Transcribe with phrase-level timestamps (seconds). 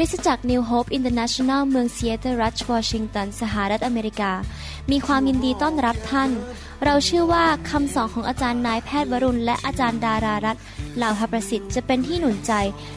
[0.00, 4.32] คริสตจักร New Hope International เมืองซีแอตเทิลรัฐวอชิงตันสหรัฐอเมริกา
[4.90, 6.30] มีความยินดีต้อนรับท่าน
[6.84, 10.56] เราเชื่อว่าคำสอนของอาจารย์นายแพทย์วรุณ และอาจารย์ดารารัต
[10.96, 12.52] เหล่าหประสิทธิ์จะเป็นที่หนุนใจ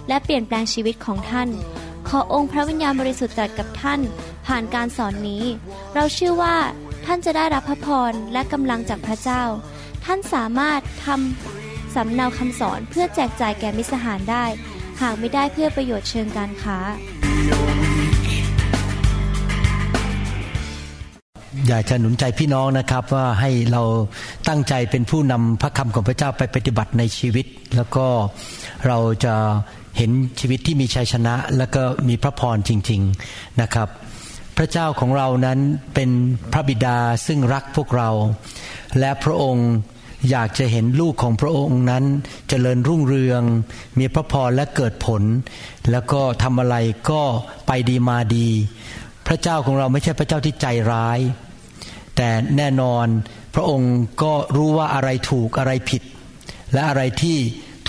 [0.07, 1.49] และเปลี่ยนแปลงชีวิตของท่าน
[2.07, 3.99] ขอองค์พระวิญญาณบริสุทธิ์ตรัสกับท่าน
[4.47, 5.43] ผ่านการสอนนี้
[5.95, 6.55] เราเชื่อว่า
[7.05, 9.43] ท่านจะได้รับพระพรและกำลังจากพระเจ้า
[10.05, 14.45] ท่านสามารถทำสำเนาคำสอนเพื่อแจกจ่ายแก่มิตรสหายได้
[15.01, 16.77] หากไม่ได้เพื่อประโยชน์เชิงการค้า
[21.67, 23.83] อยากจะหนุนใจพี่น้องนะครับว่าให้เรา
[24.47, 28.05] ตั้งใจเป็นผู้นำพระคำของพระเจ้าไปปฏิบัติในชีวิต แล้วก็
[28.87, 29.35] เราจะ
[29.97, 33.87] เห็นชีวิตที่มีชัยชนะ แล้วก็มีพระพรจริง ๆนะครับ
[34.57, 35.59] พระเจ้าของเรานั้น
[35.93, 36.09] เป็น
[36.53, 38.09] พระบิดาซึ่งรักพวกเรา
[38.99, 39.69] และพระองค์
[40.29, 43.41] อยากจะเห็นลูกของพระองค์นั้นจเจริญรุ่งเรือง
[43.99, 45.23] มีพระพรและเกิดผล
[45.91, 46.75] แล้วก็ทำอะไร
[47.09, 47.21] ก็
[47.67, 48.49] ไปดีมาดี
[49.27, 51.19] พระเจ้าของเราไม่ใช่พระเจ้าที่ใจร้าย
[52.15, 53.07] แต่แน่นอน
[53.55, 56.01] พระองค์ก็รู้ว่าอะไรถูกอะไรผิด
[56.73, 57.37] และอะไรที่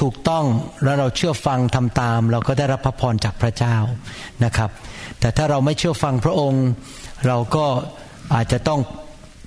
[0.00, 0.44] ถูกต้อง
[0.84, 3.76] แล้วเราเชื่อฟังทำตาม เราก็ได้รับพระพรจากพระเจ้า
[4.44, 4.70] นะครับ
[5.20, 6.64] แต่ถ้าเราไม่เชื่อฟังพระองค์
[7.26, 7.66] เราก็
[8.34, 8.80] อาจจะต้อง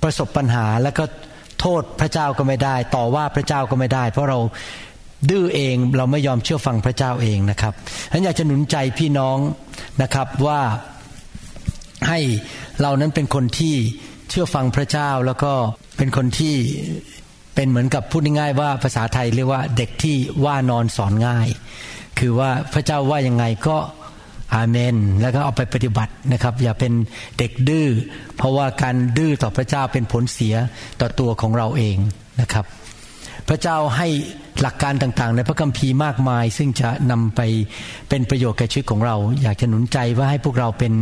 [0.02, 1.04] ประสบปัญหาแล้วก็
[1.60, 4.38] โทษพระเจ้าก็ไม่ได้ ต่อว่าพระเจ้าก็ไม่ได้ เพราะเรา
[5.30, 7.72] ดื้อเองเราไม่ยอมเชื่อฟังพระเจ้าเองนะครับ
[8.10, 9.38] ฉะนั้นอยากจะหนุนใจพี่น้อง
[10.02, 10.60] นะครับว่า
[12.08, 12.20] ให้
[12.80, 13.74] เรานั้นเป็นคนที่
[14.30, 15.52] เชื่อฟังพระเจ้าแล้วก็
[15.96, 16.54] เป็นคนที่
[17.54, 21.48] เป็นเหมือนกับพูดง่ายๆว่าภาษาไทยเรียกว่าเด็กที่ว่านอนสอนง่าย
[22.18, 23.76] คือว่าพระเจ้าว่ายังไงก็
[24.54, 26.92] อาเมน แล้วก็เอาไปปฏิบัตินะครับ อย่าเป็น
[27.38, 27.88] เด็กดื้อ
[28.36, 30.54] เพราะว่าการดื้อต่อพระเจ้าเป็นผลเสีย
[31.00, 31.96] ต่อตัวของเราเอง
[32.40, 32.66] นะครับ
[33.48, 34.08] พระเจ้าให้
[34.60, 37.40] หลักการต่างๆ ในพระคัมภีร์มากมาย ซึ่งจะนำไป
[38.08, 40.92] เป็นประโยชน์แก่ชีวิตของเรา อยากจะหนุนใจว่าให้พวกเราเป็น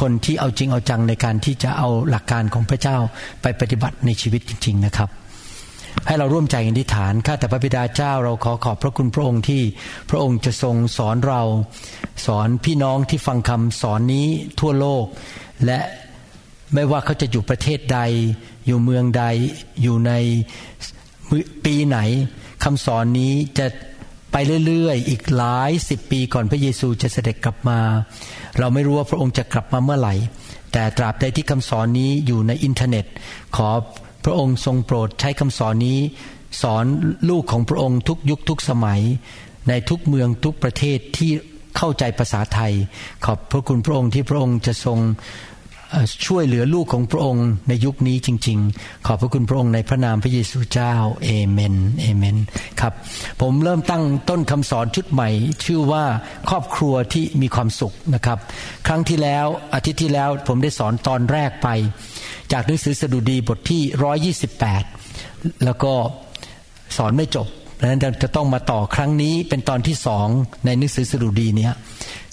[0.00, 2.96] คนที่เอาจริงเอาจังในการที่จะเอาหลักการของพระเจ้า
[3.42, 5.08] ไปปฏิบัติในชีวิตจริง ๆ นะครับ
[6.06, 9.62] ให้เราร่วมใจกันที่ฐานข้าแต่พระบิดาเจ้าเราขอขอบพระคุณพระองค์ที่
[10.10, 11.42] พระองค์จะทรงสอนเรา
[12.26, 14.26] สอนพี่น้องที่ฟังคำสอนนี้
[14.60, 15.04] ทั่วโลก
[15.64, 15.78] และ
[16.74, 18.00] ไม่ว่าเขาจะอยู่ประเทศใด
[18.66, 19.24] อยู่เมืองใด
[19.82, 20.12] อยู่ใน
[21.64, 21.98] ปีไหน
[22.64, 23.66] คำสอนนี้จะ
[24.32, 27.80] ไปเรื่อยๆ อีกหลายสิบปีก่อนพระเยซูจะเสด็จกลับมา
[28.58, 30.14] เราไม่รู้ว่าพระองค์จะกลับมาเมื่อไหร่
[30.72, 33.06] แต่ตราบใดที่คำสอนนี้อยู่ในอินเทอร์เน็ต
[33.56, 33.68] ขอ
[34.28, 35.98] ระองค์ทรงโปรดใช้คำสอนนี้
[36.62, 36.84] สอน
[37.30, 39.00] ลูกของพระองค์ทุกยุคทุกสมัย
[39.68, 41.30] ในทุกเมืองทุกประเทศที่
[41.76, 42.72] เข้าใจภาษาไทย
[43.24, 44.98] ขอบพระคุณพระองค์ที่พระองค์จะทรง
[46.26, 52.36] ช่วยเหลือลูกของพระองค์ในยุคนี้จริง ๆ ขอบพระคุณพระองค์ในพระนามพระเยซูเจ้าเอเมนเอเมน
[52.80, 52.92] ครับ
[53.40, 55.28] ผมเริ่มตั้งต้นคำสอนชุดใหม่
[55.64, 56.04] ชื่อว่า
[56.50, 58.38] ครอบครัวที่มีความสุขนะครับ
[58.86, 61.68] ครั้งที่แล้วอาทิตย์ที่แล้วผมได้สอนตอนแรกไป
[62.52, 64.82] จากหนังสือสดุดีบทที่ร้อยี่สิบแปด
[65.64, 65.92] แล้วก็
[66.96, 67.46] สอนไม่จบ
[67.80, 70.26] ดังนั้นจะต้องมาต่อครั้งนี้เป็นตอนที่สอง
[70.64, 71.74] ในหนังสือสดุดีเนี้ย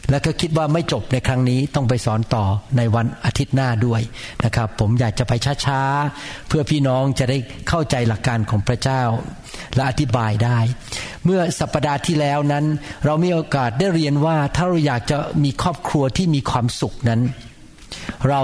[0.10, 2.46] แล้วก็คิดว่าไม่จบในครั้งนี้ต้องไปสอนต่อ
[2.78, 4.02] ในวันอาทิตย์หน้าด้วย
[4.46, 5.34] นะครับ ผมอยากจะไป
[5.66, 7.38] ช้าๆ เพื่อพี่น้องจะได้
[7.70, 9.02] เข้าใจหลักการของพระเจ้า
[9.76, 10.60] และอธิบายได้
[11.26, 12.66] เมื่อสัปดาห์ที่แล้วนั้น
[13.06, 17.22] เรามีโอกาสได้เรียนว่าถ้าเราอยากจะมีครอบครัวที่มีความสุขนั้น
[18.30, 18.42] เรา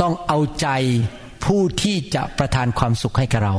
[0.00, 0.68] ต้องเอาใจ
[1.44, 3.54] ผู้ที่จะประทานความสุขให้กับเรา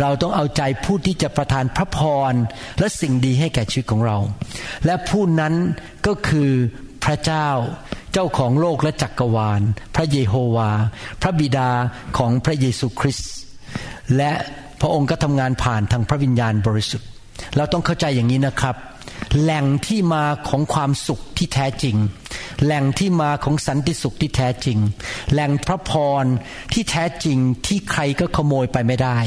[0.00, 1.98] เราต้องเอาใจผู้ที่จะประทานพระพ
[2.32, 2.34] ร
[2.78, 4.18] และสิ่งดีให้แก่ชีวิตของเรา
[4.86, 5.54] และผู้นั้น
[6.06, 6.50] ก็คือ
[7.04, 7.48] พระเจ้า
[8.12, 9.60] เจ้าของโลกและจักรวาล
[9.94, 10.70] พระเยโฮวา
[11.22, 11.70] พระบิดา
[12.18, 13.32] ของพระเยซูคริสต์
[14.16, 14.32] และ
[14.80, 17.08] พระองค์ก็ทำงานผ่านทางพระวิญญาณบริสุทธิ์
[17.56, 18.76] เราต้องเข้าใจอย่างนี้นะครับ
[19.40, 21.96] แหล่งที่มาของความสุขที่แท้จริง
[22.64, 24.78] แหล่งที่มาของสันติสุขที่แท้จริง
[25.32, 25.92] แหล่งพระพ
[26.22, 26.24] ร
[26.72, 29.18] ที่แท้จริงที่ใครก็ขโมยไปไม่ได้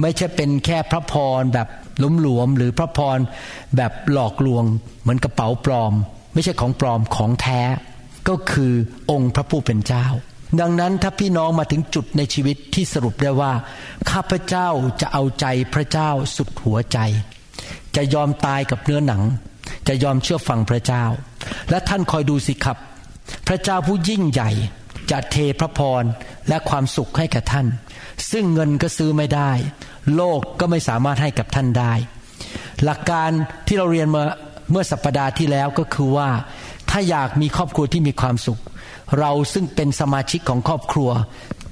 [0.00, 1.68] ไม่ใช่เป็นแค่พระพรแบบ
[2.02, 3.18] ล้มหลวมหรือพระพร
[3.76, 4.64] แบบหลอกลวง
[5.00, 5.92] เหมือนกระเป๋าปลอม
[6.34, 7.60] ไม่ใช่ของปลอมของแท้
[8.28, 8.72] ก็คือ
[9.10, 10.06] องค์พระผู้เป็นเจ้า
[10.60, 13.52] ดังนั้นถ้าพี่น้องมาถึงจุดในชีวิตที่สรุปได้ว่า
[14.10, 14.68] ข้าพเจ้า
[15.00, 16.98] จะเอาใจพระเจ้าสุดหัวใจ
[17.96, 19.22] จะยอมตายกับเนื้อหนัง
[19.88, 21.04] จะยอมเชื่อฟังพระเจ้า
[21.70, 22.76] และท่านคอยดูสิครับ
[23.48, 24.50] พระเจ้าผู้ยิ่งใหญ่
[25.10, 26.04] จะเทพระพร
[26.48, 27.66] และความสุขให้กับท่าน
[28.30, 29.50] ซึ่งเงินก็ซื้อไม่ได้
[30.14, 31.92] โลกก็ไม่สามารถให้กับท่านได้
[32.84, 33.30] หลักการ
[33.66, 34.22] ที่เราเรียนมา
[34.70, 36.28] เมื่อสัปปดาห์ที่แล้วก็คือว่า
[36.90, 38.60] ถ้าอยากมีครอบครัวที่มีความสุข
[39.18, 41.10] เราซึ่งเป็นสมาชิกของครอบครัว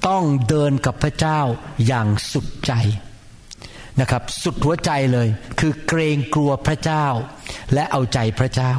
[0.07, 1.39] ต้องเดินกับพระเจ้า
[1.87, 2.71] อย่างสุดใจ
[3.99, 5.27] นะครับ สุดหัวใจเลย
[5.59, 7.05] คือเกรงกลัวพระเจ้า
[7.73, 8.73] และเอาใจพระเจ้า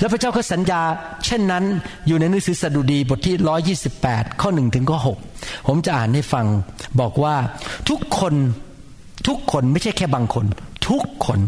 [0.00, 0.82] แล้วพระเจ้าก็สัญญา
[1.24, 1.64] เช่นนั้น
[2.06, 4.98] อยู่ในหนังสือสดุดีบทที่ 128 ข้อ1ถึงข้อ
[5.32, 6.46] 6ผมจะอ่านให้ฟัง
[7.00, 7.36] บอกว่า
[7.88, 8.34] ทุกคน
[9.28, 10.46] ทุกคนไม่ใช่แค่บางคน
[10.88, 11.40] ทุกคน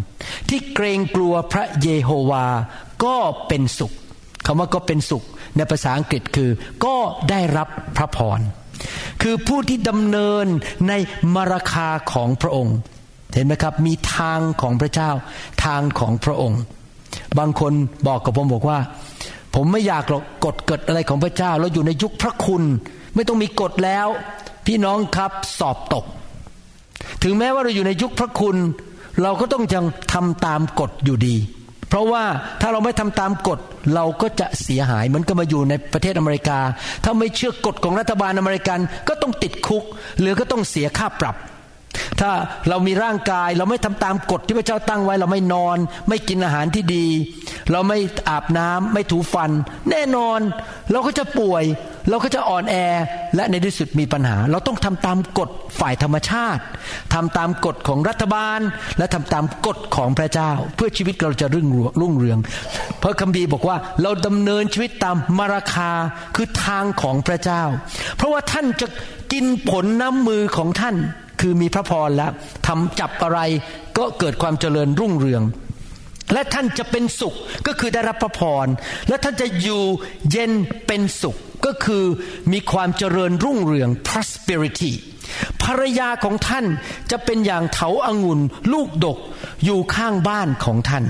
[0.48, 2.46] ที่เกรงกลัวพระเยโฮวา
[3.04, 3.16] ก็
[3.48, 3.92] เป็นสุข
[4.46, 5.24] คำว่าก็เป็นสุข
[5.56, 6.50] ในภาษาอังกฤษคือ
[6.84, 6.96] ก็
[7.30, 8.40] ได้รับพระพร
[9.22, 10.46] คือผู้ที่ดำเนิน
[10.88, 10.92] ใน
[11.34, 12.76] มรคาของพระองค์
[13.34, 15.10] เห็นไหมครับ มีทางของพระเจ้า
[15.64, 16.60] ทางของพระองค์
[17.38, 17.72] บางคน
[18.06, 18.78] บอกกับผมบอกว่า
[19.54, 22.62] ผมไม่อยากหรอกกฎเกิดอะไรของพระเจ้า เราอยู่ในยุคพระคุณ
[23.14, 24.06] ไม่ต้องมีกฎแล้ว
[24.66, 26.04] พี่น้องครับสอบตก
[27.22, 28.56] ถึงแม้ว่าเราอยู่ในยุคพระคุณ
[29.22, 31.36] เราก็ต้องยังทำตามกฎอยู่ดี
[31.88, 32.24] เพราะว่า
[32.60, 33.58] ถ้าเราไม่ทำตามกฎ
[33.94, 36.58] เราก็จะเสียหายเหมือนกับมาอยู่ในประเทศอเมริกา
[37.04, 38.78] ถ้าไม่เชื่อกฎของรัฐบาลอเมริกัน
[39.08, 39.84] ก็ต้องติดคุก
[40.20, 41.36] หรือก็ต้องเสียค่าปรับ
[42.20, 42.30] ถ้า
[42.68, 45.78] เรามีร่างกายเราไม่ทำตามกฎที่พระเจ้าตั้งไว้ เราไม่นอน
[46.08, 47.06] ไม่กินอาหารที่ดี
[47.72, 49.50] เราไม่อาบน้ำไม่ถูฟัน
[49.90, 50.40] แน่นอน
[50.92, 51.64] เราก็จะป่วย
[52.08, 52.76] เราก็จะอ่อนแอ
[53.36, 55.50] และในที่สุดมีปัญหา เราต้องทำตามกฎ
[55.80, 56.62] ฝ่ายธรรมชาติ
[57.14, 58.60] ทำตามกฎของรัฐบาล
[58.98, 61.66] และทำตามกฎของพระเจ้า เพื่อชีวิตเราจะรุ่ง
[62.00, 62.38] รุ่งเรือง
[63.02, 65.90] พระคัมภีร์บอกว่าเราดำเนินชีวิตตามมาราคา
[66.34, 67.62] คือทางของพระเจ้า
[68.16, 68.86] เพราะว่าท่านจะ
[69.32, 70.96] กินผลน้ำมือของท่าน
[71.40, 72.32] คือมีพระพรแล้ว
[72.66, 73.40] ทำจับอะไร
[73.98, 75.42] ก็เกิดความเจริญรุ่งเรือง
[76.32, 77.34] และท่านจะเป็นสุข
[77.66, 78.66] ก็คือได้รับพระพร
[79.08, 79.82] และท่านจะอยู่
[80.30, 80.52] เย็น
[80.86, 82.04] เป็นสุขก็คือ
[82.52, 84.92] มีความเจริญรุ่งเรือง prosperity
[85.62, 86.66] ภรรยาของท่าน
[87.10, 88.40] จะเป็นอย่างเถาอางุ่น
[88.72, 89.18] ลูกดก
[89.64, 91.04] อยู่ข้างบ้านของท่าน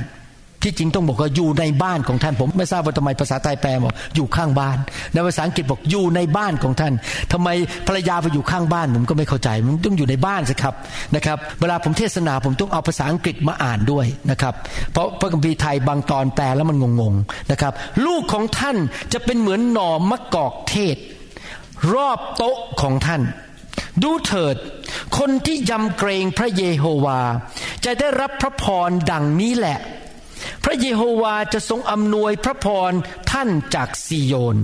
[0.62, 4.76] ที่จริงต้องบอกว่าอยู่ในบ้านของท่าน ผมไม่ทราบว่าทำไมภาษาไทยแปลบอกอยู่ข้างบ้าน
[5.12, 6.92] ในภาษาอังกฤษบอกอยู่ในบ้านของท่าน
[7.32, 7.48] ทำไม
[7.86, 10.74] ภรรยาไปอยู่ข้างบ้าน ผมก็ไม่เข้าใจมันต้องอยู่ในบ้านสิครับ
[11.14, 14.54] นะครับ เวลาผมเทศนาผมต้องเอาภาษาอังกฤษมาอ่านด้วยนะครับ
[14.92, 17.72] เพราะพระคัมภีร์ไทยบางตอนแปลแล้วมันงงๆนะครับ
[18.06, 18.76] ลูกของท่าน
[19.12, 20.96] จะเป็นเหมือนหน่อมะกอกเทศ
[21.94, 23.22] รอบโต๊ะของท่าน
[24.02, 24.56] ดูเถิด
[25.18, 27.20] คนที่ยำเกรงพระเยโฮวา
[27.84, 29.78] จะได้รับพระพรดังนี้แหละ
[30.64, 32.92] พระเยโฮวาจะทรงอำนวยพระพร
[33.32, 34.56] ท่านจากซีโยน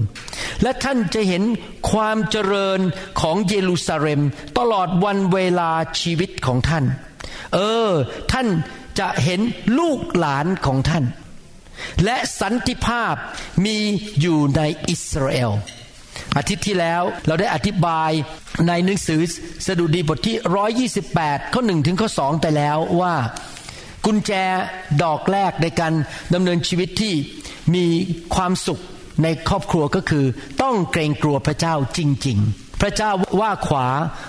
[0.63, 1.43] และท่านจะเห็น
[1.91, 2.81] ความเจริญ
[3.21, 4.21] ของเยรูซาเล็ม
[4.59, 5.71] ตลอดวันเวลา
[6.01, 6.85] ชีวิตของท่าน
[7.55, 7.59] เอ
[7.89, 7.91] อ
[8.33, 8.49] ท่าน
[8.99, 9.41] จะเห็น
[9.79, 11.05] ลูกหลานของท่าน
[12.05, 13.15] และสันติภาพ
[13.65, 13.79] มี
[14.21, 15.53] อยู่ในอิสราเอล
[16.37, 18.11] อาทิตย์ที่แล้วเราได้อธิบาย
[18.69, 19.21] ในหนังสือ
[19.67, 20.37] สดุดีบทที่
[21.13, 23.15] 128 ข้อหนึ่งถึงข้อสองไปแล้วว่า
[24.07, 24.33] กุญแจ
[25.03, 25.93] ดอกแรกในการ
[26.35, 27.15] ดำเนินชีวิตที่
[27.75, 27.87] มี
[28.35, 28.81] ความสุข
[29.23, 30.25] ในครอบครัวก็คือ
[30.63, 33.11] ต้องเกรงกลัวพระเจ้าจริง ๆพระเจ้า
[33.41, 33.87] ว่าขวา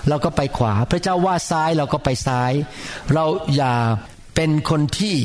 [0.09, 2.51] เราก็ไปขวา พระเจ้าว่าซ้ายเราก็ไปซ้าย
[3.13, 3.25] เรา
[3.55, 3.73] อย่า
[4.35, 5.15] เป็นคนที่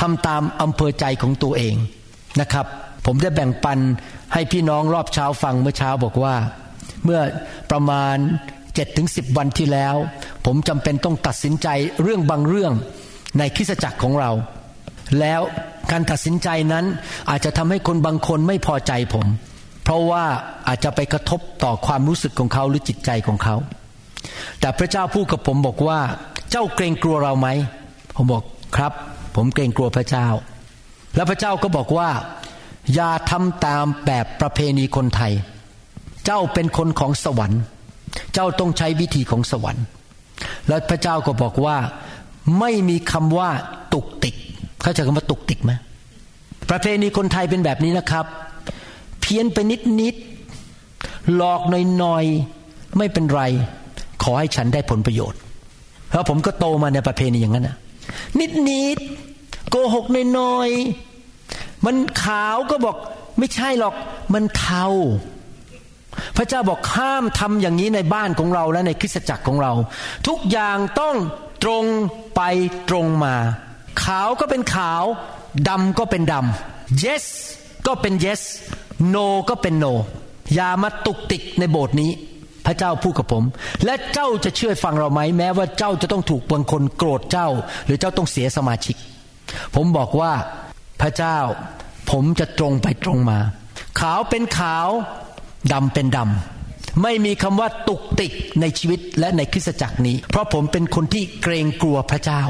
[0.00, 1.74] ทำตามอำเภอใจของตัวเอง
[2.40, 2.66] นะครับ
[3.06, 3.78] ผมได้แบ่งปัน
[4.32, 6.34] ให้พี่น้องรอบเช้าฟังเมื่อเช้าบอกว่า
[7.04, 7.20] เมื่อ
[7.70, 8.16] ประมาณ
[8.74, 9.94] เจ็ดถึงสิบวันที่แล้ว
[10.46, 11.68] ผมจำเป็นต้องตัดสินใจ
[12.02, 12.72] เรื่องบางเรื่อง
[13.38, 14.30] ในคริสจักรของเรา
[15.20, 15.40] แล้ว
[15.90, 16.84] การตัดสินใจนั้น
[17.30, 19.26] อาจจะทำให้คนบางคนไม่พอใจผม
[19.84, 20.24] เพราะว่า
[20.68, 23.56] อาจจะไปกระทบต่อความรู้สึกของเขาหรือจิตใจของเขา
[24.60, 26.00] แต่พระเจ้าพูดกับผมบอกว่า
[26.50, 27.48] เจ้าเกรงกลัวเราไหม
[28.16, 28.44] ผมบอก
[28.76, 28.92] ครับ
[29.36, 30.26] ผมเกรงกลัวพระเจ้า
[31.16, 32.10] แล้วพระเจ้าก็บอกว่า
[32.94, 35.32] อย่าทำตามแบบประเพณีคนไทย
[36.24, 37.62] เจ้าเป็นคนของสวรรค์
[38.34, 39.84] เจ้าต้องใช้วิธีของสวรรค์
[40.68, 41.76] แล้วพระเจ้าก็บอกว่า
[42.58, 43.50] ไม่มีคำว่า
[43.94, 44.34] ตุกติก
[44.82, 45.72] เข้าใจคำว่าตุกติกไหม
[46.70, 48.26] ประเพณีคนไทยเป็นแบบนี้นะครับ
[49.20, 50.14] เพี้ยนไปนิดนิด
[51.34, 53.42] หลอกหน่อยๆไม่เป็นไร
[54.22, 55.40] ขอให้ฉันได้ผลประโยชน์
[56.12, 57.76] แล้วผมก็โตมาในประเพณีอย่างนั้นนะ
[58.40, 58.98] นิดนิด
[59.70, 60.06] โกหก
[60.38, 62.96] น้อยๆมันขาวก็บอก
[63.38, 63.94] ไม่ใช่หรอก
[64.34, 64.86] มันเทา
[66.36, 69.72] พระเจ้าบอกห้ามทำอย่างนี้ในบ้านของเราและในคริสตจักรของเรา
[70.28, 71.16] ทุกอย่างต้อง
[71.62, 71.84] ตรง
[72.34, 72.40] ไป
[72.88, 73.34] ตรงมา
[74.02, 75.04] ขาวก็เป็นขาว
[75.68, 77.24] ดำก็เป็นดำ yes
[77.86, 78.42] ก็เป็น yes
[79.14, 79.92] no ก็เป็น no
[80.54, 82.10] อย่ามาตุกติกในโบสถ์นี้
[82.66, 83.44] พระเจ้าพูดกับผม
[83.84, 87.48] และเจ้าจะเชื่อฟังเราไหมแม้ว่าเจ้าจะต้องถูกบางคนโกรธเจ้า
[87.86, 88.96] หรือเจ้าต้องเสียสมาชิก
[89.74, 90.32] ผมบอกว่า
[91.00, 91.38] พระเจ้า
[92.10, 93.38] ผมจะตรงไปตรงมา
[94.00, 94.88] ขาวเป็นขาว
[95.72, 96.59] ดำเป็นดำ
[97.02, 102.42] ไม่มีคำว่าตุกติกในชีวิตและในคริสตจักรนี้ เพราะผมเป็นคนที่เกรงกลัวพระเจ้า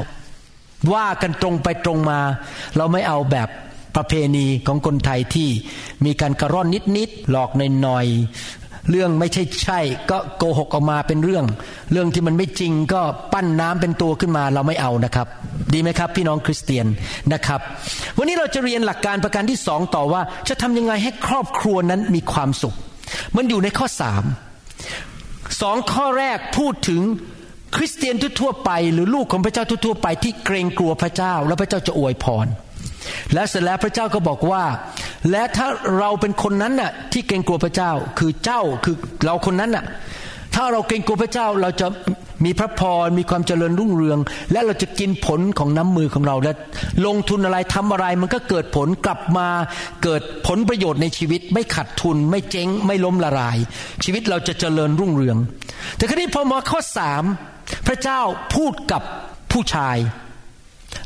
[0.93, 2.19] ว่ากันตรงไปตรงมา
[2.77, 3.49] เราไม่เอาแบบ
[3.95, 5.49] ประเพณีของคนไทยที่
[6.05, 6.67] มีการกระร่อน
[6.97, 8.05] นิดๆหลอกในหน่อย
[8.89, 9.79] เรื่องไม่ใช่ใช่
[10.09, 11.45] ก็โกหกออกมาเป็นเรื่อง
[11.91, 13.01] เรื่องที่มันไม่จริงก็
[13.33, 15.27] ปั้นน้ำเป็นตัวขึ้นมาเราไม่เอานะครับ
[15.73, 16.85] ดีไหมครับ พี่น้องคริสเตียน
[17.33, 17.59] นะครับ
[18.17, 22.75] วันนี้เราจะเรียนหลักการประการที่สองต่อว่า จะทำยังไงให้ครอบครัวนั้นมีความสุข
[23.35, 24.23] มันอยู่ในข้อสาม
[25.61, 27.01] สองข้อแรกพูดถึง
[27.75, 32.47] คริสเตียนทั่วไปหรือลูกของพระเจ้าทั่วไปที่เกรงกลัวพระเจ้า แล้วพระเจ้าจะอวยพร
[33.33, 34.63] และเสร็จแล้วพระเจ้าก็บอกว่า
[35.31, 35.67] และถ้า
[35.97, 39.85] เราเป็นคนนั้นน่ะที่เกรงกลัวพระเจ้า คือเจ้าคือเราคนนั้นน่ะ
[40.55, 41.87] ถ้าเราเกรงกลัวพระเจ้าเราจะ
[42.45, 44.19] มีพระพรมีความเจริญรุ่งเรือง
[44.51, 46.53] และเราจะกินผลของน้ำมือของเราและ
[47.05, 49.47] ลงทุนอะไรทำอะไรมันก็เกิดผลกลับมา
[50.03, 53.57] เกิดผลประโยชน์ในชีวิต ไม่ขัดทุน ไม่เจ๊ง ไม่ล้มละลาย
[54.03, 55.37] ชีวิตเราจะเจริญรุ่งเรือง
[55.97, 57.23] แต่ครนี้พอมาข้อสาม
[57.87, 58.19] พระเจ้า
[58.55, 59.01] พูดกับ
[59.51, 59.97] ผู้ชาย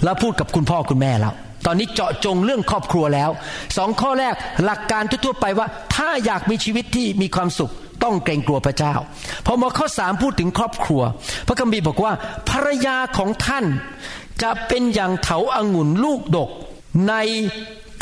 [0.03, 1.33] แล้วพูดกับคุณพ่อคุณแม่แล้ว
[1.65, 3.29] ตอนนี้เจาะจงเรื่องครอบครัวแล้ว
[3.77, 7.71] สองข้อแรกหลักการทั่วๆไปว่า ถ้าอยากมีชีวิตที่มีความสุข
[8.03, 8.93] ต้องเกรงกลัวพระเจ้า
[9.45, 11.01] พอมาข้อสามพูดถึงครอบครัว
[11.47, 12.11] พระคัมภีร์บอกว่า
[12.49, 13.65] ภรรยาของท่าน
[14.41, 16.49] จะเป็นอย่างเถาอางุ่นลูกดก
[17.07, 17.13] ใน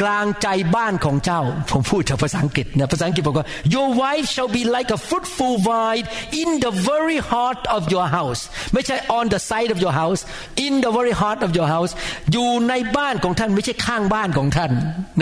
[0.02, 6.06] กลางใจบ้านของเจ้า ผมพูดจากภาษาอังกฤษนะภาษาอังกฤษบอกว่า your wife shall be like a fruitful vine
[6.42, 8.42] in the very heart of your house
[8.74, 10.22] ไม่ใช่ on the side of your house
[10.66, 11.92] in the very heart of your house
[12.32, 14.72] อยู่ในบ้านของท่านไม่ใช่ข้างบ้านของท่าน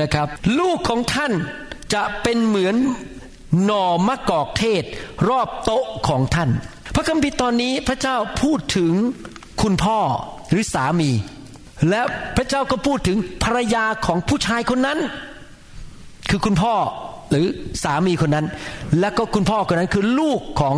[0.02, 0.28] นะครับ
[0.60, 1.32] ลูกของท่าน
[1.94, 2.76] จะเป็นเหมือน
[3.66, 4.84] หน่อมะกอกเทศ
[5.30, 6.50] รอบโต๊ะของท่าน
[6.96, 8.94] พระคัมภีร์ตอนนี้พระเจ้าพูดถึง
[9.62, 10.00] คุณพ่อ
[10.50, 11.10] หรือสามี
[11.90, 12.02] และ
[12.38, 15.00] พระเจ้าก็พูดถึงภรรยาของผู้ชายคนนั้น
[16.30, 16.74] คือคุณพ่อ
[17.32, 17.48] หรือ
[17.84, 18.46] สามีคนนั้น
[19.00, 20.76] และก็คุณพ่อคนนั้นคือลูกของ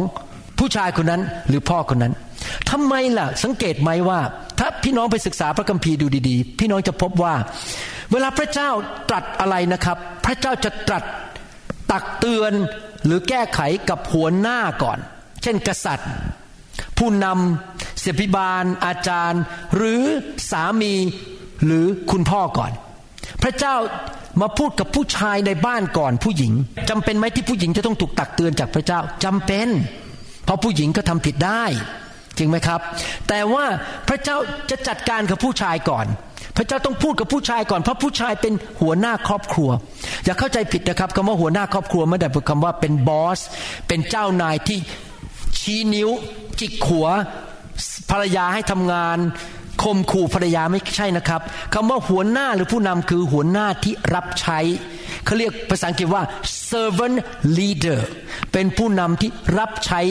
[0.60, 2.14] ผู้ชายคนนั้นหรือพ่อคนนั้น
[2.70, 4.20] ทำไมล่ะสังเกตไหมว่า
[4.60, 7.34] ถ้าพี่น้องไปศึกษาพระคัมภีร์ดูดีๆ พี่น้องจะพบว่า
[8.12, 8.70] เวลาพระเจ้า
[9.10, 11.04] ตรัสอะไรนะครับ พระเจ้าจะตรัส
[11.94, 12.54] ตักเตือน
[13.06, 13.60] หรือแก้ไข
[13.90, 15.00] กับหัวหน้าก่อน
[15.42, 16.12] เช่นกษัตริย์
[16.98, 19.42] ผู้นำเสพิบาล อาจารย์
[19.76, 20.02] หรือ
[20.52, 20.94] สามี
[21.66, 22.72] หรือคุณพ่อก่อน
[23.44, 23.76] พระเจ้า
[24.42, 26.54] มาพูดกับผู้ชายในบ้านก่อนผู้หญิง
[26.90, 29.68] จำเป็นไหมที่ผู้หญิงจะต้องถูกตักเตือนจากพระเจ้าจำเป็น
[30.46, 31.64] เพราะผู้หญิงก็ทำผิดได้
[32.38, 32.80] จริงไหมครับ
[33.30, 33.66] แต่ว่า
[34.08, 34.38] พระเจ้า
[34.70, 36.06] จะจัดการกับผู้ชายก่อน
[36.58, 39.70] พระเจ้าต้องพูดกับผู้ชายก่อน เพราะผู้ชายเป็นหัวหน้าครอบครัว
[40.26, 43.40] อย่าเข้าใจผิดนะครับคำว่าหัวหน้าครอบครัวไม่ได้เป็นคำว่าเป็นบอส
[43.88, 44.80] เป็นเจ้านายที่
[45.60, 46.10] ชี้นิ้ว
[46.60, 47.08] จิกหัว
[48.10, 49.18] ภรรยาให้ทำงาน
[49.84, 51.42] คมขู่ภรรยาไม่ใช่นะครับ
[51.74, 54.60] คำว่าหัวหน้าหรือผู้นำคือหัวหน้าที่รับใช้
[55.26, 56.24] เขาเรียกภาษาอังกฤษว่า
[56.70, 57.18] servant
[57.58, 58.00] leader
[58.52, 60.02] เป็นผู้นำที่รับใช้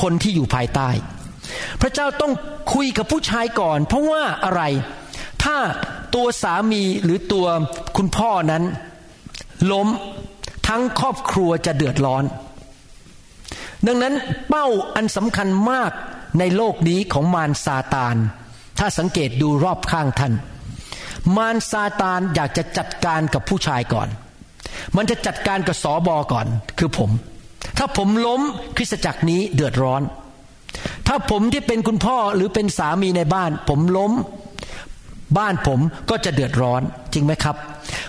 [0.00, 0.90] คนที่อยู่ภายใต้
[1.80, 2.32] พระเจ้าต้อง
[2.74, 4.62] คุยกับผู้ชายก่อน เพราะว่าอะไร
[5.44, 5.56] ถ้า
[6.14, 7.46] ตัวสามีหรือตัว
[7.96, 8.64] คุณพ่อนั้น
[9.72, 9.88] ล้ม
[10.68, 12.24] ทั้งครอบครัวจะเดือดร้อน
[13.86, 14.14] ดังนั้น
[14.48, 15.92] เป้าอันสำคัญมาก
[16.38, 18.16] ในโลกนี้ของมารซาตาน
[18.78, 20.34] ถ้าสังเกตดูรอบข้างท่าน
[21.36, 24.08] มารซาตานอยากจะจัดการกับผู้ชายก่อน
[24.96, 26.46] มันจะจัดการกับสอบอก่อน
[26.78, 27.10] คือผม
[27.78, 28.40] ถ้าผมล้ม
[28.76, 30.02] คริสตจักรนี้เดือดร้อน
[31.06, 34.12] ถ้าผมที่เป็นคุณพ่อหรือเป็นสามีในบ้าน ผมล้ม
[35.38, 35.80] บ้านผม
[36.10, 36.82] ก็จะเดือดร้อน
[37.12, 37.56] จริงไหมครับ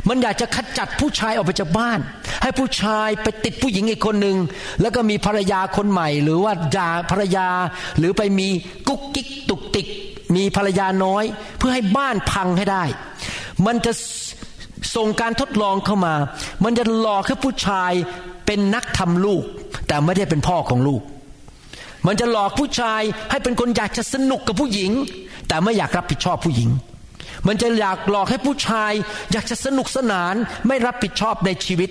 [0.07, 1.99] มันอยากจะขจัดผู้ชายออกไปจากบ้าน
[2.41, 4.37] ให้ผู้ชายไปติดผู้หญิงอีกคนหนึ่ง
[4.81, 7.47] แล้วก็มีภรรยาคนใหม่ หรือว่าจาภรรยา
[7.97, 8.47] หรือไปมี
[8.87, 9.87] กุ๊กกิ๊กตุกติก
[10.35, 11.23] มีภรรยาน้อย
[11.57, 12.83] เพื่อให้บ้านพังให้ได้
[13.65, 13.91] มันจะ
[14.95, 16.15] ส่งการทดลองเข้ามา
[16.63, 17.91] มันจะหลอกให้ผู้ชาย
[18.45, 19.43] เป็นนักทำลูก
[19.87, 21.01] แต่ไม่ได้เป็นพ่อของลูก
[22.07, 24.91] มันจะหลอกผู้ชายให้เป็นคนอยากจะสนุกกับผู้หญิง
[25.47, 26.69] แต่ไม่อยากรับผิดชอบผู้หญิง
[27.47, 28.91] มันจะอยากหลอกให้ผู้ชาย
[29.31, 30.33] อยากจะสนุกสนาน
[30.67, 31.89] ไม่รับผิดชอบในชีวิต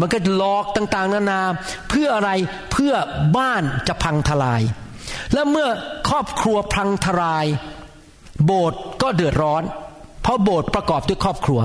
[0.00, 1.42] มันก็หลอกต่างๆ นานา
[1.88, 2.30] เพื่ออะไร
[2.72, 2.92] เพื่อ
[3.36, 4.62] บ้านจะพังทลาย
[5.32, 5.68] และเมื่อ
[6.08, 7.46] ครอบครัวพังทลาย
[8.44, 9.62] โบสถ์ก็เดือดร้อน
[10.22, 11.60] เพราะโบสถ์ประกอบด้วยครอบครัว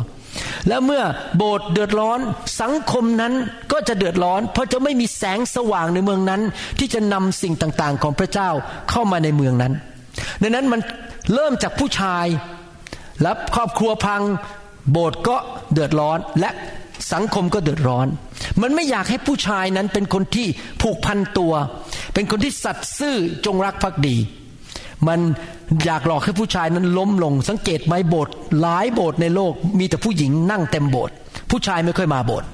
[0.68, 1.04] และเมื่อ
[1.38, 2.20] โบสถ์เดือดร้อน
[2.62, 3.34] สังคมนั้น
[3.72, 6.42] ก็จะเดือดร้อน เพราะจะไม่มีแสงสว่างในเมืองนั้น
[6.80, 8.50] ที่จะนำสิ่งต่างๆ ของพระเจ้า
[8.90, 9.74] เข้ามาในเมืองนั้น
[10.42, 10.82] ดังนั้นมัน
[11.34, 12.26] เริ่มจากผู้ชาย
[13.22, 14.22] แล้วครอบครัวพัง
[14.92, 15.38] โบสถ์ก็
[15.74, 16.50] เดือดร้อนและ
[17.14, 18.08] สังคมก็เดือดร้อน
[18.62, 20.48] มันไม่อยากให้ผู้ชายนั้นเป็นคนที่
[20.82, 21.54] ผูกพันตัว
[22.14, 23.16] เป็นคนที่สัตย์ซื่อ
[23.46, 24.18] จงรักภักดี
[25.08, 25.20] มัน
[25.86, 31.14] อยากหลอกให้ผู้ชายนั้นล้มลง สังเกตไหมโบสถ์หลายโบสถ์ในโลกมีแต่ผู้หญิงนั่งเต็มโบสถ์
[31.52, 32.48] ผู้ชายไม่ค่อยมาโบสถ์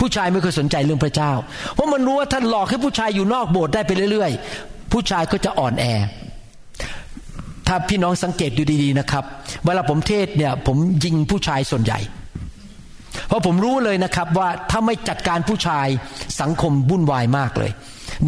[0.00, 1.32] ผู้ชายไม่ค่อยสนใจเรื่องพระเจ้า
[1.74, 4.30] เพราะมันรู้ว่าถ้านหลอกให้ผู้ชายอยู่นอกโบสถ์ได้ไปเรื่อย
[4.62, 5.84] ๆ ผู้ชายก็จะอ่อนแอ
[7.66, 9.24] ถ้าพี่น้องสังเกตดูดีๆนะครับ
[9.64, 11.98] เวลาผมเทศเนี่ยผมยิงผู้ชายส่วนใหญ่
[13.28, 15.86] เพราะผมรู้เลยนะครับว่าถ้าไม่จัดการผู้ชาย
[16.40, 17.70] สังคมวุ่นวายมากเลย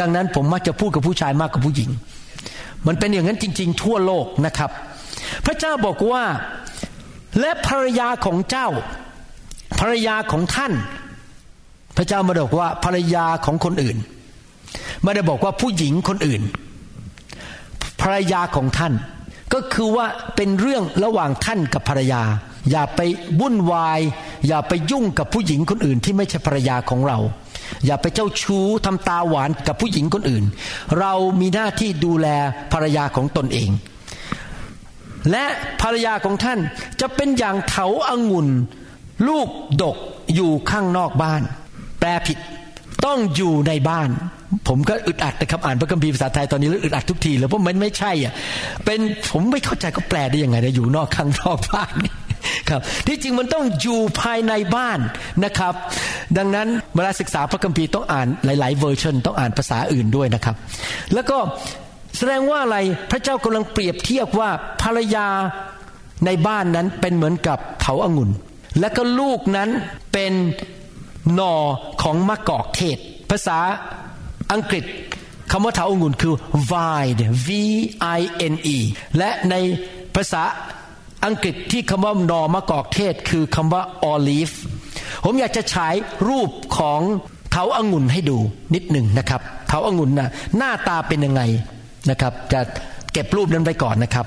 [0.00, 1.90] ดังนั้นผมมักจะพูดกับผู้ชายมากกว่าผู้หญิง
[2.87, 4.71] มันเป็นอย่างนั้นจริง ๆ ทั่วโลกนะครับ
[5.47, 6.25] พระเจ้าบอกว่า
[7.40, 8.69] และภรรยาของเจ้า
[9.81, 10.73] ภรรยาของท่าน
[11.97, 13.97] พระเจ้ามาบอกว่าภรรยาของคนอื่น
[15.02, 16.43] ไม่ได้บอกว่าผู้หญิงคนอื่น
[18.02, 18.93] ภรรยาของท่าน
[19.52, 22.23] ก็คือว่าเป็นเรื่องระหว่างท่านกับภรรยา
[22.71, 23.00] อย่าไป
[23.40, 24.00] วุ่นวาย
[24.49, 27.19] อย่าไปยุ่งกับผู้หญิงคนอื่นที่ไม่ใช่ภรรยาของเรา
[27.87, 30.44] อย่าไปเจ้าชู้ทำตาหวานกับผู้หญิงคนอื่น
[30.99, 32.28] เรามีหน้าที่ดูแล
[32.73, 33.70] ภรรยาของตนเอง
[35.30, 35.44] และ
[35.82, 36.58] ภรรยาของท่าน
[37.00, 38.49] จะเป็นอย่างเถาอางุ่น
[39.28, 39.49] ลูก
[39.82, 39.96] ดก
[40.35, 41.42] อยู่ข้างนอกบ้าน
[42.00, 42.38] แปลผิด
[43.04, 44.08] ต้องอยู่ในบ้าน
[44.68, 48.32] ผมก็อึดอัดนะครับอ่านพระคัมภีร์ภาษาไทยตอนนี้แล้วอึดอัดทุกทีเลยเพราะมันไม่ใช่อะ
[48.85, 51.92] เป็นผมไม่เข้าใจก็แปลได้ยังไงนะอยู่นอกข้างนอกบ้าน
[52.68, 54.98] ครับที่จริงมันต้องอยู่ภายในบ้าน
[55.44, 55.74] นะครับ
[56.36, 60.54] ดังนั้นเวลาศึกษาพระคัมภีร์ต้องอ่านหลาย ๆ เวอร์ชันต้องอ่านภาษาอื่นด้วยนะครับ
[61.14, 61.38] แล้วก็
[62.16, 62.78] แสดงว่าอะไร
[63.10, 64.50] พระเจ้ากำลังเปรียบเทียบว่า
[64.82, 65.28] ภรรยา
[66.26, 68.30] ในบ้านนั้นเป็นเหมือนกับเถาอางุ่น
[68.80, 69.70] และก็ลูกนั้น
[70.12, 70.32] เป็น
[71.34, 71.54] หนอ
[72.02, 72.98] ของมะกอกเทศ
[73.30, 73.58] ภาษา
[74.52, 74.84] อังกฤษ
[75.50, 76.34] คำว่าเถาองุ่นคือ
[76.70, 77.48] vine v
[78.18, 78.20] i
[78.52, 78.78] n e
[79.18, 79.54] และใน
[80.14, 80.42] ภาษา
[81.26, 84.54] อังกฤษที่คำว่านอมะกอกเทศ คือคำว่า olive
[85.25, 85.95] ผมอยากจะฉาย
[86.28, 87.00] รูปของ
[87.50, 88.38] เถาอางุ่นให้ดู
[88.75, 91.42] นิดหนึ่งนะครับเถาอางุ่นนะหน้าตาเป็นยังไง
[92.11, 92.61] นะครับ จะ
[93.12, 94.26] เก็บรูปนั้นไปก่อนนะครับ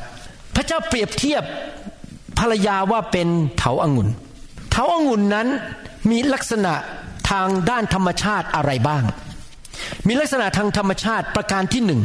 [0.55, 1.43] พระเจ้าเปรียบเทียบ
[2.39, 3.27] ภรรยาว่าเป็น
[3.57, 4.09] เถาอางุ่น
[4.71, 5.47] เถาอางุ่นนั้น
[6.09, 6.73] มีลักษณะ
[7.29, 9.03] ทางด้านธรรมชาติอะไรบ้าง
[10.07, 12.01] มีลักษณะทางธรรมชาติประการที่หนึ่ง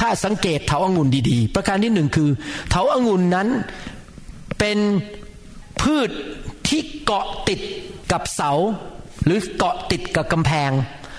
[0.00, 2.30] ถ้าสังเกตเถาอางุ่นดีๆ ประการที่หนึ่งคือ
[2.70, 3.48] เถาอางุ่นนั้น
[4.66, 4.84] เป็น
[5.82, 6.10] พืช
[6.68, 7.60] ที่เกาะติด
[8.12, 8.50] กับเสา
[9.24, 10.70] หรือเกาะติดกับกำแพง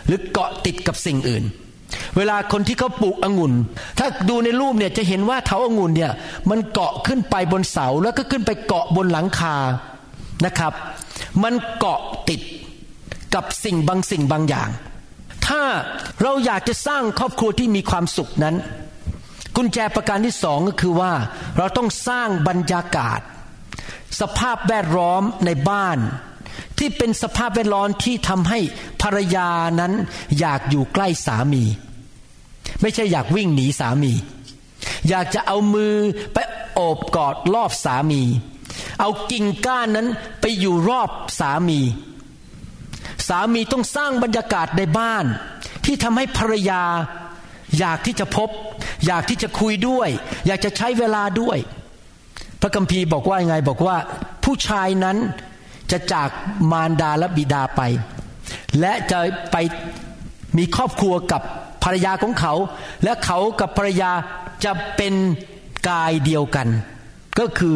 [0.07, 1.43] หรือเกาะติดกับสิ่งอื่น
[2.17, 3.53] เวลาคนที่เขาปลูกองุ่น
[3.99, 6.11] ถ้าดูในรูปเนี่ยจะเห็นว่าเถาอางุ่นเนี่ย
[6.49, 9.55] มันเกาะขึ้นไปบนเสาแล้วก็ขึ้นไปเกาะบนหลังคา
[10.45, 10.73] นะครับ
[11.43, 12.41] มันเกาะติด
[13.35, 14.69] กับสิ่งบางสิ่งบางอย่าง
[15.47, 15.61] ถ้า
[16.21, 18.57] เราอยากจะสร้างครอบครัวที่มีความสุขนั้น
[19.55, 21.11] กุญแจประการที่สองก็คือว่า
[21.57, 23.19] เราต้องสร้างบรรยากาศ
[24.19, 25.97] สภาพแวดล้อมในบ้าน
[26.77, 28.59] ที่เป็นสภาพแวดล้อมที่ทำให้
[29.01, 29.49] ภรรยา
[29.79, 29.93] นั้น
[30.39, 31.63] อยากอยู่ใกล้สามี
[32.81, 34.13] ไม่ใช่อยากวิ่งหนีสามี
[35.09, 35.95] อยากจะเอามือ
[36.33, 36.37] ไป
[36.73, 38.21] โอบกอดรอบสามี
[38.99, 40.07] เอากิ่งก้านนั้น
[40.41, 41.79] ไปอยู่รอบสามี
[43.27, 45.25] สามีต้องสร้างบรรยากาศในบ้าน
[45.85, 46.83] ที่ทำให้ภรรยา
[47.79, 48.49] อยากที่จะพบ
[49.05, 50.09] อยากที่จะคุยด้วย
[50.47, 51.57] อยากจะใช้เวลาด้วย
[52.65, 53.97] ระคัมภีร์บอกว่ายังไงบอกว่า
[54.43, 55.17] ผู้ชายนั้น
[55.91, 56.29] จะจาก
[56.71, 57.81] มารดาและบิดาไป
[58.79, 59.19] และจะ
[59.51, 59.55] ไป
[60.57, 61.41] มีครอบครัวกับ
[61.83, 62.53] ภรรยาของเขา
[63.03, 64.11] และเขากับภรรยา
[64.65, 65.13] จะเป็น
[65.89, 66.67] กายเดียวกัน
[67.39, 67.75] ก็คือ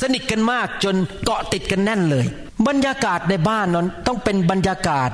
[0.00, 2.26] สนิทกันมากจนเกาะติดกันแน่นเลย
[2.68, 5.10] บรรยากาศในบ้านนั้นต้องเป็นบรรยากาศ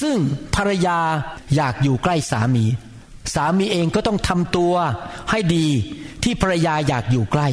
[0.00, 0.16] ซึ่ง
[0.56, 0.98] ภรรยา
[1.56, 2.64] อยากอยู่ใกล้สามี
[3.34, 4.74] สามีเองก็ต้องทำตัว
[5.30, 5.66] ให้ดี
[6.22, 7.48] ที่ภรรยาอยากอยู่ใกล้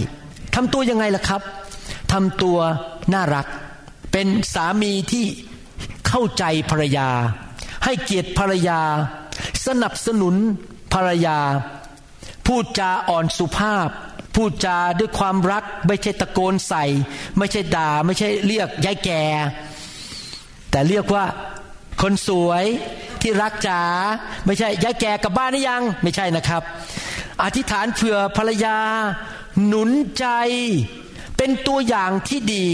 [0.56, 1.42] ทำตัวยังไงล่ะครับ
[2.12, 2.58] ทำตัว
[3.14, 3.48] น่ารัก
[4.12, 5.26] เป็นสามีที่
[6.08, 7.10] เข้าใจภรรยา
[7.86, 8.82] ให้เกียรติภรรยา
[9.66, 10.36] สนับสนุน
[10.94, 11.38] ภรรยา
[12.48, 13.90] พูดจาอ่อนสุภาพ
[14.36, 16.84] พูดจาด้วยความรัก ไม่ใช่ตะโกนใส่
[17.38, 19.24] ไม่ใช่ด่า ไม่ใช่เรียกยายแก่
[20.72, 21.26] แต่เรียกว่า
[22.02, 22.64] คนสวย
[23.22, 23.82] ที่รักจ๋า
[24.46, 26.64] ไม่ใช่ยายแก่กับบ้านหรือยัง ไม่ใช่นะครับ
[27.44, 28.78] อธิษฐานเผื่อภรรยา
[29.66, 29.90] หนุน
[30.20, 30.26] ใจ
[31.38, 32.66] เป็นตัวอย่างที่ดี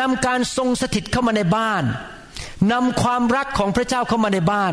[0.00, 1.84] นำการทรงสถิตเข้ามาในบ้าน
[2.72, 4.72] นำความรักของพระเจ้าเข้ามาในบ้าน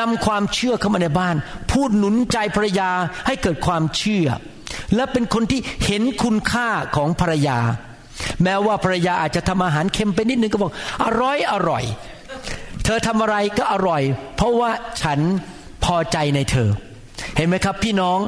[0.00, 1.36] นำความเชื่อเข้ามาในบ้าน
[1.70, 2.90] พูดหนุนใจภรรยา
[3.26, 4.26] ให้เกิดความเชื่อ
[4.94, 7.58] และเป็นคนที่เห็นคุณค่าของภรรยา
[8.42, 10.72] แม้ว่าภรรยาอาจจะทำอาหารเค็มไปนิดนึงก็บอก
[11.04, 11.84] อร่อยอร่อย
[12.84, 14.02] เธอทำอะไรก็อร่อย
[14.36, 14.70] เพราะว่า
[15.02, 15.20] ฉัน
[15.84, 16.68] พอใจในเธอ
[17.36, 18.18] เห็นไหมครับพี่น้อง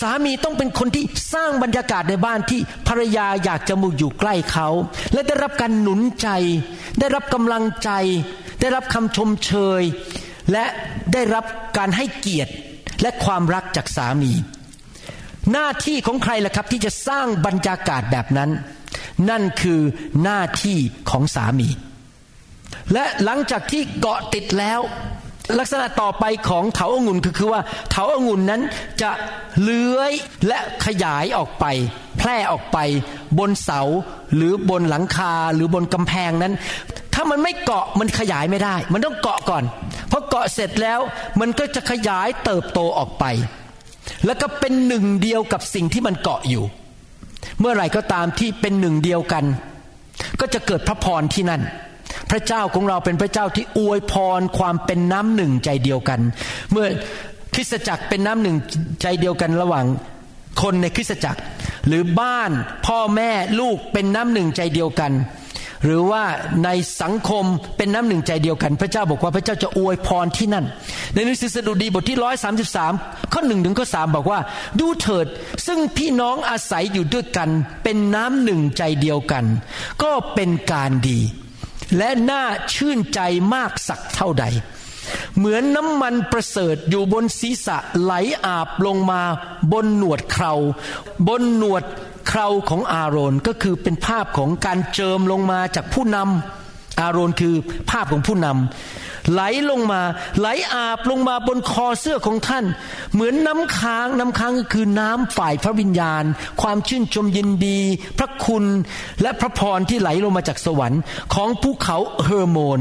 [0.00, 4.68] สามีต้องเป็นคนที่สร้างบรรยากาศในบ้านที่ภรรยาอยากจะมุอยู่ใกล้เขา
[5.12, 6.28] และได้รับการหนุนใจ
[7.00, 7.90] ได้รับกำลังใจ
[8.60, 9.82] ได้รับคำชมเชย
[10.52, 10.64] และ
[11.12, 11.44] ได้รับ
[11.76, 12.52] การให้เกียรติ
[13.02, 14.32] และความรักจากสามี
[15.52, 18.50] หน้าที่ของใครล่ะครับที่จะสร้างบรรยากาศแบบนั้น
[19.30, 19.80] นั่นคือ
[20.22, 20.78] หน้าที่
[21.10, 21.68] ของสามี
[22.92, 24.80] และหลังจากที่เกาะติดแล้ว
[25.58, 28.62] ลักษณะต่อไปของเถาองุ่นคือคือว่าเถาองุ่นนั้น
[29.02, 29.10] จะ
[29.62, 30.12] เลื้อย
[30.46, 31.64] และขยายออกไป
[32.18, 32.78] แพร่ออกไป
[33.38, 33.80] บนเสา
[34.34, 36.52] หรือบนหลังคาหรือบนกำแพงนั้น
[37.14, 39.64] ถ้ามันไม่เกาะมันขยายไม่ได้ มันต้องเกาะก่อน
[40.10, 41.00] พอเกาะเสร็จแล้ว
[41.40, 43.24] มันก็จะขยายเติบโตออกไป
[44.24, 46.64] แล้วก็เป็นหนึ่งเดียวกับสิ่งที่มันเกาะอยู่
[47.58, 49.44] เมื่อไหร่ก็ตามที่เป็นหนึ่งเดียวกัน
[50.40, 51.62] ก็จะเกิดพระพรที่นั่น
[52.30, 56.20] พระเจ้าของเราเป็นพระเจ้าที่อวยพรความเป็นน้ำหนึ่งใจเดียวกัน
[56.72, 56.86] เมื่อ
[57.54, 58.56] คริสตจักรเป็นน้ำหนึ่ง
[59.02, 59.84] ใจเดียวกันระหว่าง
[60.62, 61.40] คนในคริสตจักร
[61.86, 62.50] หรือบ้าน
[62.86, 65.12] พ่อแม่ลูกเป็นน้ำหนึ่งใจเดียวกัน
[65.84, 66.24] หรือว่า
[66.64, 66.68] ใน
[67.02, 67.44] สังคม
[67.76, 70.64] เป็นน้ำหนึ่งใจเดียวกัน พระเจ้าบอกว่าพระเจ้าจะอวยพรที่นั่น
[71.14, 72.92] ในหนังสือสดุดีบทที่ร้อยสาสิบสาม
[73.32, 74.40] ข้อหนึ่งถึงข้อสามบอกว่า
[74.80, 75.26] ดูเถิด
[75.66, 77.50] ซึ่งพี่น้องอาศัยอยู่ด้วยกัน
[77.84, 79.44] เป็นน้ำหนึ่งใจเดียวกัน
[80.02, 81.20] ก็เป็นการดี
[81.96, 83.20] และน่าชื่นใจ
[83.54, 84.44] มากสักเท่าใด
[85.36, 88.12] เหมือนน้ำมันประเสริฐอยู่บนศีรษะไหล
[88.44, 89.22] อาบลงมา
[89.72, 90.54] บนหนวดเครา
[91.28, 91.84] บนหนวด
[92.28, 97.54] เคราของอาโรนก็คือเป็นภาพของการเจิมลงมาจากผู้นำอาโรนคือ
[97.90, 100.02] ภาพของผู้นำ ไหลลงมา
[100.38, 102.64] ไหลอาบลงมาบนคอเสื้อของท่าน
[103.12, 106.24] เหมือนน้ำค้าง น้ำค้างก็คือน้ำฝ่ายพระวิญญาณ
[106.62, 107.80] ความชื่นชมยินดี
[108.18, 108.64] พระคุณ
[109.22, 111.00] และพระพรที่ไหลลงมาจากสวรรค์
[111.34, 112.80] ของภูเขาเฮอร์โมน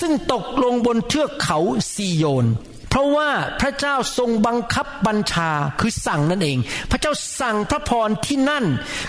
[0.00, 1.58] ซึ่งตกลงบนเทือกเขา
[1.92, 2.46] ซีโยน
[2.90, 3.30] เพราะว่า
[3.60, 6.58] พระเจ้าทรงบังคับบัญชาคือสั่งนั่นเอง
[6.90, 8.64] พระเจ้าสั่งพระพรที่นั่น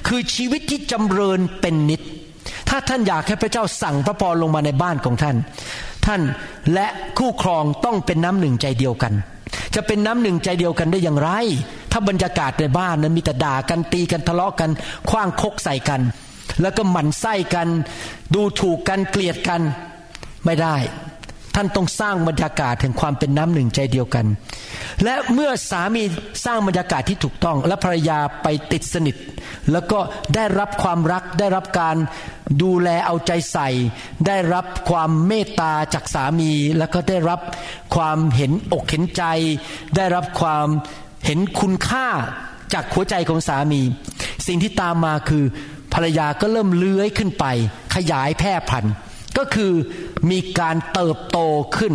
[0.08, 2.02] คือชีวิตที่จำเริญเป็นนิด
[2.70, 5.36] ถ้าท่านอยากให้พระเจ้าสั่งพระพรลงมาในบ้านของท่าน
[6.08, 6.22] ท่าน
[6.74, 9.14] และคู่ครองต้องเป็นน้ำหนึ่งใจเดียวกัน
[9.76, 11.30] จะเป็นน้ำหนึ่งใจเดียวกันได้อย่างไร
[11.92, 14.70] ถ้าบรรยากาศในบ้านนั้นมีแต่ด่ากันตีกันทะเลาะกัน
[15.10, 16.02] คว้างคกใส่กัน
[16.62, 17.68] แล้วก็หมั่นไส้กัน
[18.34, 19.62] ดูถูกกันเกลียดกัน
[20.46, 20.76] ไม่ได้
[21.60, 24.26] ท่านต้องสร้างบรรยากาศแห่งความเป็นน้ำหนึ่งใจเดียวกัน
[25.04, 26.04] และเมื่อสามี
[26.46, 29.16] สร้างบรรยากาศที่ถูกต้อง และภรรยาไปติดสนิท
[29.72, 30.00] แล้วก็
[30.36, 31.96] ได้รับความรักได้รับการ
[32.62, 33.70] ดูแลเอาใจใส่
[34.28, 37.40] ได้รับความเมตตาจากสามี แล้วก็ได้รับ
[37.96, 39.24] ความเห็นอกเห็นใจ
[39.96, 40.68] ได้รับความ
[41.26, 42.08] เห็นคุณค่า
[42.74, 43.82] จากหัวใจของสามี
[44.48, 45.44] สิ่งที่ตามมาคือ
[45.94, 47.46] ภรรยาก็เริ่มเลื้อยขึ้นไป
[47.96, 48.94] ขยายแพร่พันธุ์
[49.38, 49.72] ก็คือ
[50.32, 51.40] มีการเติบโต
[51.78, 51.94] ขึ้น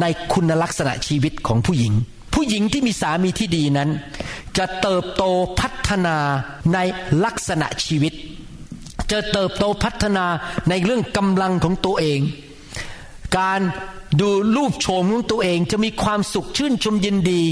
[0.00, 1.92] ในคุณลักษณะชีวิตของผู้หญิง
[2.34, 3.90] ผู้หญิงที่มีสามีที่ดีนั้น
[4.58, 5.24] จะเติบโต
[5.60, 6.16] พัฒนา
[6.74, 6.78] ใน
[7.24, 8.12] ลักษณะชีวิต
[9.12, 10.26] จะเติบโตพัฒนา
[10.68, 12.20] ในเรื่องกำลังของตัวเอง
[13.38, 13.60] การ
[14.20, 17.42] ดูรูปโฉมของตัวเองจะมีความสุขชื่นชมยินดี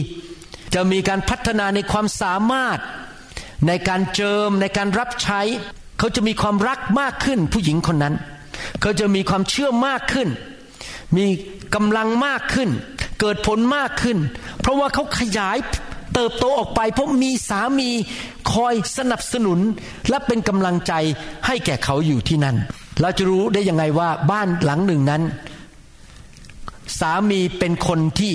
[0.74, 2.78] จะมีการพัฒนาในความสามารถ
[3.66, 5.40] ในการเจิมในการรับใช้
[5.98, 8.14] เขาจะมีความรักมากขึ้นผู้หญิงคนนั้น
[8.80, 10.28] เขาจะมีความเชื่อมากขึ้น
[11.16, 11.26] มี
[11.74, 12.70] กำลังมากขึ้น
[13.20, 14.18] เกิดผลมากขึ้น
[14.60, 15.56] เพราะว่าเขาขยาย
[16.14, 17.90] เติบโตออกไปเพราะมีสามี
[18.52, 19.58] คอยสนับสนุน
[20.08, 20.92] และเป็นกำลังใจ
[21.46, 22.56] ให้แก่เขาอยู่ที่นั่น
[23.00, 25.22] เราจะรู้ได้ยังไงว่าบ้านหลังหนึ่งนั้น
[26.98, 28.34] สามีเป็นคนที่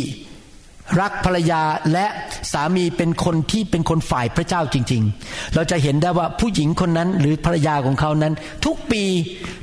[1.02, 1.62] รักภรรยา
[1.94, 2.06] และ
[2.52, 8.34] สามีเป็นคนที่เป็นคนฝ่ายพระเจ้าจริง ๆ เราจะเห็นได้ว่าผู้หญิงคนนั้นหรือภรรยาของเขานั้น
[8.66, 9.04] ทุกปี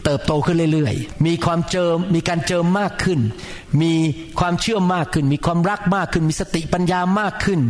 [0.04, 3.20] เติบโตขึ้นเรื่อยๆ มีความเจิมมีการเจิมมากขึ้น
[3.82, 3.92] มี
[4.40, 7.60] ความเชื่อมากขึ้น มีความรักมากขึ้น มีสติปัญญามากขึ้น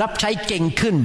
[0.00, 0.96] รับใช้เก่งขึ้น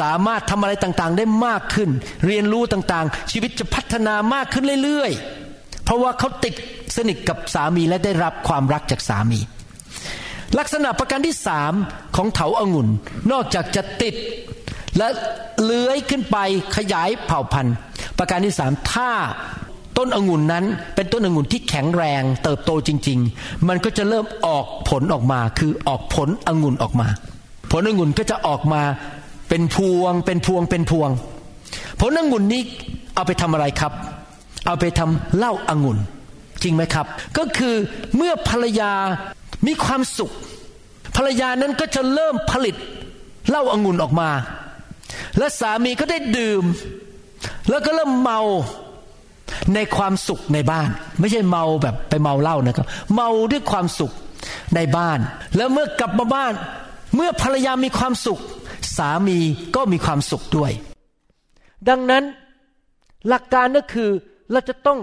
[0.00, 1.90] สามารถทำอะไรต่างๆ ได้มากขึ้น
[2.26, 6.54] เรียนรู้ต่างๆ ชีวิตจะพัฒนามากขึ้นเรื่อยๆ เพราะว่าเขาติด
[6.96, 9.40] สนิทกับสามีและได้รับความรักจากสามี
[10.58, 11.72] ลักษณะประการที่สาม
[12.16, 12.88] ของเถาอางุ่น
[13.32, 14.14] นอกจากจะติด
[14.98, 15.08] และ
[15.62, 16.36] เลื้อยขึ้นไป
[16.76, 17.74] ขยายเผ่าพันธุ์
[18.18, 19.10] ประการที่สามถ้า
[19.98, 27.08] ต้นองุ่นนั้นเป็นต้นองุ่นที่แข็งแรงเติบโตจริง ๆ มันก็จะเริ่มออกผลออกมา คือออกผลองุ่นออกมา
[27.70, 28.82] ผลองุ่นก็จะออกมา
[29.48, 31.10] เป็นพวง เป็นพวงเป็นพวง
[32.00, 32.62] ผลองุ่นนี้
[33.14, 33.92] เอาไปทำอะไรครับ
[34.66, 35.98] เอาไปทำเหล้าองุ่น
[36.62, 37.06] จริงไหมครับ
[37.38, 37.74] ก็คือ
[38.16, 38.92] เมื่อภรรยา
[39.66, 40.32] มีความสุข
[41.16, 42.76] ภรรยานั้นก็จะเริ่มผลิต
[43.48, 44.30] เหล้าอางุ่นออกมา
[45.38, 46.64] และสามีก็ได้ดื่ม
[47.70, 48.40] แล้วก็เริ่มเมา
[49.74, 50.88] ในความสุขในบ้าน
[51.20, 54.12] ไม่ใช่เมาแบบไปเมาเหล้านะครับ เมาด้วยความสุข
[54.74, 55.18] ในบ้าน
[55.56, 56.52] แล้วเมื่อกลับมาบ้าน
[57.16, 58.40] เมื่อภรรยามีความสุข
[58.96, 59.38] สามี
[59.76, 60.72] ก็มีความสุขด้วย
[61.88, 62.24] ดังนั้น
[63.28, 64.10] หลักการก็คือ
[64.52, 64.98] เราจะต้อง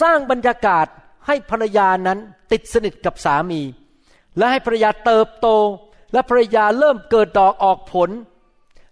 [0.00, 0.86] สร้างบรรยากาศ
[1.26, 2.18] ให้ภรรยานั้น
[2.52, 3.62] ติดสนิทกับสามี
[4.36, 5.48] และให้ภรรยาเติบโต
[6.12, 8.10] และภรรยาเริ่มเกิดดอกออกผล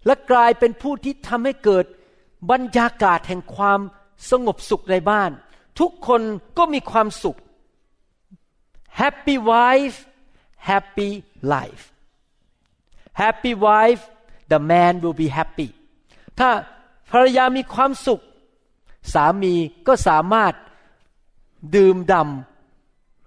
[0.05, 1.85] และกลายเป็นผู้ที่ทำให้เกิด
[2.51, 3.79] บรรยากาศแห่งความ
[4.29, 5.31] สงบสุขในบ้าน
[5.79, 6.21] ทุกคน
[6.57, 7.37] ก็มีความสุข
[9.01, 9.97] Happy wife
[10.69, 11.09] happy
[11.53, 11.83] life
[13.21, 14.01] Happy wife
[14.51, 15.67] the man will be happy
[16.39, 16.49] ถ้า
[17.11, 18.21] ภรรยามีความสุข
[19.13, 19.53] สามี
[19.87, 20.53] ก็สามารถ
[21.75, 22.52] ดื่มดำ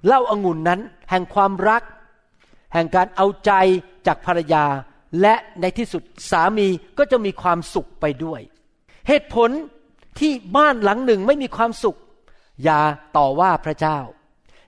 [0.06, 0.80] เล้าอางุ่นนั้น
[1.10, 1.82] แห่งความรัก
[2.72, 3.52] แห่งการเอาใจ
[4.06, 4.64] จากภรรยา
[5.20, 8.40] และในที่สุดสามีก็จะมีความสุขไปด้วย
[9.08, 9.50] เหตุผล
[10.18, 11.98] ที่บ้านหลังหนึ่งไม่มีความสุข
[12.64, 12.80] อย่า
[13.16, 13.98] ต่อว่าพระเจ้า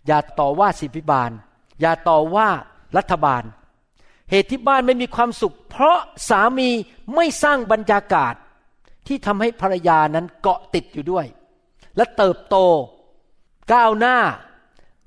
[0.06, 1.30] อย่าต่อว่าสิบิบาล
[1.80, 2.48] อย่าต่อว่า
[2.96, 3.42] รัฐบาล
[4.30, 6.68] เหตุที่บ้านไม่มีความสุข เพราะสามี
[7.14, 8.34] ไม่สร้างบรรยากาศ
[9.06, 11.26] ที่ทำให้ภรรยานั้นเกาะติดอยู่ด้วย
[11.96, 12.56] และเติบโต
[13.72, 14.16] ก้าวหน้า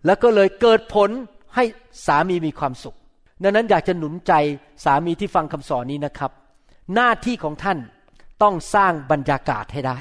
[0.06, 1.10] แล้วก็เลยเกิดผล
[1.56, 1.64] ให้
[2.06, 2.98] สามีมีความสุข
[3.44, 4.34] ดังนั้นอยากจะหนุนใจ
[4.86, 6.32] สามีที่ฟังคำสอนนี้นะครับ
[6.94, 7.78] หน้าที่ของท่าน
[8.42, 10.00] ต้องสร้างบรรยากาศให้ได้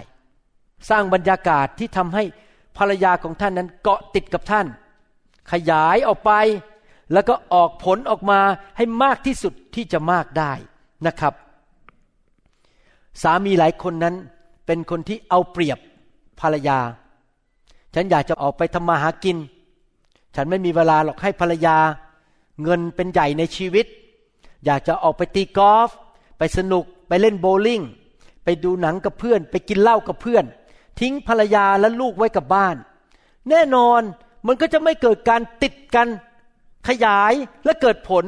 [0.91, 2.25] สร้างบรรยากาศที่ทำให้
[2.79, 4.67] ภรรยาของท่านนั้นเกาะติดกับท่าน
[5.53, 6.33] ขยายออกไป
[7.13, 8.41] แล้วก็ออกผลออกมา
[8.77, 10.53] ให้มากที่สุดที่จะมากได้
[11.07, 11.35] นะครับ
[13.23, 14.15] สามีหลายคนนั้น
[14.67, 15.79] เป็นคนที่เอาเปรียบ
[16.41, 16.79] ภรรยา
[17.95, 19.37] ฉันอยากจะออกไปทำมาหากิน
[20.35, 21.77] ฉันไม่มีเวลาหรอกให้ภรรยา
[22.62, 23.87] เงินเป็นใหญ่ในชีวิต
[24.64, 25.90] อยากจะออกไปตีกอล์ฟ
[26.38, 27.83] ไปสนุกไปเล่นโบว์ลิ่ง
[28.45, 30.45] ไปดูหนังกับเพื่อน ไปกินเหล้ากับเพื่อน
[31.01, 32.77] ทิ้งภรรยาและลูกไว้กับบ้าน
[33.49, 34.03] แน่นอน
[34.47, 36.09] มันก็จะไม่เกิดการติดกัน
[36.88, 37.33] ขยาย
[37.64, 38.25] และเกิดผล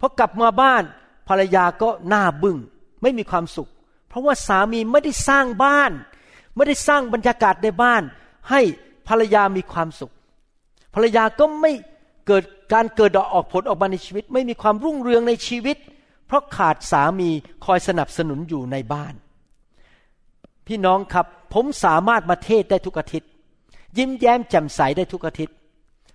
[0.00, 0.82] พอกลับมาบ้าน
[1.28, 2.56] ภรรยาก็หน้าบึง้ง
[3.02, 3.70] ไม่มีความสุข
[4.08, 5.92] เพราะว่าสามีไม่ได้สร้างบ้าน
[6.54, 8.02] ไม่ได้สร้างบรรยากาศในบ้าน
[8.50, 8.60] ให้
[9.08, 10.12] ภรรยามีความสุข
[10.96, 11.72] ภรรยาก็ไม่
[12.26, 15.76] เกิดการเกิดดอกออกผลออกมาในชีวิต ไม่มีความรุ่งเรืองในชีวิต
[16.26, 17.30] เพราะขาดสามี
[17.64, 19.14] คอยสนับสนุนอยู่ในบ้าน
[20.66, 23.30] พี่น้องครับผมสามารถมาเทศได้ทุกอาทิตย์
[23.98, 25.54] ยิ้มแย้มแจ่มใสได้ทุกอาทิตย์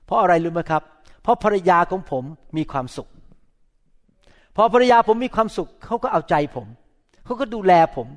[0.05, 0.83] เพราะอะไรรู้ไหมครับ
[1.23, 2.23] เพราะภรรยาของผม
[2.57, 3.09] มีความสุข
[4.55, 6.67] พอภรรยาผมมีความสุขเขาก็เอาใจผม
[7.25, 8.07] เขาก็ดูแลผม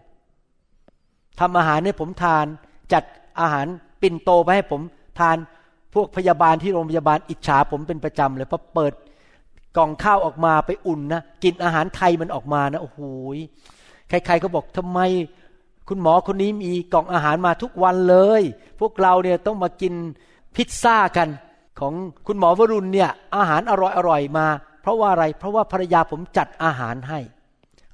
[1.40, 2.46] ทำอาหารให้ผมทาน
[2.92, 3.04] จัด
[3.40, 3.66] อาหาร
[4.02, 4.80] ปิ่นโตไปให้ผม
[5.20, 5.36] ทาน
[5.94, 8.92] พวกพยาบาลที่โรงพยาบาลอิจฉาผมเป็นประจำเลยพอเปิด
[9.76, 13.00] กล่องข้าวออกมาไปอุ่นนะกินอาหารไทยมันออกมานะโอ้โห
[14.08, 15.00] ใครๆก็บอกทำไม
[15.88, 18.42] คุณหมอคนนี้มีกล่องอาหารมาทุกวันเลย
[18.80, 19.94] พวกเราเนี่ยต้องมากิน
[20.56, 21.28] พิซซ่ากัน
[21.80, 21.92] ของ
[22.26, 23.72] คุณหมอวรุณเนี่ยอาหารอ
[24.08, 24.46] ร่อยๆมา
[24.80, 27.20] เพราะว่าอะไร เพราะว่าภรรยาผมจัดอาหารให้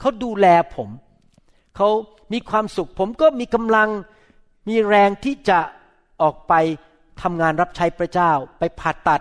[0.01, 0.89] เขาดูแลผม
[1.77, 1.89] เขา
[2.33, 3.89] มีความสุขผมก็มีกำลัง
[4.69, 5.59] มีแรงที่จะ
[6.23, 6.55] ออกไป
[7.23, 9.21] ทำงานรับใช้พระเจ้า ไปผ่าตัด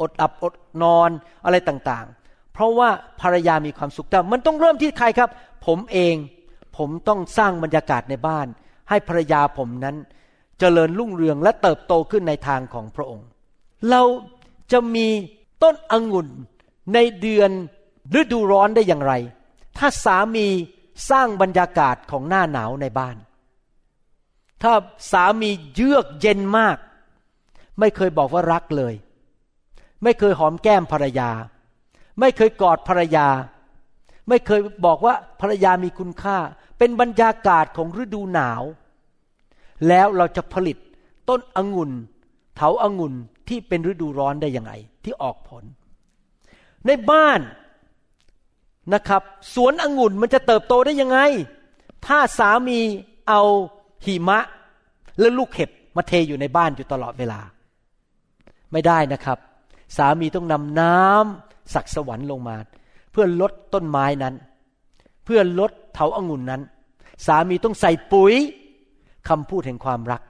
[0.00, 1.10] อดอับอดนอน
[1.44, 2.88] อะไรต่างๆ เพราะว่า
[3.20, 5.30] ภรรยามีความสุขแต่มันต้องเริ่มที่ใครครับ
[5.66, 6.14] ผมเอง
[6.76, 8.46] ผมต้องสร้างบรรยากาศในบ้าน
[8.88, 10.08] ให้ภรรยาผมนั้นจ
[10.60, 13.26] เจริญรุ่งเรืองและเติบโตขึ้นในทางของพระองค์
[13.90, 14.02] เรา
[14.72, 15.08] จะมี
[15.62, 16.28] ต้นองุ่น
[16.94, 17.50] ในเดือน
[18.20, 19.12] ฤดูร้อนได้อย่างไร
[19.78, 20.46] ถ้าสามี
[21.10, 23.16] สร้างบรรยากาศของหน้าหนาวในบ้าน
[24.62, 24.72] ถ้า
[25.12, 26.76] สามีเยือกเย็นมาก
[27.80, 28.94] ไม่เคยบอกว่ารักเลย
[30.02, 31.30] ไม่เคยหอมแก้มภรรยา
[32.20, 33.28] ไม่เคยกอดภรรยา
[34.28, 36.38] ไม่เคยบอกว่าภรรยามีคุณค่า
[36.78, 38.62] เป็นบรรยากาศของฤดูหนาว
[39.88, 40.76] แล้วเราจะผลิต
[41.28, 41.90] ต้นองุ่น
[42.56, 43.14] เถาองุ่น
[43.48, 44.72] ที่เป็นฤดูร้อนได้ยังไง
[45.04, 45.64] ที่ออกผล
[46.86, 47.40] ในบ้าน
[48.94, 49.22] นะครับ
[49.54, 51.18] สวนองุ่นมันจะเติบโตได้ยังไง
[52.06, 52.78] ถ้าสามี
[53.28, 53.42] เอา
[54.04, 54.38] หิมะ
[55.20, 57.40] และลูกเห็บมาเทอยู่ในบ้านอยู่ตลอดเวลา
[58.72, 59.38] ไม่ได้นะครับ
[59.96, 62.56] สามีต้องนำน้ำสักสวรรค์ลงมา
[63.12, 64.34] เพื่อลดต้นไม้นั้น
[65.24, 66.62] เพื่อลดเถาอางุ่นนั้น
[67.26, 68.34] สามีต้องใส่ปุ๋ย
[69.28, 70.22] คำพูดแห่งความรัก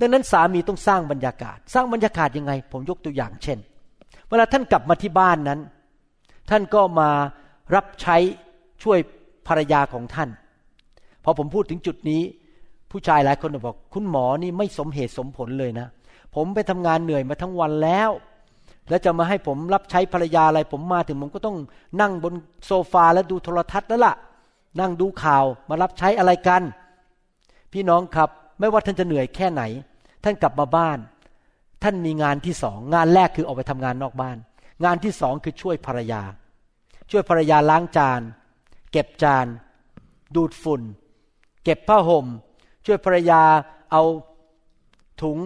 [0.00, 3.58] ดังนั้นสามีต้องสร้างบรรยากาศ สร้างบรรยากาศยังไง ผมยกตัวอย่างเช่น
[4.28, 5.60] เวลาท่านกลับมาที่บ้านนั้น
[6.50, 7.10] ท่านก็มา
[7.74, 8.16] รับใช้
[8.82, 8.98] ช่วย
[9.46, 10.28] ภรรยาของท่าน
[11.24, 12.22] พอผมพูดถึงจุดนี้
[12.90, 15.86] ผู้ชายหลายคนบอก คุณหมอนี่ไม่สมเหตุสมผลเลยนะ
[16.34, 18.10] ผมไปทำงานเหนื่อยมาทั้งวันแล้ว
[18.88, 21.56] แล้วจะมาให้ผมรับใช้ภรรยาอะไร ผมมาถึงผมก็ต้อง
[22.00, 22.34] นั่งบน
[22.66, 24.14] โซฟาแล้วดูโทรทัศน์แล้วละ่ะ
[24.80, 26.62] นั่งดูข่าวมารับใช้อะไรกัน
[27.72, 29.62] พี่น้องครับ ไม่ว่าท่านจะเหนื่อยแค่ไหน
[30.24, 30.98] ท่านกลับมาบ้าน
[31.82, 34.36] ท่านมีงานที่สองงานแรกคือออกไปทำงานนอกบ้าน
[34.84, 36.22] งานที่สองคือช่วยภรรยา
[37.10, 38.20] ช่วยภรรยาล้างจาน
[38.92, 39.46] เก็บจาน
[40.34, 40.82] ดูดฝุ่น
[41.64, 42.26] เก็บผ้าห่ม
[42.86, 43.42] ช่วยภรรยา
[43.92, 44.02] เอา
[45.22, 45.38] ถุง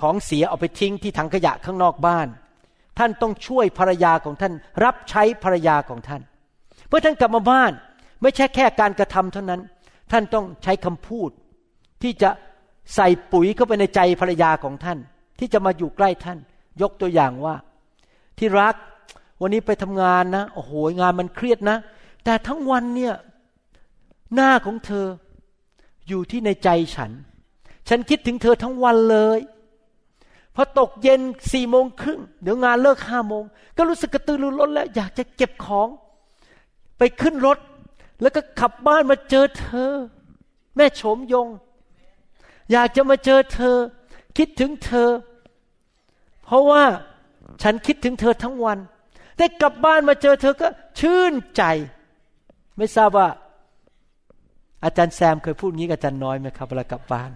[0.00, 2.28] ของเสียเอาไปทิ้งที่ถังขยะข้างนอกบ้าน
[2.98, 4.52] ท่านต้องช่วยภรรยาของท่าน
[4.84, 6.22] รับใช้ภรรยาของท่าน
[6.88, 7.72] เพื่อท่านกลับมาบ้าน
[8.22, 9.60] ไม่ใช่แค่การกระทำเท่านั้น
[10.12, 11.30] ท่านต้องใช้คำพูด
[12.02, 12.30] ที่จะ
[12.94, 14.98] ใส่ปุ๋ยเข้าไปในใจภรรยาของท่าน
[15.38, 16.38] ที่จะมาอยู่ใกล้ท่าน
[16.82, 17.54] ยกตัวอย่างว่า
[18.38, 18.74] ที่รัก
[19.40, 21.76] วันนี้ไปทำงานนะโอ้โหงานมันเครียดนะ
[22.24, 23.14] แต่ทั้งวันเนี่ย
[24.34, 25.06] หน้าของเธอ
[26.08, 27.10] อยู่ที่ในใจฉัน
[27.88, 29.38] ฉันคิดถึงเธอทั้งวันเลย
[30.54, 31.20] พอตกเย็น
[31.52, 33.44] สี่โมงครึ่งเดี๋ยวงานเลิกห้าโมง
[33.76, 35.88] ก็รู้สึกกระตือรือร้นแล้ว อยากจะเก็บของ
[36.98, 37.58] ไปขึ้นรถ
[38.22, 39.92] แล้วก็ขับบ้านมาเจอเธอ
[40.76, 41.48] แม่โฉมยง
[42.72, 43.76] อยากจะมาเจอเธอ
[44.36, 45.10] คิดถึงเธอ
[46.44, 46.84] เพราะว่า
[47.62, 48.78] ฉันคิดถึงเธอทั้งวัน
[49.38, 50.68] ได้กลับบ้านมาเจอเธอก็
[51.00, 51.62] ชื่นใจ
[52.76, 53.28] ไม่ทราบว่า
[54.84, 57.30] อาจารย์แซมเคยพูดงี้กับอาจารย์น้อยไหมครับเวลากลับบ้าน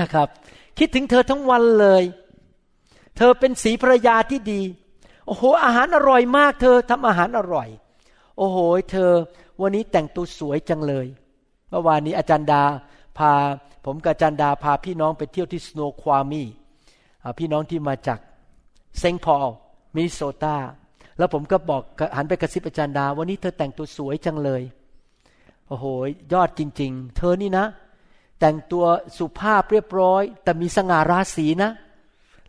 [0.00, 0.28] นะครับ
[0.78, 2.04] คิดถึงเธอทั้งวันเลย
[3.16, 4.62] เธอเป็นสีภรรยาที่ดี
[5.26, 7.68] โอ้โห อาหารอร่อยมาก เธอทำอาหารอร่อย
[8.38, 8.58] โอ้โห
[8.90, 9.12] เธอ
[9.60, 11.06] วันนี้แต่งตัวสวยจังเลย
[11.68, 12.62] เมื่อวานนี้อาจารย์ดา
[13.18, 13.32] พา
[13.84, 16.42] ผมกับอาจารย์ดาพาพี่น้องไปเที่ยวที่สโนความี
[17.38, 18.18] พี่น้องที่มาจาก
[18.98, 19.46] เซงพอล
[19.94, 20.56] มินิโซตา
[21.18, 21.82] แล้วผมก็บอก
[22.16, 24.62] หันไปกระซิบอาจารย์ดา วันนี้เธอแต่งตัวสวยจังเลย
[25.68, 25.84] โอ้โห
[26.32, 27.66] ยอดจริง ๆ เธอนี่นะ
[28.40, 28.84] แต่งตัว
[29.18, 31.70] สุภาพเรียบร้อย แต่มีสง่าราศีนะ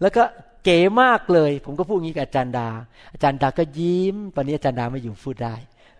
[0.02, 0.24] แล้วก็
[0.64, 2.70] เก๋มากเลย ผมก็พูดงี้กับอาจารย์ดา
[3.14, 5.56] อาจารย์ดาก็ยิ้ม ตอนนี้อาจารย์ดาไม่อยู่พูดได้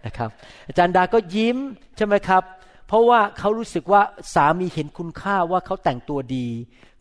[0.06, 0.30] นะครับ
[0.68, 1.58] อาจารย์ดาก็ยิ้ม
[1.98, 2.44] ใช่ไหมครับ
[2.88, 4.02] เพราะว่าเขารู้สึกว่า
[4.34, 6.48] สามีเห็นคุณค่าว่าเขาแต่งตัวดี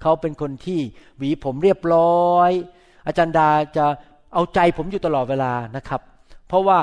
[0.02, 0.80] เขาเป็นคนที่
[1.18, 2.50] หวีผมเรียบร้อย
[3.06, 3.84] อาจารย์ดาจะ
[4.34, 6.00] เอาใจผมอยู่ตลอดเวลานะครับ
[6.48, 6.78] เพราะว่า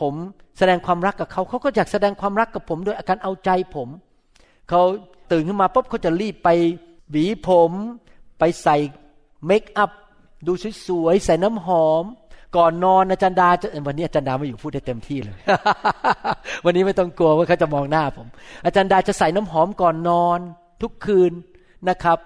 [0.00, 0.14] ผม
[0.58, 3.88] แสดงความรักกับเขา เขาก็อยากแสดงความรักกับผมด้วยอาการเอาใจผม
[4.68, 4.82] เขา
[5.32, 6.48] ตื่นขึ้นมาปุ๊บเขาจะรีบไป
[7.10, 7.72] หวีผม
[8.38, 8.76] ไปใส่
[9.46, 9.90] เมคอัพ
[10.46, 10.52] ดู
[10.86, 12.04] สวยๆใส่น้ำหอม
[12.56, 15.36] ก่อนนอนอาจารย์ดาจะวันนี้อาจารย์ดาไม่อยู่พูดได้เต็มที่เลย
[16.64, 18.26] วันนี้ไม่ต้องกลัวว่าเขาจะมองหน้าผม
[18.64, 20.38] อาจารย์ดาจะใส่น้ำหอมก่อนนอน
[20.82, 21.32] ทุกคืน
[21.88, 22.18] นะครับ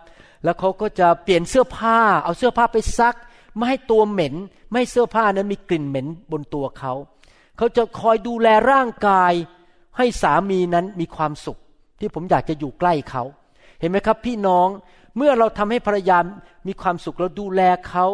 [0.45, 3.17] แล้วเขาก็จะเปลี่ยนเสื้อผ้า เอาเสื้อผ้าไปซัก
[3.57, 4.35] ไม่ให้ตัวเหม็น
[4.69, 6.93] ไม่ให้เสื้อผ้านั้นมีกลิ่นเหม็นบนตัวเขา
[7.57, 9.33] เขาจะคอยดูแลร่างกาย
[9.97, 11.59] ให้สามีนั้นมีความสุข
[12.01, 13.23] ที่ผมอยากจะอยู่ใกล้เขา
[13.81, 14.69] เห็นไหมครับ พี่น้อง
[15.17, 16.19] เมื่อเราทำให้ภรรยา
[16.67, 18.07] มีความสุขเราดูแลเขา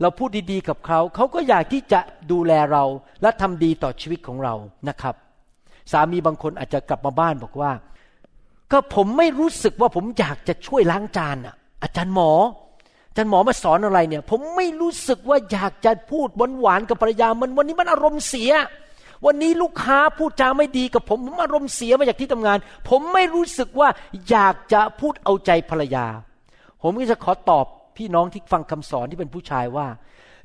[0.00, 2.00] เราพูดดีๆกับเขา เขาก็อยากที่จะ
[2.32, 2.84] ดูแลเรา
[3.22, 4.54] และทำดีต่อชีวิตของเรา
[4.88, 5.14] นะครับ
[5.92, 7.72] สามีบางคนอาจจะกลับมาบ้านบอกว่า
[8.72, 12.30] ก็ผมไม่รู้สึกว่าผมอยากจะช่วยล้างจานอะ อาจารย์หมอ
[13.08, 16.28] อาจารย์หมอมาสอนอะไรเนี่ย ผมไม่รู้สึกว่าอยากจะพูด
[16.60, 18.50] หวานๆกับภรรยามันวันนี้มันอารมณ์เสีย
[19.24, 23.88] วันนี้ลูกค้าพูดจาไม่ดีกับผมผมอารมณ์เสียมาจากที่ทำงาน ผมไม่รู้สึกว่า
[24.30, 26.06] อยากจะพูดเอาใจภรรยา
[26.82, 29.86] ผมก็จะขอตอบพี่น้องที่ฟังคำสอนที่เป็นผู้ชายว่า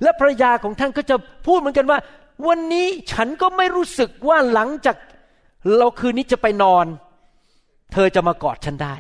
[0.02, 1.16] และภรรยาของท่านก็จะ
[1.48, 2.00] พูดเหมือนกันว่า
[2.48, 4.96] วันนี้ฉันก็ไม่รู้สึกว่าหลังจาก
[5.78, 6.86] เราคืนนี้จะไปนอน
[7.94, 8.96] เธอจะมากอดฉันได้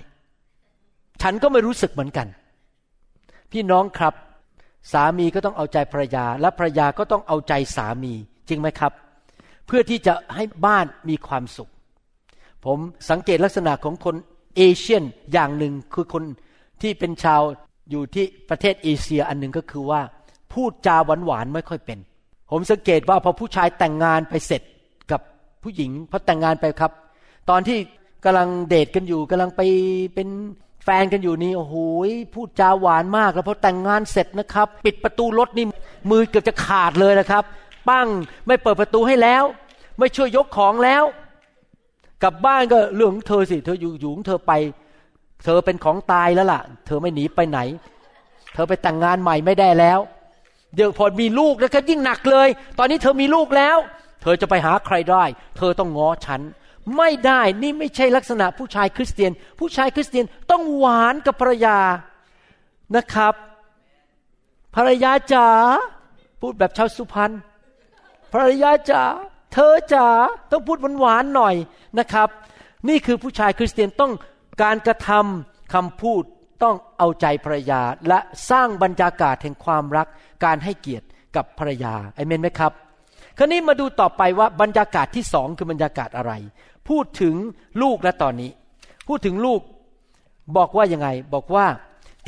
[1.22, 2.28] ฉันก็ไม่รู้สึกเหมือนกัน
[3.52, 4.14] พี่น้องครับ
[4.92, 8.14] สามีก็ต้องเอาใจภรรยา และภรรยาก็ต้องเอาใจสามี
[8.50, 8.92] จริงไหมครับ
[9.74, 11.72] พื่อที่จะให้บ้านมีความสุข
[12.66, 12.78] ผม
[13.10, 14.16] สังเกตลักษณะของคน
[14.58, 15.04] เอเชียน
[15.34, 16.24] อย่างหนึ่งคือคน
[16.82, 17.42] ที่เป็นชาว
[17.90, 20.02] อยู่ที่ประเทศเอเชียอันหนึ่งก็คือว่า
[20.54, 22.00] พูดจาหวานหวานไม่ค่อยเป็น
[22.52, 24.62] ผมสังเกตว่าพอผู้ชายแต่งงานไปเสร็จ
[25.12, 25.22] กับ
[25.64, 26.92] ผู้หญิงพอแต่งงานไปครับ
[27.50, 27.78] ตอนที่
[28.26, 29.62] กำลังเดทกันอยู่กำลังไป
[30.16, 30.28] เป็น
[30.84, 31.76] แฟนกันอยู่นี่โอ้โห
[32.34, 35.66] พูดจาหวานมาก แล้วพอแต่งงานเสร็จนะครับ ปิดประตูรถนี่
[36.12, 37.46] มือเกือบจะขาดเลยนะครับ
[37.90, 38.08] ปั้ง
[38.48, 39.44] ไม่เปิดประตูให้แล้ว
[40.00, 41.04] ไม่ช่วยยกของแล้ว
[42.24, 44.52] กลับบ้านก็เรื่องเธอสิ เธออยู่อยู่ของเธอไป
[45.44, 47.60] เธอเป็นของตายแล้วล่ะ เธอไม่หนีไปไหน
[48.54, 50.00] เธอไปแต่งงานใหม่ไม่ได้แล้ว
[50.76, 53.78] เดี๋ยวพอมีลูกแล้วก็ยิ่งหนักเลย ตอนนี้เธอมีลูกแล้ว
[54.22, 55.24] เธอจะไปหาใครได้
[55.58, 56.42] เธอต้องง้อฉัน
[56.98, 61.78] ไม่ได้นี่ไม่ใช่ลักษณะผู้ชายคริสเตียน ผู้ชายคริสเตียนต้องหวานกับภรรยา
[62.96, 63.34] นะครับ
[64.76, 65.48] ภรรยาจ๋า
[66.42, 67.32] พูดแบบชาวสุพรรณ
[68.32, 69.04] ภรรยาจ๋า
[69.54, 70.08] เธอจ๋า
[70.52, 71.56] ต้องพูดหวานๆหน่อย
[72.00, 72.30] นะครับ
[72.90, 74.14] นี่คือผู้ชายคริสเตียนต้อง
[74.62, 76.24] การกระทำคำพูด
[76.64, 80.08] ต้องเอาใจภรรยาและสร้างบรรยากาศแห่งความรัก
[80.46, 82.72] การให้เกียรติกับภรรยาไอเมนไหมครับ
[83.38, 86.34] คราวนี้มาดูต่อไปว่าบรรยากาศที่สองคือบรรยากาศอะไร
[86.90, 87.36] พูดถึง
[87.82, 88.52] ลูกและตอนนี้
[89.08, 89.62] พูดถึงลูก
[90.58, 91.66] บอกว่ายังไง บอกว่า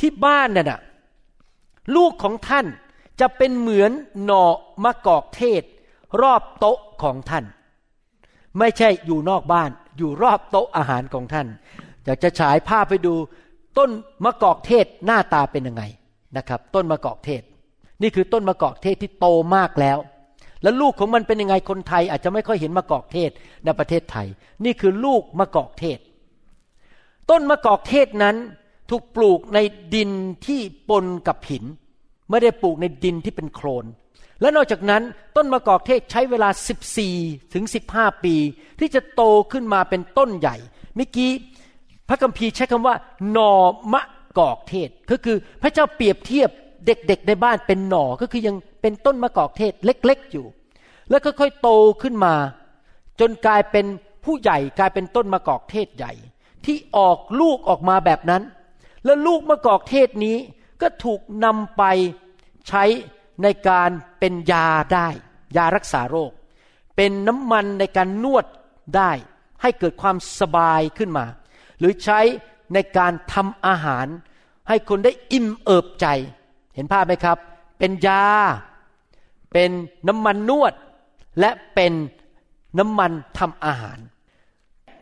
[0.00, 0.80] ที่บ้านน่ะ
[1.96, 2.66] ลูกของท่าน
[3.20, 3.90] จะเป็นเหมือน
[4.24, 4.44] หน่อ
[4.84, 5.62] มะกอกเทศ
[6.22, 7.44] รอบโต๊ะของท่าน
[8.58, 11.46] ไม่ใช่อยู่นอกบ้าน อยู่รอบโต๊ะอาหารของท่าน
[12.04, 13.14] อยากจะฉายภาพไปดู
[13.78, 13.90] ต้น
[14.24, 15.82] มะกอกเทศหน้าตาเป็นยังไง
[16.36, 17.42] นะครับ ต้นมะกอกเทศ
[18.02, 19.98] นี่คือต้นมะกอกเทศที่โตมากแล้ว
[20.62, 23.30] แล้วลูกของมันเป็นยังไงคนไทย อาจจะไม่ค่อยเห็นมะกอกเทศ
[23.64, 24.26] ในประเทศไทย
[24.64, 25.98] นี่คือลูกมะกอกเทศ
[27.30, 28.36] ต้นมะกอกเทศนั้น
[28.90, 29.58] ถูกปลูกใน
[29.94, 30.10] ดิน
[30.46, 31.64] ที่ปนกับหิน
[32.30, 33.84] ไม่ได้ปลูกในดินที่เป็นโคลน
[34.40, 35.02] และนอกจากนั้น
[35.36, 36.48] ต้นมะกอกเทศใช้เวลา
[37.00, 37.64] 14ถึง
[37.94, 38.36] 15 ปี
[38.80, 39.22] ที่จะโต
[39.52, 40.56] ขึ้นมาเป็นต้นใหญ่
[40.96, 41.30] เมื่อกี้
[42.08, 42.94] พระคัมภีร์ใช้คำว่า
[43.32, 43.54] หน่อ
[43.92, 44.02] มะ
[44.38, 46.50] กอกเทศ ก็คือพระเจ้าเปรียบเทียบ
[46.86, 50.46] เด็กๆในบ้านเป็นหน่อก็คือยังเป็นต้นมะกอกเทศเล็กๆอยู่
[51.10, 51.68] แล้วค่อยๆโต
[52.02, 52.34] ขึ้นมา
[53.20, 53.86] จนกลายเป็น
[54.24, 56.12] ผู้ใหญ่กลายเป็นต้นมะกอกเทศใหญ่
[56.64, 58.42] ที่ออกลูกออกมาแบบนั้น
[59.04, 60.36] แล้วลูกมะกอกเทศนี้
[60.82, 61.82] ก็ถูกนำไป
[62.68, 62.84] ใช้
[63.42, 65.08] ในการเป็นยาได้
[65.56, 66.32] ยารักษาโรค
[66.96, 68.46] เป็นน้ำมันในการนวด
[68.96, 69.10] ได้
[69.62, 71.26] ให้เกิดความสบายขึ้นมา
[71.78, 72.20] หรือใช้
[72.74, 74.06] ในการทำอาหาร
[74.68, 76.06] ให้คนได้อิ่มเอิบใจ
[76.74, 77.38] เห็นภาพไหมครับ
[77.78, 78.24] เป็นยา
[79.52, 79.70] เป็น
[80.08, 80.74] น้ำมันนวด
[81.40, 81.92] และเป็น
[82.78, 83.98] น้ำมันทำอาหาร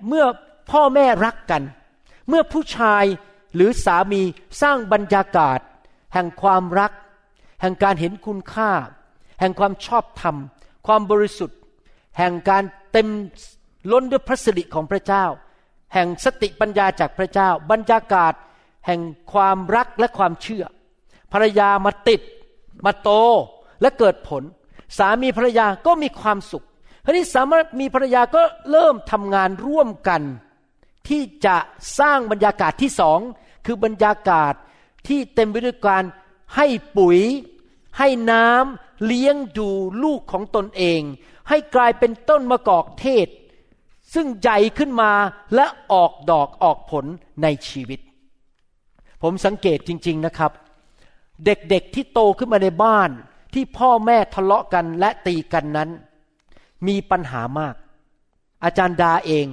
[0.07, 0.26] เมื่อ
[0.70, 1.62] พ่อแม่รักกัน
[2.28, 3.05] เมื่อผู้ชาย
[3.55, 4.22] หรือสามี
[4.62, 5.59] สร้างบรรยากาศ
[6.12, 6.93] แห่งความรัก
[7.63, 8.71] แห่งการเห็นคุณค่า
[9.41, 10.37] แห่งความชอบธรรม
[10.87, 11.59] ความบริสุทธิ์
[12.19, 13.09] แห่งการเต็ม
[13.93, 15.25] ล้นด้วยพระสิริของพระเจ้า
[15.95, 18.35] แห่งสติปัญญาจากพระเจ้า บรรยากาศ
[18.87, 19.01] แห่ง
[19.33, 20.65] ความรักและความเชื่อ
[21.33, 22.21] ภรรยามาติด
[22.85, 23.11] มาโต
[23.81, 24.43] และเกิดผล
[24.99, 26.67] สามีภรรยาก็มีความสุข
[27.05, 30.23] ทีนี้สามารถมีภรรยาก็เริ่มทำงานร่วมกัน
[31.09, 31.57] ที่จะ
[31.99, 33.19] สร้างบรรยากาศที่สอง
[33.67, 34.55] คือบรรยากาศ
[35.09, 36.05] ที่เต็มไปด้วยการ
[36.57, 36.67] ให้
[36.99, 37.19] ปุ๋ย
[37.99, 39.70] ให้น้ำเลี้ยงดู
[40.03, 41.01] ลูกของตนเอง
[41.49, 43.28] ให้กลายเป็นต้นมะกอกเทศ
[44.14, 45.12] ซึ่งใหญ่ขึ้นมา
[45.55, 47.05] และออกดอกออกผล
[47.43, 48.01] ในชีวิต
[49.22, 50.53] ผมสังเกตจริง ๆนะครับ
[51.45, 53.11] เด็กๆที่โตขึ้นมาในบ้าน
[53.55, 55.90] ที่พ่อแม่ทะเลาะกันและตีกันนั้น
[56.86, 57.74] มีปัญหามาก
[58.64, 59.47] อาจารย์ดาเอง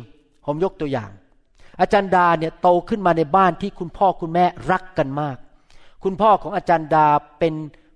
[0.45, 1.11] ผมยกตัวอย่าง
[1.79, 5.37] อาจารย์ดาเนี่ยโตขึ้นมาในบ้านที่คุณพ่อคุณแม่รักกันมาก
[6.03, 7.07] คุณพ่อของอาจารย์ดา
[7.39, 7.53] เป็น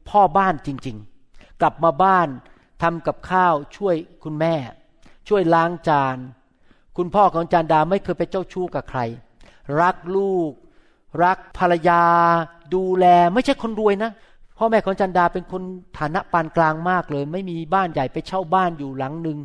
[0.10, 2.28] พ่อบ้านจริงๆ กลับมาบ้าน
[2.82, 4.56] ทำกับข้าวช่วยคุณแม่
[5.28, 6.18] ช่วยล้างจาน
[6.98, 9.00] คุณพ่อของจารย์ดาไม่เคยไปเจ้าชู้กับใคร
[9.82, 10.52] รักลูก
[11.24, 12.04] รักภรรยา
[12.76, 14.12] ดูแลไม่ใช่คนรวยนะ
[14.58, 15.62] พ่อแม่ของจันดาเป็นคน
[15.98, 19.38] ฐานะปานกลางมากเลย ไม่มีบ้านใหญ่ไปเช่าบ้านอยู่หลังหนึ่ง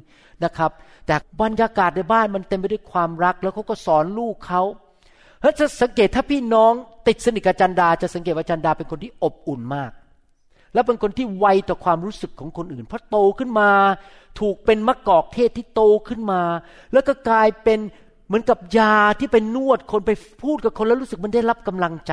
[0.44, 0.70] นะครับ
[1.06, 4.62] แต่บรรยากาศในบ้านมันเต็มไปด้วยความรัก แล้วเขาก็สอนลูกเขา
[5.42, 6.72] ถ้าจะสังเกตถ้าพี่น้อง
[7.06, 9.90] ติดสนิทกับจันดา จะสังเกตว่าจันดาเป็นคนที่อบอุ่นมาก
[10.74, 13.70] และเป็นคนที่ไวต่อความรู้สึกของคนอื่นเพราะโตขึ้นมา
[14.40, 16.42] ถูกเป็นมะกอกเทศที่โตขึ้นมา
[16.92, 17.78] แล้วก็กลายเป็น
[18.26, 20.10] เหมือนกับยาที่เป็นนวดคนไป
[20.42, 22.12] พูดกับคนแล้วรู้สึกมันได้รับกำลังใจ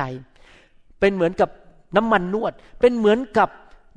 [1.00, 1.48] เป็นเหมือนกับ
[1.96, 3.48] น้ำมันนวด เป็นเหมือนกับ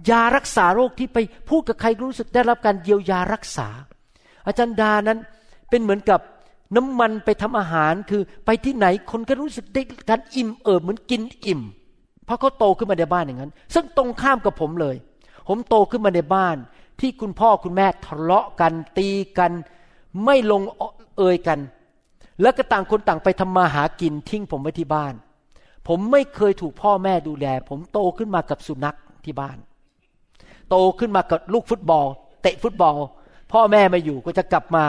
[0.10, 1.18] ยารักษาโรคที่ไป
[1.50, 3.68] พูดกับใครรู้สึกได้รับการเยียวยารักษา
[4.48, 5.20] อาจารย์ดานั้น
[5.70, 6.20] เป็นเหมือนกับ
[6.76, 11.62] น้ำมันไปทำอาหารคือไปที่ไหนคนก็รู้สึกได้การอิ่มเอิบเหมือนกินอิ่ม
[12.30, 14.96] เพราะเขาโตขึ้นมาในบ้านอย่างนั้น ซึ่งตรงข้ามกับผมเลย
[15.48, 16.58] ผมโตขึ้นมาในบ้าน
[17.00, 19.52] ที่คุณพ่อคุณแม่ทะเลาะกันตีกัน
[20.26, 20.62] ไม่ลง
[21.18, 21.60] เอยกัน
[22.42, 25.14] แล้วก็ต่างคนต่างไปทำมาหากินทิ้งผมไว้ที่บ้าน
[25.88, 29.58] ผมไม่เคยถูกพ่อแม่ดูแล ผมโตขึ้นมากับสุนัขที่บ้าน
[30.70, 32.06] โตขึ้นมากับลูกฟุตบอล
[32.42, 32.98] เตะฟุตบอล
[33.52, 34.86] พ่อแม่ไม่อยู่ก็จะกลับมา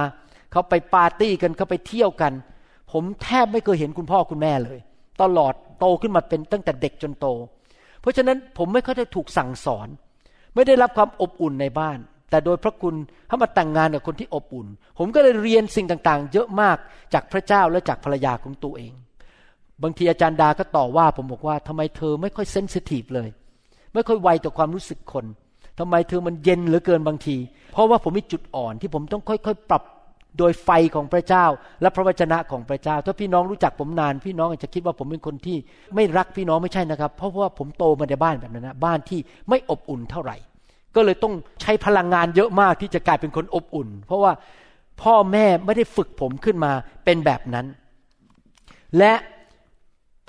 [0.53, 2.32] เขาไปปาร์ตี้กันเขาไปเที่ยวกัน
[2.93, 4.78] ผมแทบไม่เคยเห็นคุณพ่อคุณแม่เลย
[5.23, 7.27] ตลอดโตขึ้นมาเป็นตั้งแต่เด็กจนโต
[8.01, 9.89] เพราะฉะนั้นผมไม่ค่อยได้ถูกสั่งสอน
[10.55, 11.99] ไม่ได้รับความอบอุ่นในบ้าน
[12.31, 12.95] แต่โดยพระคุณ
[13.29, 14.66] ถ้ามาแต่งงานกับคนที่อบอุ่น
[14.99, 16.77] ผมก็เลยเรียนสิ่งต่างๆ เยอะมาก
[17.14, 18.93] จากพระเจ้าและจากภรรยาของตัวเอง
[19.83, 23.29] บางทีอาจารย์ดาก็ต่อว่าผมบอกว่าทำไมเธอไม่ค่อยเซนซิทีฟเลย
[23.95, 25.25] ไม่ค่อยไวต่อความรู้สึกคน
[25.79, 27.37] ทำไมเธอมันเย็นเหลือเกินบางที
[27.73, 29.83] เพราะว่าผมมีจุดอ่อนที่ผมต้องค่อยๆ ปรับ
[30.39, 31.47] โดยไฟของพระเจ้า
[31.81, 35.57] และพระวจนะของพระเจ้า ถ้าพี่น้องรู้จักผมนาน พี่น้องอาจจะคิดว่าผมเป็นคนที่
[35.95, 40.37] ไม่รักพี่น้องไม่ใช่นะครับ เพราะว่าผมโตมาในบ้านแบบนั้นนะบ้านที่ไม่อบอุ่นเท่าไหร่
[40.95, 44.33] ก็เลยต้องใช้พลังงานเยอะมากที่จะกลายเป็นคนอบอุ่น เพราะว่า
[45.03, 46.72] พ่อแม่ไม่ได้ฝึกผมขึ้นมา
[47.05, 47.66] เป็นแบบนั้น
[48.99, 49.12] และ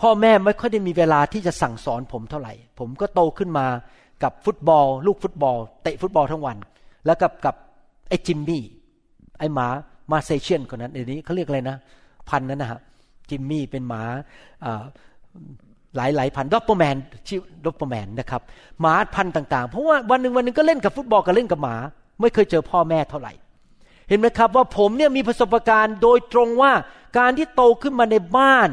[0.02, 3.68] พ่อแม่ไม่ค่อยได้มีเวลาที่จะสั่งสอนผมเท่าไหร่ ผมก็โตขึ้นมา
[4.24, 6.58] กับฟุตบอล ลูกฟุตบอลเตะฟุตบอลทั้งวัน
[7.06, 7.56] แล้วกับกับ
[8.10, 8.64] ไอ้จิมมี่
[9.39, 9.68] ไอ้หมา
[10.12, 11.78] หมาอัลเซเชียนคนนั้นเดี๋ยวนี้เขาเรียกอะไรนะ
[12.30, 12.80] พันธุ์นั้นนะฮะ
[13.30, 14.03] จิมมี่เป็นหมา
[15.95, 16.95] หลายหลายพันธุ์โดเบอร์แมน
[17.28, 18.41] ชื่อโดเบอร์แมนนะครับ
[18.82, 21.76] หมาพันธุ์ต่าง ๆ เพราะว่าวันหนึ่งวันหนึ่งก็เล่นกับฟุตบอลกับเล่นกับหมา
[22.22, 23.34] ไม่เคยเจอพ่อแม่เท่าไหร่
[24.07, 26.74] เห็นไหมครับว่าผมเนี่ยมีประสบการณ์โดยตรงว่า
[27.18, 28.70] การที่โตขึ้นมาในบ้าน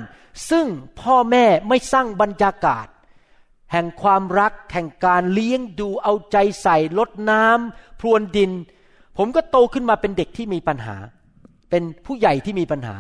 [0.50, 0.66] ซึ่ง
[1.00, 2.86] พ่อแม่ไม่สร้างบรรยากาศ
[3.72, 8.50] แห่งความรักแห่งการเลี้ยงดูเอาใจใส่ลดน้ำพรวนดิน
[9.18, 10.96] ผมก็โตขึ้นมาเป็นเด็กที่มีปัญหา
[11.70, 12.96] เป็นผู้ใหญ่ที่มีปัญหา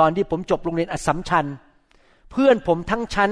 [0.00, 1.46] ตอนที่ผมจบโรงเรียนอัสมชัญ
[2.32, 3.30] เพื่อนผมทั้งชั้น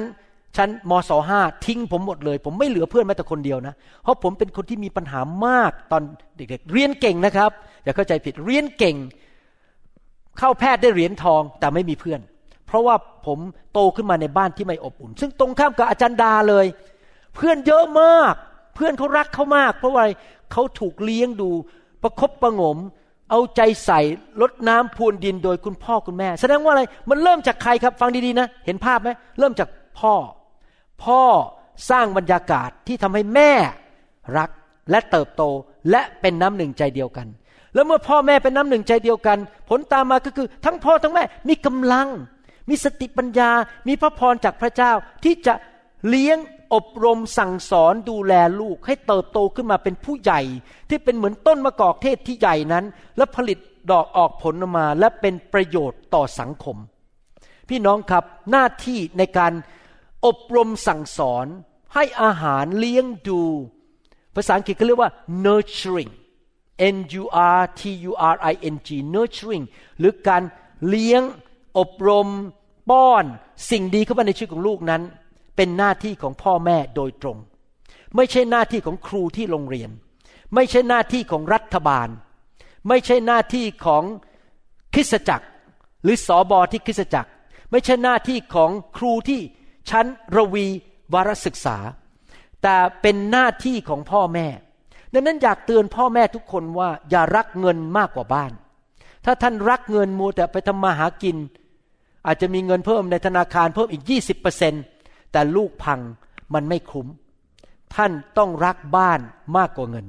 [0.57, 6.03] ชั้นมศห้าทิ้งผมหมดเลย ผมไม่เหลือเพื่อนแม้แต่คนเดียวนะ เพราะผมเป็นคนที่มีปัญหามากตอน
[6.37, 7.51] เด็กๆ เรียนเก่งนะครับ
[7.85, 8.97] อย่าเข้าใจผิดเรียนเก่ง
[10.39, 12.21] เข้าแพทย์ได้เหรียญทองแต่ไม่มีเพื่อน
[12.67, 12.95] เพราะว่า
[13.27, 13.39] ผม
[13.73, 16.67] โตขึ้นมาในบ้านที่ไม่อบอุ่น ซึ่งตรงข้ามกับอาจารย์ดาเลย
[17.35, 18.35] เพื่อนเยอะมาก
[18.75, 20.05] เพื่อนเขารักเขามาก เพราะว่า
[20.53, 21.51] เขาถูกเลี้ยงดู
[22.03, 22.79] ประคบประงม
[23.31, 24.01] เอาใจใส่
[24.43, 29.69] ลดน้ำพรวนดินโดยคุณพ่อคุณแม่ แสดงว่าอะไรมันเริ่มจากใครครับฟังดีๆนะ เห็นภาพไหมเริ่มจาก
[29.99, 30.15] พ่อ
[31.05, 31.23] พ่อ
[31.91, 33.53] สร้างบรรยากาศที่ทำให้แม่
[34.39, 34.51] รัก
[34.91, 35.43] และเติบโต
[35.91, 37.27] และเป็นน้ำหนึ่งใจเดียวกัน
[37.75, 42.09] แล้วเมื่อพ่อแม่เป็นน้ำหนึ่งใจเดียวกัน ผลตามมาก็คือ ทั้งพ่อทั้งแม่มีกำลัง
[42.69, 43.51] มีสติปัญญา
[43.89, 44.93] มีพระพรจากพระเจ้า
[45.25, 45.55] ที่จะ
[46.09, 46.39] เลี้ยง
[46.75, 50.41] อบรมสั่งสอนดูแลลูกให้เติบโตขึ้นมาเป็นผู้ใหญ่
[50.89, 52.85] ที่เป็นเหมือนต้นมะกอกเทศที่ใหญ่นั้น
[53.17, 53.59] และผลิต
[53.91, 56.77] ดอกออกผลออกมา และเป็นประโยชน์ต่อสังคม
[57.69, 59.53] พี่น้องครับหน้าที่ในการ
[60.27, 61.47] อบรมสั่งสอน
[61.95, 63.43] ให้อาหารเลี้ยงดู
[64.35, 65.11] ภาษาอังกฤษเขาเรียกว่า
[65.45, 66.13] nurturing
[66.95, 67.25] n u
[67.59, 69.65] r t u r i n g nurturing
[69.99, 70.43] หรือการ
[70.89, 71.23] เลี้ยง
[71.79, 72.29] อบรม
[72.91, 73.25] ป้อน
[73.71, 75.03] สิ่งดีเข้ามาในชีวิตของลูกนั้น
[75.57, 77.39] เป็นหน้าที่ของพ่อแม่โดยตรง
[78.17, 79.91] ไม่ใช่หน้าที่ของครูที่โรงเรียน
[80.55, 82.09] ไม่ใช่หน้าที่ของรัฐบาล
[82.89, 84.05] ไม่ใช่หน้าที่ของ
[84.95, 85.47] คริสตจักร
[86.03, 87.31] หรือสอบอที่คริสตจักร
[87.71, 89.41] ไม่ใช่หน้าที่ของครูที่
[89.91, 90.67] ชั้นระวี
[91.15, 91.77] วารศึกษา
[92.63, 94.47] แต่เป็นหน้าที่ของพ่อแม่
[95.13, 98.53] ดังนั้นอยากเตือนพ่อแม่ทุกคนว่าอย่ารักเงินมากกว่าบ้าน
[99.25, 101.37] ถ้าท่านรักเงินมัวแต่ไปทำมาหากิน
[102.27, 104.03] อาจจะมีเงินเพิ่มในธนาคารเพิ่มอีก
[104.49, 104.96] 20%
[105.37, 106.01] แต่ลูกพัง
[106.55, 107.07] มันไม่คุ้ม
[107.95, 109.21] ท่านต้องรักบ้าน
[109.57, 110.07] มากกว่าเงิน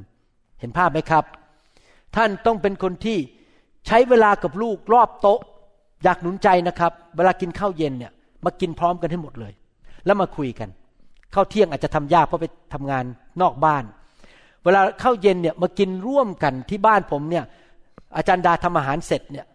[0.60, 1.24] เห็นภาพไหมครับ
[2.16, 3.18] ท่านต้องเป็นคนที่
[3.88, 5.40] ใช้เวลากับลูกรอบโต๊ะ
[6.04, 8.12] อยากหนุนใจนะครับ เวลากินข้าวเย็นเนี่ย
[8.46, 9.54] มากินพร้อมกันให้หมดเลย
[10.06, 10.70] แล้วมาคุยกัน
[11.34, 13.04] ข้าวเที่ยงอาจจะทำยากเพราะไปทำงาน
[13.42, 13.84] นอกบ้าน
[14.64, 17.44] เวลาข้าวเย็นเนี่ยมากินร่วมกันที่บ้านผมเนี่ย
[18.18, 19.46] อาจารย์ดาทำอาหารเสร็จเนี่ย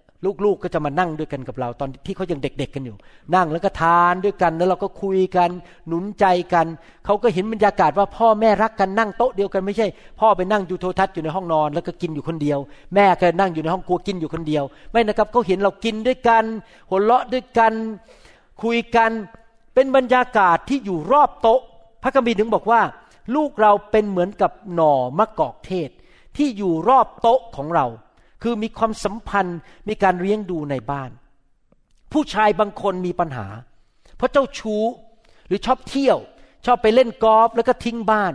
[0.45, 2.97] ลูกๆก็จะมานั่งด้วยกันกับเรา ตอนที่เขายังเด็ก ๆ กันอยู่
[3.35, 5.51] นั่งแล้วก็ทานด้วยกันแล้วเราก็คุยกัน
[5.89, 6.67] หนุนใจกัน
[7.05, 9.87] เขาก็เห็นบรรยากาศว่าพ่อแม่รักกันนั่งโต๊ะเดียวกันไม่ใช่
[10.21, 12.59] พ่อไปนั่งดูโทรทัศน์อยู่ในห้องนอน แล้วก็กินอยู่คนเดียว
[12.95, 16.45] แม่ก็นั่งอยู่ในห้องครัวกินอยู่คนเดียว ไม่นะครับเขาเห็นเรากินด้วยกัน
[16.89, 17.73] หัวเราะด้วยกัน
[18.63, 19.11] คุยกัน
[19.75, 21.61] เป็นบรรยากาศที่อยู่รอบโต๊ะ
[22.03, 22.81] พระคัมภีร์ถึงบอกว่า
[23.35, 25.91] ลูกเราเป็นเหมือนกับหน่อมะกอกเทศ
[26.37, 27.87] ที่อยู่รอบโต๊ะของเรา
[28.43, 31.11] คือมีความสัมพันธ์มีการเลี้ยงดูในบ้าน
[32.13, 33.47] ผู้ชายบางคนมีปัญหา
[34.17, 34.85] เพราะเจ้าชู้
[35.47, 36.19] หรือชอบเที่ยว
[36.67, 38.33] ชอบไปเล่นกอล์ฟแล้วก็ทิ้งบ้าน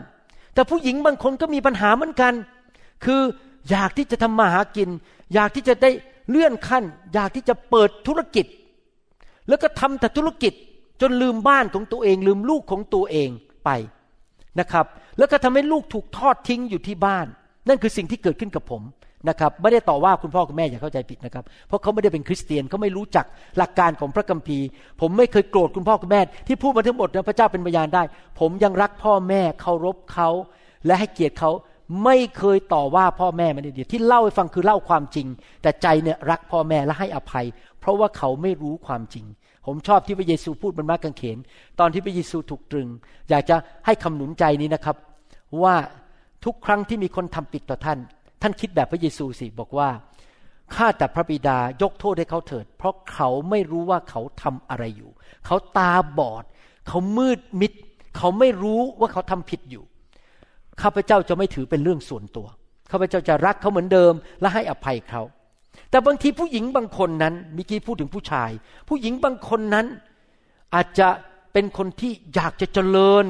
[0.53, 2.33] แต่ผู้หญิงบางคนก็มีปัญหาเหมือนกัน
[3.05, 3.21] คือ
[3.69, 4.89] อยากที่จะทำมาหากิน
[5.33, 5.91] อยากที่จะได้
[6.29, 6.83] เลื่อนขั้น
[7.13, 8.45] อยากที่จะเปิดธุรกิจ
[9.47, 10.53] แล้วก็ทำแต่ธุรกิจ
[11.01, 13.29] จนลืมบ้านของตัวเอง ลืมลูกของตัวเอง
[13.65, 13.69] ไป
[14.59, 14.85] นะครับ
[15.17, 17.27] แล้วก็ทำให้ลูกถูกทอดทิ้งอยู่ที่บ้าน
[17.67, 18.81] นั่นคือสิ่งที่เกิดขึ้นกับผม
[19.29, 23.25] นะครับไม่ได้ต่อว่าคุณพ่อคุณแม่อย่าเข้าใจผิดนะครับ เพราะเขาไม่ได้เป็นคริสเตียนเขาไม่รู้จัก
[23.57, 24.65] หลักการของพระคัมภีร์
[25.01, 28.03] ผมไม่เคยโกรธคุณพ่อคุณแม่ ที่พูดมาทั้งหมดนะพระเจ้าเป็นพยานได้
[28.39, 30.29] ผมยังรักพ่อแม่เคารพเขา
[30.85, 31.51] และให้เกียรติเขา
[32.03, 35.27] ไม่เคยต่อว่าพ่อแม่มาเดียวที่เล่าให้ฟังคือเล่าความจริง
[35.61, 37.45] แต่ใจเนี่ยรักพ่อแม่และให้อภัย
[37.79, 39.25] เพราะว่าเขาไม่รู้ความจริง
[39.65, 41.37] ผมชอบที่พระเยซูพูดบนม้ากางเขน
[41.79, 42.87] ตอนที่พระเยซูถูกตรึง
[43.29, 43.55] อยากจะ
[43.85, 44.95] ให้คำหนุนใจนี้นะครับ
[45.63, 45.75] ว่า
[46.45, 47.99] ทุกครั้งที่มีคนทำผิดต่อท่าน
[48.41, 49.89] ท่านคิดแบบพระเยซูสิบอกว่า
[50.75, 55.11] ข้าแต่พระบิดายกโทษให้เขาเถิด เพราะเขาไม่รู้ว่าเขาทำอะไรอยู่
[55.45, 56.43] เขาตาบอด
[56.87, 57.71] เขามืดมิด
[58.17, 59.83] เขาไม่รู้ว่าเขาทำผิดอยู่
[60.81, 62.47] ข้าพเจ้าจะไม่ถือเป็นเรื่องส่วนตัว
[62.91, 65.21] ข้าพเจ้าจะรักเขาเหมือนเดิม และให้อภัยเขา
[65.89, 68.49] แต่บางทีผู้หญิงบางคนนั้นมิกี้พูดถึงผู้ชาย
[68.87, 69.85] ผู้หญิงบางคนนั้น
[70.75, 71.09] อาจจะ
[71.53, 73.25] เป็นคนที่อยากจะเจริญ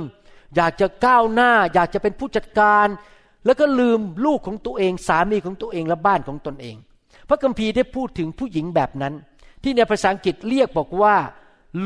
[0.55, 2.87] อยากจะก้าวหน้า อยากจะเป็นผู้จัดการ
[3.45, 6.75] แล้วก็ลืมลูกของตัวเอง สามีของตัวเองและบ้านของตนเอง
[7.29, 9.13] พระคัมภีร์ได้พูดถึงผู้หญิงแบบนั้น
[9.63, 11.15] ที่ในภาษาอังกฤษเรียกบอกว่า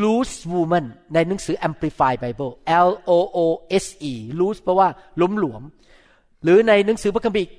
[0.01, 2.53] loose woman ในหนังสือ Amplified Bible
[2.87, 3.39] L O O
[3.83, 4.89] S E loose แปลว่า
[5.21, 5.63] ล้มหลวม
[6.43, 7.49] หรือในหนังสือพระคัมภีร์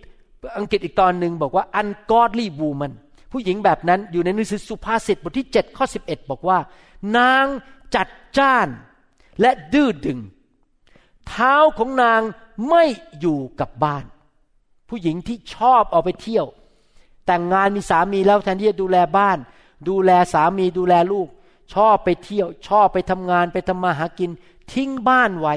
[0.59, 2.93] อังกฤษอีกตอนหนึ่งบอกว่า ungodly woman
[3.33, 6.59] ผู้หญิงแบบนั้นอยู่ในหนังสือสุภาษิตบทที่7ข้อ11 บอกว่า
[7.17, 7.47] นาง
[7.95, 8.69] จัดจ้าน
[9.41, 10.19] และดื้อดึง
[11.29, 12.21] เท้าของนาง
[12.69, 12.85] ไม่
[13.21, 14.05] อยู่กับบ้าน
[14.89, 16.47] ผู้หญิงที่ชอบออกไปเที่ยว
[17.27, 19.39] แต่งงานมีสามีแล้วแทนที่จะดูแลบ้าน
[19.89, 21.29] ดูแลสามีดูแลลูก
[21.75, 24.31] ชอบไปเที่ยว ชอบไปทำงานไปทำมาหากิน
[24.73, 25.55] ทิ้งบ้านไว้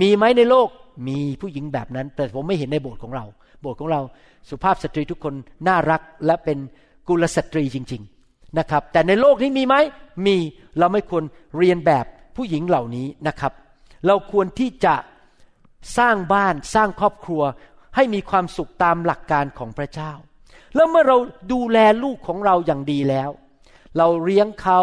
[0.00, 0.68] มีไหมในโลก
[1.08, 3.24] มีผู้หญิงแบบนั้น แต่ผมไม่เห็นในโบสถ์ของเรา
[3.60, 4.00] โบสถ์ของเรา
[4.48, 5.34] สุภาพสตรีทุกคน
[5.66, 6.58] น่ารักและเป็น
[7.08, 9.74] กุลสตรีจริง ๆนะครับ แต่ในโลกนี้มีไหม
[10.26, 10.36] มี
[10.78, 11.24] เราไม่ควร
[11.58, 12.04] เรียนแบบ
[12.36, 13.52] ผู้หญิงเหล่านี้นะครับ
[14.06, 14.94] เราควรที่จะ
[15.98, 17.42] สร้างบ้านสร้างครอบครัว
[17.96, 20.12] ให้มีความสุขตามหลักการของพระเจ้า
[20.74, 21.16] แล้วเมื่อเรา
[21.52, 23.30] ดูแลลูกของเราอย่างดีแล้ว
[23.98, 24.80] เราเลี้ยงเขา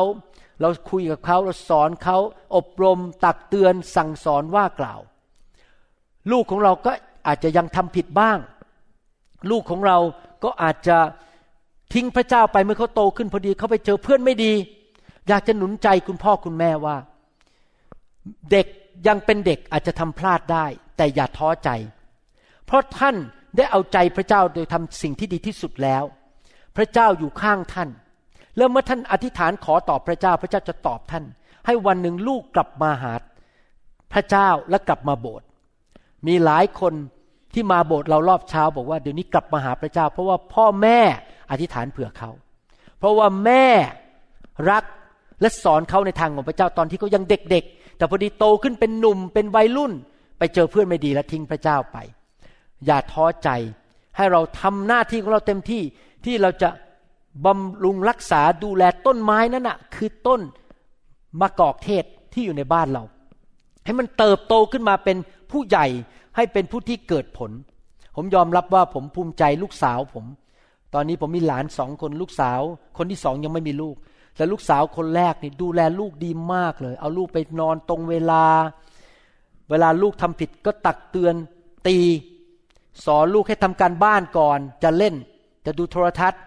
[0.61, 2.17] เราคุยกับเขาเราสอนเขา
[2.55, 4.99] อบรมตักเตือนสั่งสอนว่ากล่าว
[6.31, 6.91] ลูกของเราก็
[7.27, 8.37] อาจจะยังทำผิดบ้าง
[9.49, 9.97] ลูกของเรา
[10.43, 10.97] ก็อาจจะ
[11.93, 14.53] ทิ้งพระเจ้าไปเมื่อเขาโตขึ้นพอดีเขาไปเจอเพื่อนไม่ดี
[15.27, 16.95] อยากจะหนุนใจคุณพ่อคุณแม่ว่า
[18.51, 18.67] เด็ก
[19.07, 20.65] ยังเป็นเด็กอาจจะทำพลาดได้
[20.97, 21.69] แต่อย่าท้อใจ
[22.65, 23.15] เพราะท่าน
[23.57, 26.03] ได้เอาใจพระเจ้าโดยทำสิ่งที่ดีที่สุดแล้ว
[26.75, 27.89] พระเจ้าอยู่ข้างท่าน
[28.57, 31.23] แล้วเมื่อท่านอธิษฐานขอตอบพระเจ้า พระเจ้าจะตอบท่าน
[31.65, 33.13] ให้วันหนึ่งลูกกลับมาหา
[34.13, 35.47] พระเจ้าและกลับมาโบสถ์
[36.27, 36.93] มีหลายคน
[37.53, 40.99] ที่มาโบสถ์เรารอบเช้าบอกว่าเดี๋ยวนี้กลับมาหาพระเจ้า เพราะว่าพ่อแม่
[41.51, 42.29] อธิษฐานเผื่อเขา
[42.99, 43.65] เพราะว่าแม่
[44.71, 44.83] รัก
[45.41, 49.93] และสอนเขาในทางของพระเจ้าตอนที่เขายังเด็กๆ แต่พอดีโตขึ้นเป็นหนุ่มเป็นวัยรุ่น
[50.37, 51.97] ไปเจอเพื่อนไม่ดีแล้วทิ้งพระเจ้าไป
[52.85, 53.49] อย่าท้อใจ
[54.17, 55.81] ให้เราทำหน้าที่ของเราเต็มที่
[56.25, 56.69] ที่เราจะ
[57.45, 60.41] บำรุงรักษาดูแลต้นไม้นั่นน่ะ คือต้น
[61.41, 63.03] มะกอกเทศที่อยู่ในบ้านเรา
[63.85, 65.17] ให้มันเติบโตขึ้นมาเป็น
[65.51, 65.85] ผู้ใหญ่
[66.35, 67.51] ให้เป็นผู้ที่เกิดผล
[68.15, 70.25] ผมยอมรับว่าผมภูมิใจลูกสาวผม
[70.93, 72.59] ตอนนี้ผมมีหลานสองคนลูกสาว
[72.97, 73.95] คนที่สองยังไม่มีลูก
[74.36, 78.43] แต่ลูกสาวคนแรกนี่ดูแลลูกดีมากเลย เอาลูกไปนอนตรงเวลา
[79.69, 81.36] เวลาลูกทำผิดก็ตักเตือน
[81.88, 81.97] ตี
[83.05, 85.15] สอนลูกให้ทำการบ้านก่อน จะเล่น
[85.65, 86.41] จะดูโทรทัศน์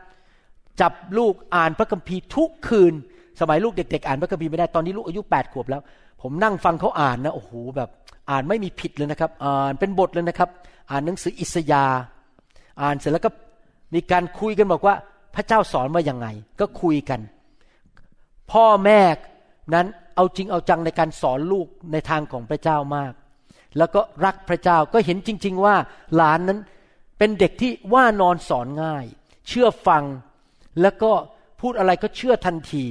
[0.81, 2.95] จับลูกอ่านพระคัมภีร์ทุกคืน
[3.41, 5.83] สมัยลูกเด็ก ๆ อ่านพระคัมภีร์ไม่ได้ตอนนี้ลูกอายุแปดขวบแล้ว
[6.23, 7.89] ผมนั่งฟังเขาอ่านนะโอ้โหแบบ
[8.31, 10.51] อ่านไม่มีผิดเลยนะครับ อ่านเป็นบทเลยนะครับ
[10.91, 11.85] อ่านหนังสืออิสยา
[12.83, 13.31] อ่านเสร็จแล้วก็
[13.95, 14.95] มีการคุยกันบอกว่า
[15.35, 16.27] พระเจ้าสอนว่ายังไง
[16.61, 17.21] ก็คุยกัน
[18.53, 19.01] พ่อแม่
[19.75, 19.87] นั้น
[20.17, 23.13] เอาจริงเอาจังในการสอนลูกในทางของพระเจ้ามาก
[23.79, 25.77] แล้วก็รักพระเจ้าก็เห็นจริง ๆ ว่า
[26.15, 26.59] หลานนั้น
[27.19, 29.05] เป็นเด็กที่ว่านอนสอนง่าย
[29.49, 30.05] เชื่อฟัง
[30.81, 31.13] แล้วก็
[31.61, 32.85] พูดอะไรก็เชื่อทันที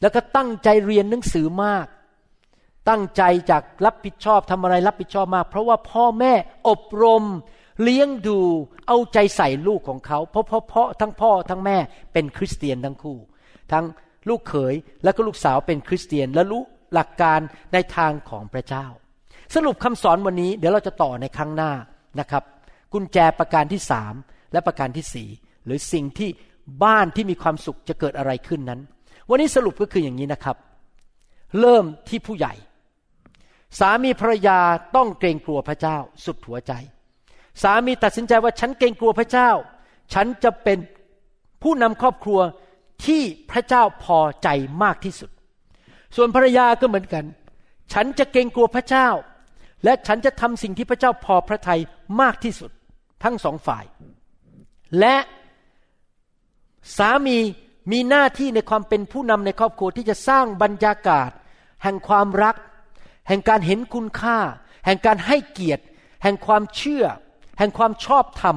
[0.00, 1.86] แล้วก็ตั้งใจเรียนหนังสือมาก
[2.88, 6.32] ตั้งใจจากรับผิดชอบทำอะไรรับผิดชอบมาก เพราะว่าพ่อแม่
[6.68, 7.24] อบรม
[7.82, 8.38] เลี้ยงดู
[8.88, 11.76] เอาใจใส่ลูกของเขา เพราะเพราะเพราะทั้งพ่อทั้งแม่
[12.12, 13.18] เป็นคริสเตียนทั้งคู่
[13.72, 13.84] ทั้ง
[14.28, 16.62] ลูกเขยและก็ลูกสาวเป็นคริสเตียน และรู้
[16.94, 17.40] หลักการ
[17.72, 18.86] ในทางของพระเจ้า
[19.54, 21.72] สรุปคำสอนวันนี้เดี๋ยวเราจะต่อในครั้งหน้า
[22.20, 22.42] นะครับ
[22.92, 24.14] กุญแจประการที่สาม
[24.52, 25.28] และประการที่สี่
[25.64, 26.30] หรือสิ่งที่
[26.84, 28.80] บ้านที่มีความสุขจะเกิดอะไรขึ้นนั้น
[29.28, 30.56] วันนี้สรุปก็คืออย่างนี้นะครับ
[31.60, 32.54] เริ่มที่ผู้ใหญ่
[33.78, 34.58] สามีภรรยา
[34.96, 36.72] ต้องเกรงกลัวพระเจ้า สุดหัวใจ
[37.62, 39.50] สามีตัดสินใจว่าฉันเกรงกลัวพระเจ้า
[40.14, 40.78] ฉันจะเป็น
[41.62, 42.40] ผู้นำครอบครัว
[43.06, 44.48] ที่พระเจ้าพอใจ
[44.82, 45.30] มากที่สุด
[46.16, 47.24] ส่วนภรรยาก็เหมือนกัน
[47.92, 49.08] ฉันจะเกรงกลัวพระเจ้า
[49.84, 51.80] และฉันจะทำสิ่งที่พระเจ้าพอพระทัย
[52.20, 52.70] มากที่สุด
[53.24, 53.84] ทั้งสองฝ่าย
[55.00, 55.16] และ
[56.96, 57.38] สามี
[57.92, 61.30] มีหน้าที่ในความเป็นผู้นำในครอบครัวที่จะสร้างบรรยากาศ
[61.82, 62.56] แห่งความรัก
[63.28, 64.38] แห่งการเห็นคุณค่า
[64.86, 65.84] แห่งการให้เกียรติ
[66.22, 67.04] แห่งความเชื่อ
[67.58, 68.56] แห่งความชอบธรรม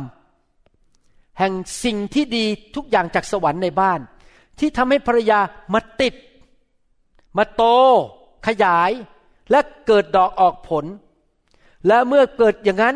[1.40, 2.46] แห่งสิ่งที่ดี
[2.76, 4.00] ทุกอย่างจากสวรรค์ในบ้าน
[4.60, 5.40] ที่ทำให้ภรรยา
[5.74, 6.14] มาติด
[7.38, 7.64] มาโต
[8.48, 8.92] ขยาย
[9.52, 10.86] และเกิดดอกออกผล
[11.88, 12.96] และเมื่อเกิดอย่างนั้น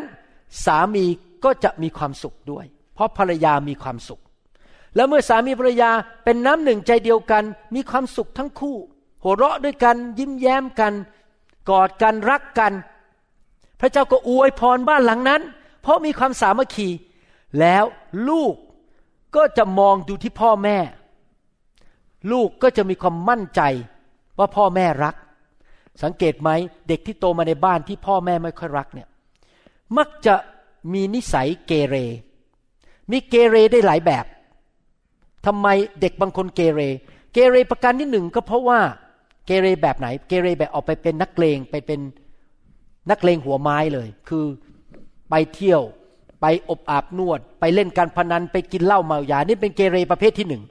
[0.64, 1.04] สามี
[1.44, 4.20] ก็จะมีความสุขด้วย เพราะภรรยามีความสุข
[4.94, 5.90] แล้วเมื่อสามีภรรยา
[6.24, 7.44] เป็นน้ำหนึ่งใจเดียวกัน
[7.74, 8.76] มีความสุขทั้งคู่
[9.22, 10.92] หัวเราะด้วยกันยิ้มแย้มกัน
[11.70, 12.72] กอดกันรักกัน
[13.80, 15.42] พระเจ้าก็อวยพรบ้านหลังนั้น
[15.82, 16.88] เพราะมีความสามัคคี
[17.60, 17.84] แล้ว
[18.28, 18.54] ลูก
[19.36, 20.78] ก็จะมองดูที่พ่อแม่
[22.30, 23.62] ลูกก็จะมีความมั่นใจ
[24.38, 25.14] ว่าพ่อแม่รัก
[26.02, 26.50] สังเกตไหม
[26.88, 29.08] เด็กที่โตมาในบ้านที่พ่อแม่ไม่ค่อยรักเนี่ย
[29.98, 30.34] มักจะ
[30.92, 31.96] มีนิสัยเกเร
[33.10, 34.24] มีเกเรได้หลายแบบ
[35.46, 35.66] ทำไม
[36.00, 36.80] เด็กบางคนเกเร
[37.32, 38.80] เกเรประการที่หนึ่งก็เพราะว่า
[39.46, 42.00] เกเรแบบไหน เกเรแบบออกไปเป็นนักเลงไปเป็น
[43.10, 44.44] นักเลงหัวไม้เลย คือ
[45.30, 45.82] ไปเที่ยว
[46.40, 50.62] ไปอบอาบนวด ไปเล่นการพนันไปกินเหล้าเมายา นี่เป็นเกเรประเภทที่หนึ่ง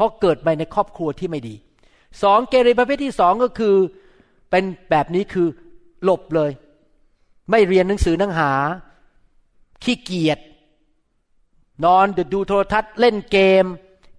[0.00, 1.54] ราะเกิดมาในครอบครัวที่ไม่ดี
[2.22, 3.76] สองเกเรประเภทที่สองก็คือ
[4.50, 5.48] เป็นแบบนี้คือ
[6.04, 6.50] หลบเลย
[7.50, 8.52] ไม่เรียนหนังสือหนังหา
[9.82, 10.38] ขี้เกียจ
[11.84, 13.64] นอนดูโทรทัศน์เล่นเกม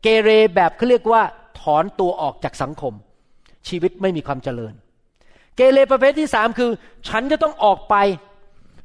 [0.02, 1.24] เกเรแบบเขาเรียกว่า
[1.60, 2.94] ถอนตัวออกจากสังคม
[3.68, 4.74] ชีวิตไม่มีความเจริญ
[5.56, 6.72] เกเรประเภทที่สามคือ
[7.08, 7.96] ฉันจะต้องออกไป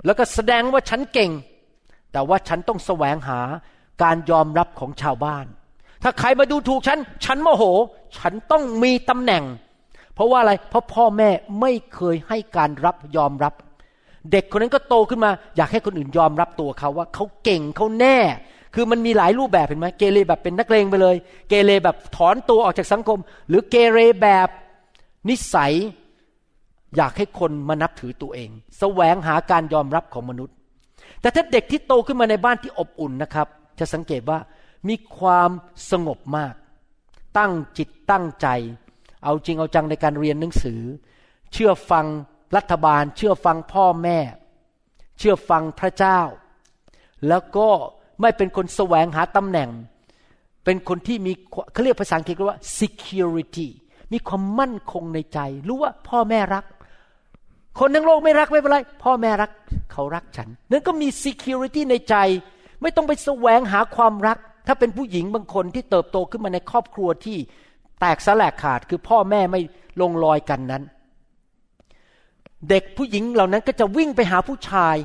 [0.05, 1.31] แล้วก็แสดงว่าฉันเก่ง
[2.13, 3.41] แต่ว่าฉันต้องแสวงหา
[4.03, 5.47] การยอมรับของชาวบ้าน
[6.09, 7.65] ถ้าใครมาดูถูกฉัน ฉันโมโห
[8.19, 9.45] ฉันต้องมีตำแหน่ง
[10.15, 11.31] เพราะว่าอะไร เพราะพ่อแม่
[11.61, 13.55] ไม่เคยให้การรับยอมรับ
[14.33, 18.17] เด็กคนนั้นก็โตขึ้นมา อยากให้คนอื่นยอมรับตัวเขาว่าเขาเก่งเขาแน่
[18.75, 21.17] คือมันมีหลายรูปแบบเห็นไหมเกเรแบบเป็นนักเลงไปเลย
[21.49, 24.49] เกเรแบบถอนตัวออกจากสังคม หรือเกเรแบบ
[25.29, 25.73] นิสัย
[26.97, 30.55] อยากให้คนมานับถือตัวเองสแสวงหาการยอมรับของมนุษย์
[31.21, 33.47] แต่ถ้าเด็กที่โตขึ้นมาในบ้านที่อบอุ่นนะครับ
[33.81, 34.39] จะสังเกตว่า
[34.89, 35.51] มีความ
[35.91, 36.55] สงบมาก
[37.39, 38.49] ตั้งจิตตั้งใจ
[39.25, 40.81] เอาจริงเอาจังในการเรียนหนังสือ
[41.53, 42.07] เชื่อฟัง
[42.57, 44.19] รัฐบาล เชื่อฟังพ่อแม่
[45.19, 46.21] เชื่อฟังพระเจ้า
[47.29, 47.69] แล้วก็
[48.21, 49.71] ไม่เป็นคนแสวงหาตำแหน่ง
[50.65, 51.33] เป็นคนที่มี
[51.73, 53.69] เขาเรียกภาษาอังกฤษว่า security
[54.13, 56.65] มีความมั่นคงในใจ รู้ว่าพ่อแม่รัก
[57.79, 59.51] คนทั้งโลกไม่รักไม่เป็นไร พ่อแม่รัก
[59.93, 62.17] เขารักฉัน นั่นก็มี security ในใจ
[62.83, 67.39] ไม่ต้องไปแสวงหาความรัก ถ้าเป็นผู้หญิงบางคนที่เติบโตขึ้นมาในครอบครัวที่
[68.01, 69.61] แตกสลายขาดคือพ่อแม่ไม่
[70.01, 70.83] ลงรอยกันนั้น
[72.69, 74.97] เด็กผู้หญิงเหล่านั้นก็จะวิ่งไปหาผู้ชาย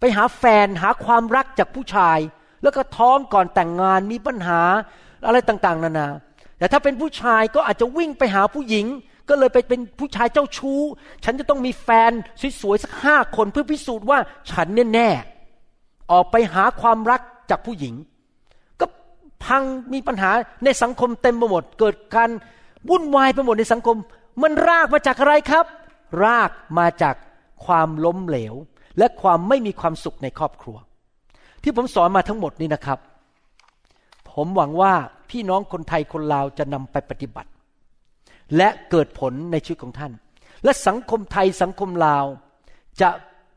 [0.00, 2.18] ไปหาแฟนหาความรักจากผู้ชาย
[2.62, 4.60] แล้วก็ท้องก่อนแต่งงานมีปัญหา
[5.26, 6.08] อะไรต่างๆ นานา
[6.58, 8.86] แต่ถ้าเป็นผู้ชายก็อาจจะวิ่งไปหาผู้หญิง
[9.28, 10.80] ก็เลยไปเป็นผู้ชายเจ้าชู้
[11.24, 12.12] ฉันจะต้องมีแฟน
[12.60, 14.18] สวยๆสักห้าคนเพื่อพิสูจน์ว่า
[14.50, 15.08] ฉันแน่แน่
[16.12, 17.20] ออกไปหาความรัก
[17.50, 17.94] จากผู้หญิง
[19.44, 19.62] พัง
[19.92, 20.30] มีปัญหา
[20.64, 22.30] ในสังคมเต็มไปหมด เกิดการ
[22.90, 23.96] วุ่นวายไปหมดในสังคม
[24.42, 25.66] มันรากมาจากอะไรครับ
[26.24, 27.14] รากมาจาก
[27.64, 28.54] ความล้มเหลว
[28.98, 30.76] และความไม่มีความสุขในครอบครัว
[31.62, 32.98] ที่ผมสอนมาทั้งหมดนี้นะครับ
[34.30, 34.94] ผมหวังว่า
[35.30, 37.50] พี่น้องคนไทยคนลาวจะนำไปปฏิบัติ
[38.56, 40.12] และเกิดผลในชีวิตของท่าน
[40.64, 42.24] และสังคมไทยสังคมลาว
[43.02, 43.10] จะ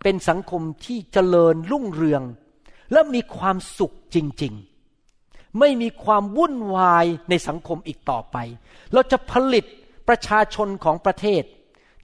[0.04, 2.22] เป็นสังคมที่เจริญรุ่งเรือง
[2.92, 4.75] และมีความสุขจริง ๆ
[5.60, 8.38] ไม่มีความวุ่นวายในสังคมอีกต่อไป
[8.94, 9.66] เราจะผลิต
[10.08, 11.44] ประชาชนของประเทศ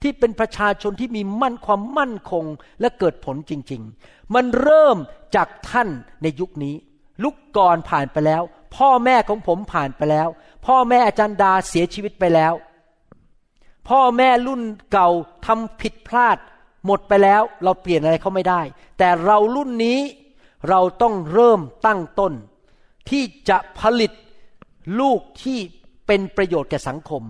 [0.02, 2.44] ที่เป็นประชาชนที่มีมั่นความมั่นคง
[2.80, 4.96] และเกิดผลจริง ๆ มันเริ่ม
[5.36, 5.88] จากท่าน
[6.22, 6.74] ในยุคนี้
[7.22, 8.42] ลุกก่อนผ่านไปแล้ว
[8.76, 10.28] พ่อแม่ของผมผ่านไปแล้ว
[10.66, 12.54] พ่อแม่อาจารย์ดาเสียชีวิตไปแล้ว
[13.88, 15.08] พ่อแม่รุ่นเก่า
[15.46, 16.38] ทำผิดพลาด
[16.86, 18.62] หมดไปแล้วเราเปลี่ยนอะไรเขาไม่ได้
[18.98, 20.00] แต่เรารุ่นนี้
[20.68, 22.32] เราต้องเริ่มตั้งต้น
[23.10, 24.12] ที่จะผลิต
[25.00, 25.58] ลูกที่
[26.06, 27.22] เป็นประโยชน์แก่สังคม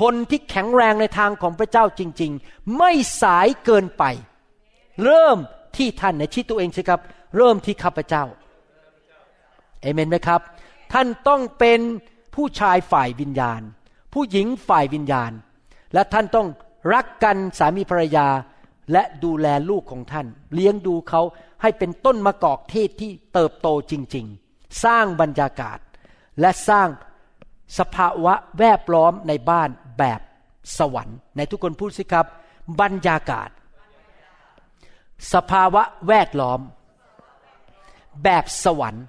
[0.00, 2.92] คนที่แข็งแรงในทางของพระเจ้าจริง ๆ ไม่
[3.22, 4.04] สายเกินไป
[5.04, 5.38] เริ่ม
[5.76, 7.00] ที่ท่านในชี้ตัวเองสิครับ
[7.36, 8.24] เริ่มที่ข้าพเจ้า
[9.80, 10.40] เอเมนไหมครับ
[10.92, 11.80] ท่านต้องเป็น
[12.34, 13.60] ผู้ชายฝ่ายวิญญาณ
[14.12, 15.32] ผู้หญิงฝ่ายวิญญาณ
[15.94, 16.48] และท่านต้อง
[16.94, 18.28] รักกันสามีภรรยา
[18.92, 21.22] และดูแลลูกของท่าน เลี้ยงดูเขา
[21.62, 24.45] ให้เป็นต้นมะกอกเทศที่เติบโตจริง ๆ
[24.84, 25.78] สร้างบรรยากาศ
[26.40, 26.88] และสร้าง
[27.78, 30.20] สภาวะแวดล้อมในบ้านแบบ
[30.78, 32.26] สวรรค์ ในทุกคนพูดสิครับ
[32.80, 33.50] บรรยากาศ
[35.32, 36.60] สภาวะแวดล้อม
[38.24, 39.04] แบบสวรรค์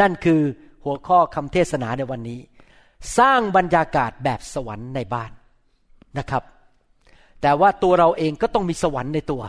[0.00, 0.40] นั่นคือ
[0.84, 2.40] หัวข้อคำเทศนาในวันนี้
[3.18, 5.30] สร้างบรรยากาศแบบสวรรค์ในบ้าน
[6.18, 6.42] นะครับ
[7.42, 9.42] แต่ว่าตัวเราเองก็ต้องมีสวรรค์ในตัว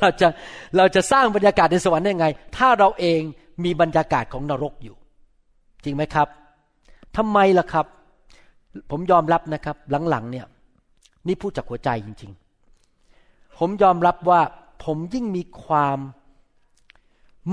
[0.00, 0.28] เราจะ
[0.76, 3.20] เราจะสร้างบรรยากาศในสวรรค์ได้ไง ถ้าเราเอง
[3.64, 4.96] มีบรรยากาศของนรกอยู่
[5.84, 6.28] จริงไหมครับ
[7.16, 7.86] ทำไมล่ะครับ
[8.90, 9.76] ผมยอมรับนะครับ
[10.10, 10.46] หลังๆเนี่ย
[11.26, 12.32] นี่พูดจากหัวใจจริง
[12.94, 14.40] ๆ ผมยอมรับว่า
[14.84, 15.98] ผมยิ่งมีความ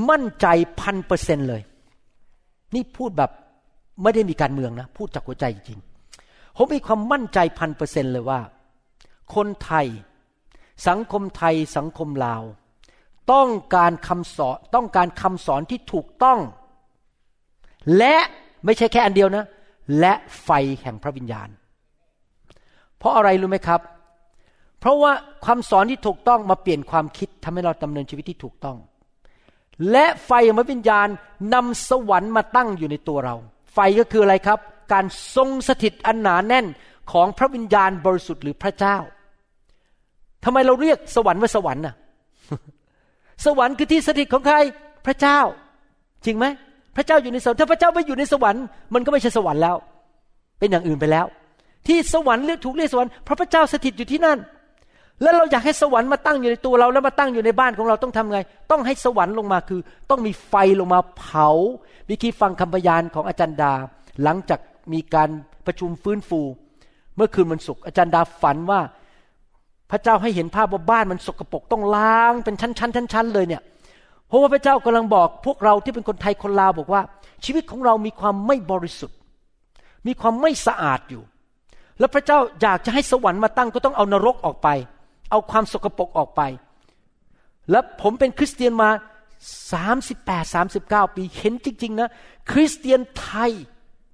[0.10, 0.47] มั่นใจ
[0.80, 1.62] พันเปอร์เซนเลย
[2.76, 3.32] นี่พูดแบบ
[4.03, 5.80] ไม่ได้มีการเมืองนะ พูดจากหัวใจจริง
[6.58, 8.39] ผมมีความมั่นใจพันเปอร์เซนเลยว่า
[9.36, 9.88] คนไทย
[10.88, 12.43] สังคมไทยสังคมลาว
[13.32, 16.39] ต้องการคำสอนต้องการคำสอนที่ถูกต้อง
[17.97, 18.15] และ
[18.65, 19.45] ไม่ใช่แค่อันเดียวนะ
[19.99, 20.13] และ
[20.43, 20.49] ไฟ
[20.82, 21.49] แห่งพระวิญญาณ
[22.97, 23.82] เพราะอะไรรู้ไหมครับ
[24.80, 25.11] เพราะว่า
[25.45, 28.78] ความสอนที่ถูกต้องมาเปลี่ยนความคิดทำให้เราดำเนินชีวิตที่ถูกต้อง
[29.91, 31.07] และไฟของพระวิญญาณ
[31.53, 33.36] นำสวรรค์มาตั้งอยู่ในตัวเรา
[33.73, 34.59] ไฟก็คืออะไรครับ
[34.93, 35.05] การ
[35.36, 36.65] ทรงสถิตอันหนาแน่น
[37.11, 38.97] ของพระวิญญาณบริสุทธิ์หรือพระเจ้า
[40.43, 41.95] ทำไมเราเรียกสวรรค์ว่าสวรรค์น่ะ
[43.45, 44.57] สวรรค์คือที่สถิตของใคร
[45.05, 45.39] พระเจ้า
[46.25, 46.45] จริงไหม
[46.95, 48.63] พระเจ้าอยู่ในสวรรค์ถ้าพระเจ้าไม่อยู่ในสวรรค์
[48.93, 49.75] มันก็ไม่ใช่สวรรค์แล้ว
[50.59, 51.25] เป็นอย่างอื่นไปแล้ว
[51.88, 54.38] ที่สวรรค์เรียกถูกเรียกสวรรค์เพราะพระเจ้าสถิตอยู่ที่นั่น
[55.21, 58.39] แล้วเราอยากให้สวรรค์มาตั้งอยู่ในตัวเราแล้วมาตั้งอยู่ในบ้านของเราต้องทำไง
[58.71, 61.47] ต้องให้สวรรค์ลงมาคือ ต้องมีไฟลงมาเผา
[62.09, 63.73] วิคีฟังคำพยานของอาจารย์ดา
[64.23, 64.59] หลังจาก
[64.93, 65.29] มีการ
[65.65, 66.41] ประชุมฟื้นฟู
[67.15, 68.79] เมื่อคืนวันศุกร์อาจารย์ดาฝันว่า
[69.91, 73.61] พระเจ้าให้เห็นภาพว่าบ้านมันสกปรกต้องล้างเป็นชั้นๆชั้นๆเลยเนี่ย
[74.27, 77.01] เพราะว่าพระเจ้ากำลังบอกพวกเราที่เป็นคนไทยคนลาวบอกว่า
[77.45, 79.17] ชีวิตของเรามีความไม่บริสุทธิ์
[80.07, 81.23] มีความไม่สะอาดอยู่
[81.99, 84.67] แล้วพระเจ้าอยากจะให้สวรรค์มาตั้งก็ต้องเอานรกออกไป
[85.31, 86.41] เอาความสกปรกออกไป
[87.71, 88.89] แล้วผมเป็นคริสเตียนมา
[89.73, 90.55] 38
[91.05, 92.09] 39 ปีเห็นจริง ๆ นะ
[92.51, 93.51] คริสเตียนไทย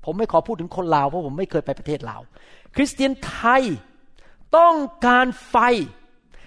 [0.06, 2.22] ผมไม่ขอพูดถึงคนลาวเพราะผมไม่เคยไปประเทศลาว
[2.76, 3.64] คริสเตียนไทย
[4.58, 4.76] ต้อง
[5.06, 5.56] การไฟ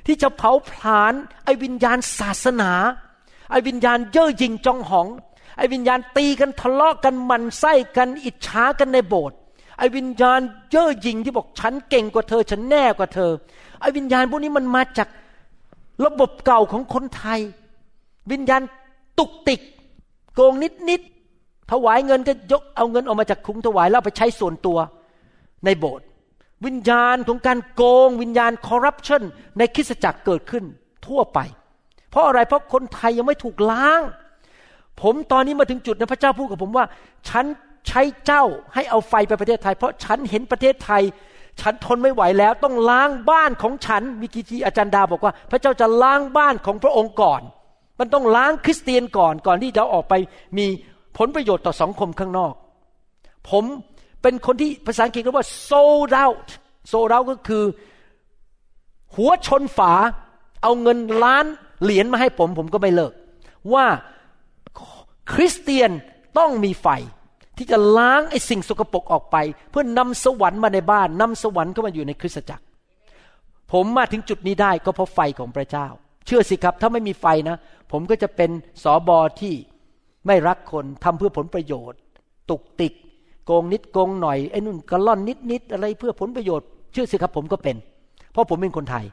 [0.07, 1.13] ที่จะเผาผลาญ
[1.45, 2.73] ไอ้วิญญาณศาสนา
[3.51, 5.07] ไอ้วิญญาณเย่อหยิ่งจองหอง
[5.57, 9.37] ไอ้วิญญาณตีกันทะเลาะกันมันไส้กันอิจฉากันในโบสถ์
[9.79, 10.41] ไอ้วิญญาณ
[10.71, 13.31] เย่อหยิ่งที่บอกฉันเก่งกว่าเธอ ฉันแน่กว่าเธอ
[13.81, 15.09] ไอ้วิญญาณพวกนี้มันมาจาก
[16.05, 17.41] ระบบเก่าของคนไทย
[18.33, 18.63] วิญญาณ
[19.19, 19.61] ตุกติก
[20.35, 21.01] โกงนิดนิด
[21.71, 24.79] ถวายเงินก็ยกเอาเงินออกมาจากคุ้งถวายแล้วไปใช้ส่วนตัว
[25.65, 26.07] ในโบสถ์
[26.67, 29.23] วิญญาณของการโกง วิญญาณคอร์รัปชัน
[29.59, 30.65] ในคริสตจักรเกิดขึ้น
[31.07, 31.39] ทั่วไป
[32.11, 34.03] เพราะอะไรเพราะคนไทยยังไม่ถูกล้าง
[35.03, 36.85] ผมตอนนี้มาถึงจุดนะพระเจ้าพูดกับผมว่า
[37.29, 37.45] ฉัน
[37.89, 38.45] ใช้เจ้า
[38.75, 41.03] ให้เอาไฟไปประเทศไทย เพราะฉันเห็นประเทศไทย
[41.61, 47.43] ฉันทนไม่ไหวแล้ว ต้องล้างบ้านของฉันมีกีทีอาจารย์ดาบอกว่า พระเจ้าจะล้างบ้านของพระองค์ก่อน
[48.01, 50.15] มันต้องล้างคริสเตียนก่อนก่อนที่จะออกไป
[50.59, 50.67] มี
[51.19, 52.55] ผลประโยชน์ต่อสังคมข้างนอก
[53.51, 53.65] ผม
[54.25, 56.47] เป็นคนที่ภาษาอังกฤษเรียกว่า sold out
[56.93, 57.65] sold out ก็คือ
[59.17, 59.93] หัวชนฝา
[60.63, 61.45] เอาเงินล้าน
[61.83, 63.13] เหรียญมาให้ผม ผมก็ไม่เลิก
[63.73, 63.87] ว่า
[65.33, 65.91] คริสเตียน
[66.39, 66.89] ต้องมีไฟ
[67.57, 69.37] ที่จะล้างไอ้สิ่งสกปรกออกไป
[69.71, 72.65] เพื่อนำสวรรค์มาในบ้านนำสวรรค์เข้ามาอยู่ในคริสตจักร
[73.73, 75.87] ผมมาถึงจุดนี้ได้ก็เพราะไฟของพระเจ้า
[76.27, 77.57] เชื่อสิครับ ถ้าไม่มีไฟนะ
[77.93, 78.51] ผมก็จะเป็น
[78.83, 79.55] สอบอที่
[80.27, 81.99] ไม่รักคนทำเพื่อผลประโยชน์
[82.51, 82.95] ตุกติก
[83.45, 87.77] โกงนิดโกงหน่อยไอ้นุ่นกระล่อนนิดนิดอะไรเพื่อผลประโยชน์ เชื่อสิครับผมก็เป็น
[88.33, 89.05] เพราะผมเป็นคนไทย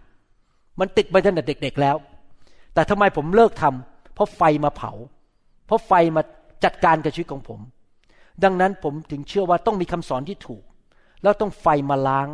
[0.80, 1.96] มันติดมาตั้งแต่เด็ก ๆแล้ว
[2.74, 4.92] แต่ทำไมผมเลิกทำเพราะไฟมาเผา
[5.66, 6.22] เพราะไฟมา
[6.64, 7.60] จัดการกับชีวิตของผม
[8.44, 10.64] ดังนั้นผมถึงเชื่อว่าต้องมีคำสอนที่ถูก
[11.24, 12.28] แล้วต้องไฟมาล้าง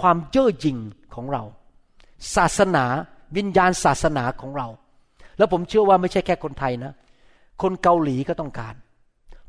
[0.00, 0.78] ความเย่อหยิ่ง
[1.14, 1.42] ของเรา
[2.36, 2.84] ศาสนา
[3.36, 4.68] วิญญาณศาสนาของเรา
[5.38, 6.92] แล้วผมเชื่อว่าไม่ใช่แค่คนไทยนะ
[7.62, 8.74] คนเกาหลีก็ต้องการ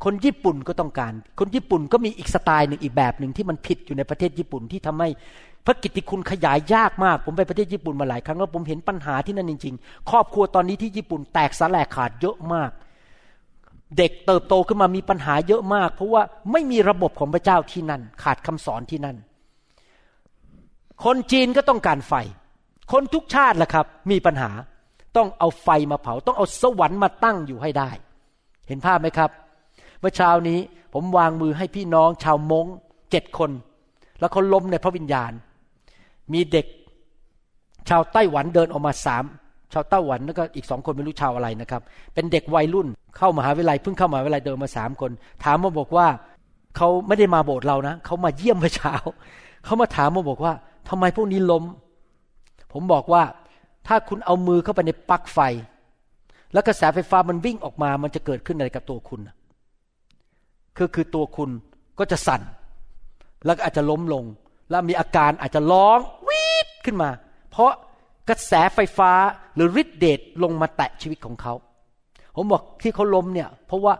[0.03, 5.09] คนญี่ปุ่นก็ต้องการ คนญี่ปุ่นก็มีอีกสไตล์หนึ่งอีกแบบหนึ่งที่มันผิดอยู่ในประเทศญี่ปุ่นที่ทำให้
[5.65, 12.71] พระกิตติคุณขยายยากมาก ผมไปประเทศญี่ปุ่นมาหลายครั้งแล้วผมเห็นปัญหาที่นั่นจริง ๆ ครอบครัวตอนนี้ที่ญี่ปุ่นแตกสลายขาดเยอะมาก
[13.97, 16.21] เด็กเติบโตขึ้นมามีปัญหาเยอะมาก เพราะว่า
[16.51, 19.17] ไม่มีระบบของพระเจ้าที่นั่น ขาดคำสอนที่นั่น
[21.03, 22.13] คนจีนก็ต้องการไฟ
[22.91, 24.49] คนทุกชาติแหละครับ มีปัญหา
[25.17, 27.89] ต้องเอาไฟมาเผา ต้องเอาสวรรค์มาตั้งอยู่ให้ได้
[28.67, 29.29] เห็นภาพไหมครับ
[30.03, 30.59] เมื่อเช้านี้
[30.93, 32.65] ผมวางมือให้พี่น้องชาวมง
[33.11, 33.51] เจ็ดคน
[34.19, 35.31] แล้วเขาล้มในพระวิญญาณ
[36.33, 36.65] มีเด็ก
[37.89, 39.23] ชาวไต้หวันเดินออกมาสาม
[39.73, 41.81] ชาวไต้หวันแล้วก็อีกสองคนไม่รู้ชาวอะไรนะครับ
[42.13, 42.87] เป็นเด็กวัยรุ่น
[43.17, 45.11] เข้ามหาวิทยาลัยเพิ่งเข้ามหาวิทยาลัยเดินมาสามคน
[45.43, 46.07] ถามมาบอกว่า
[46.77, 48.95] เขาไม่ได้มาโบสถ์เรานะเขามาเยี่ยมเมื่อเช้า
[49.65, 50.53] เขามาถามมาบอกว่า
[50.89, 51.63] ทำไมพวกนี้ล้ม
[52.73, 53.23] ผมบอกว่า
[53.87, 55.39] ถ้าคุณเอามือเข้าไปในปลั๊กไฟ
[56.53, 59.21] แล้วกระแสไฟฟ้ามันวิ่งออกมามันจะเกิดขึ้นอะไรกับตัวคุณ
[60.77, 61.49] คือคือตัวคุณ
[61.99, 62.41] ก็จะสั่น
[63.45, 64.23] แล้วก็อาจจะล้มลง
[64.69, 67.09] แล้วมีอาการอาจจะร้องวีดขึ้นมา
[67.51, 67.71] เพราะ
[68.29, 69.11] กระแสไฟฟ้า
[69.55, 71.53] หรือฤทธิเดชลงมาแตะชีวิตของเขา
[72.35, 73.93] ผมบอกที่เขาล้มเนี่ย เพราะว่า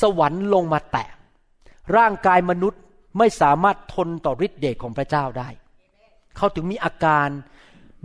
[0.00, 1.08] สวรรค์ลงมาแตะ
[1.96, 2.80] ร่างกายมนุษย์
[3.18, 5.48] ไม่สามารถทนต่อฤทธิเดชของพระเจ้าได้
[6.36, 7.28] เขาถึงมีอาการ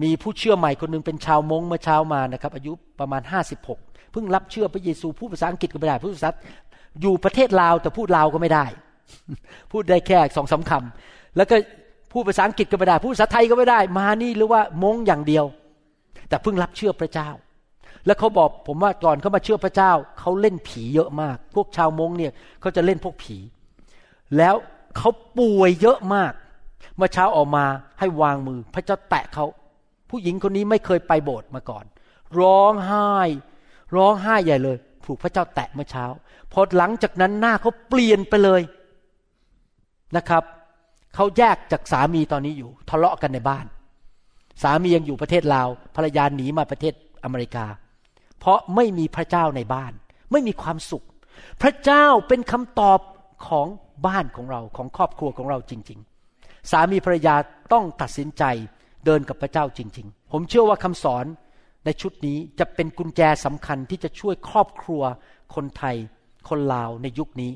[0.04, 3.80] มีผู้เชื่อใหม่คนนึงเป็นชาวมงเมื่อเช้ามานะครับ อายุประมาณห้าสิบหก
[4.12, 6.32] เพิ่งรับเชื่อพระเยซูพูดภาษาอังกฤษก็ไม่ได้พูดภาษา
[7.02, 8.66] อยู่ประเทศลาวแต่พูดลาวก็ไม่ได้
[9.72, 11.56] พูดได้แค่สองสาคำแล้วก็
[12.12, 15.46] พูดภาษาอังกฤษก็ไม่ได้ พูดภาษาไทยก็ไม่ได้ มานี่หรือว่ามงอย่างเดียว
[16.30, 17.30] แต่เพิ่งรับเชื่อพระเจ้า
[18.06, 22.32] แล้วเขาบอกผมว่าก่อนเขามาเชื่อพระเจ้าเขาเล่นผีเยอะมาก พวกชาวมงเนี่ย
[22.62, 23.38] เขาจะเล่นพวกผี
[24.38, 24.56] แล้ว
[24.98, 26.34] เขาป่วยเยอะมาก
[26.96, 27.66] เมื่อเช้าออกมา
[28.00, 29.46] ให้วางมือ พระเจ้าแตะเขา
[30.10, 31.86] ผู้หญิงคนนี้ไม่เคยไปโบสถ์มาก่อน
[32.40, 33.12] ร้องไห้
[33.96, 34.78] ร้องไห้ใหญ่เลย
[35.10, 36.06] ถูกพระเจ้าแตะเมื่อเช้า
[36.52, 38.62] พอหลังจากนั้นหน้าเขาเปลี่ยนไปเลย
[40.18, 40.44] นะครับ
[41.16, 43.66] เขาแยกจากสามีตอนนี้อยู่ ทะเลาะกันในบ้าน
[44.64, 46.94] สามียังอยู่ประเทศลาวภรรยาหนีมาประเทศ
[47.24, 47.66] อเมริกา
[48.40, 49.94] เพราะไม่มีพระเจ้าในบ้าน
[50.32, 51.06] ไม่มีความสุข
[51.62, 53.00] พระเจ้าเป็นคำตอบ
[53.48, 53.68] ของ
[54.06, 56.00] บ้านของเราของครอบครัวของเราจริง
[56.36, 57.36] ๆ สามีภรรยา
[57.74, 58.44] ต้องตัดสินใจ
[59.06, 61.26] เดินกับพระเจ้าจริง ๆ ผมเชื่อว่าคำสอน
[61.86, 65.02] ในชุดนี้จะเป็นกุญแจสำคัญที่จะช่วยครอบครัว
[65.56, 65.96] คนไทย
[66.50, 67.52] คนลาวในยุคนี้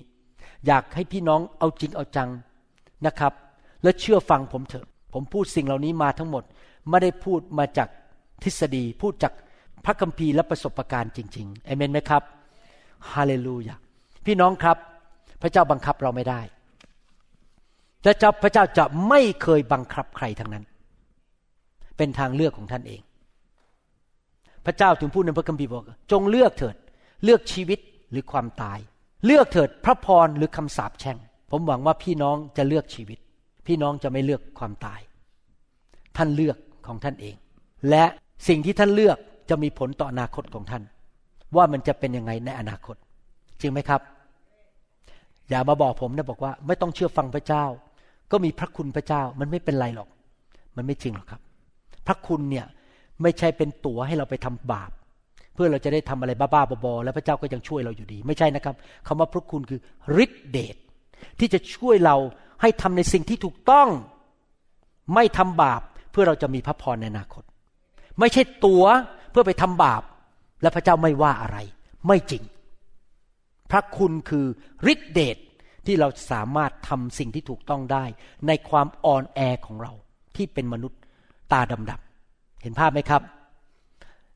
[0.67, 2.29] อยากให้พี่น้องเอาจริงเอาจัง
[3.05, 3.33] นะครับ
[3.83, 6.43] และเชื่อฟังผมเถอะ ผมพูดสิ่งเหล่านี้มาทั้งหมด
[6.89, 7.87] ไม่ได้พูดมาจาก
[8.43, 9.33] ทฤษฎี พูดจาก
[9.85, 12.23] พระคัมภีร์และประสบการณ์จริงๆเอเมนไหมครับ
[13.11, 13.75] ฮาเลลูยา
[14.25, 14.77] พี่น้องครับ
[15.41, 16.41] พระเจ้าบังคับเราไม่ได้
[18.03, 20.63] และเจ้าพระเจ้าจะไม่เคยบังคับใครทั้งนั้น
[21.97, 23.01] เป็นทางเลือกของท่านเอง
[24.65, 26.75] พระเจ้าถึงพูดในพระคัมภีร์บอก จงเลือกเถิด
[27.23, 27.79] เลือกชีวิต
[28.11, 28.79] หรือความตาย
[29.25, 31.17] เลือกเถิดพระพรหรือคำสาปแช่ง
[31.51, 33.19] ผมหวังว่าพี่น้องจะเลือกชีวิต
[33.67, 34.99] พี่น้องจะไม่เลือกความตาย
[36.17, 36.57] ท่านเลือก
[36.87, 37.35] ของท่านเอง
[37.89, 38.03] และ
[38.47, 39.17] สิ่งที่ท่านเลือก
[39.49, 40.83] จะมีผลต่ออนาคตของท่าน
[41.55, 42.95] ว่ามันจะเป็นยังไงในอนาคต
[43.61, 44.01] จริงไหมครับ
[45.49, 47.65] อย่ามาบอกผมนะบอกว่า ไม่ต้องเชื่อฟังพระเจ้า
[48.31, 50.09] ก็มีพระคุณพระเจ้ามันไม่เป็นไรหรอก
[50.75, 51.41] มันไม่จริงหรอกครับ
[52.07, 52.65] พระคุณเนี่ย
[53.21, 54.91] ไม่ใช่เป็นตั๋วให้เราไปทำบาป
[55.53, 58.75] เพื่อเราจะได้ทำอะไรบ้าๆบอๆแล้วพระเจ้าก็ยังช่วยเราอยู่ดี ไม่ใช่นะครับ
[59.07, 59.79] คำว่าพระคุณคือ
[60.23, 60.75] ฤทธิเดช
[61.39, 62.15] ที่จะช่วยเรา
[62.61, 63.87] ให้ทำในสิ่งที่ถูกต้อง
[65.13, 67.43] ไม่ทำบาป เพื่อเราจะมีพระพรในอนาคต
[68.19, 68.83] ไม่ใช่ตัว
[69.31, 70.03] เพื่อไปทำบาป
[70.61, 71.57] และพระเจ้าไม่ว่าอะไร
[72.07, 72.43] ไม่จริง
[73.71, 74.45] พระคุณคือ
[74.91, 75.37] ฤทธิเดช
[75.85, 78.05] ที่เราสามารถทำสิ่งที่ถูกต้องได้
[78.47, 79.93] ในความอ่อนแอของเรา
[80.35, 80.99] ที่เป็นมนุษย์
[81.51, 82.12] ตาดำๆ
[82.63, 83.21] เห็นภาพไหมครับ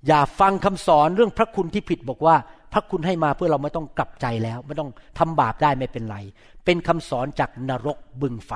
[0.07, 2.35] อย่าฟังคำสอนเรื่องพระคุณที่ผิดบอกว่า
[2.73, 6.17] พระคุณให้มาเพื่อเราไม่ต้องกลับใจแล้ว ไม่ต้องทำบาปได้ไม่เป็นไร
[6.65, 8.51] เป็นคำสอนจากนรกบึงไฟ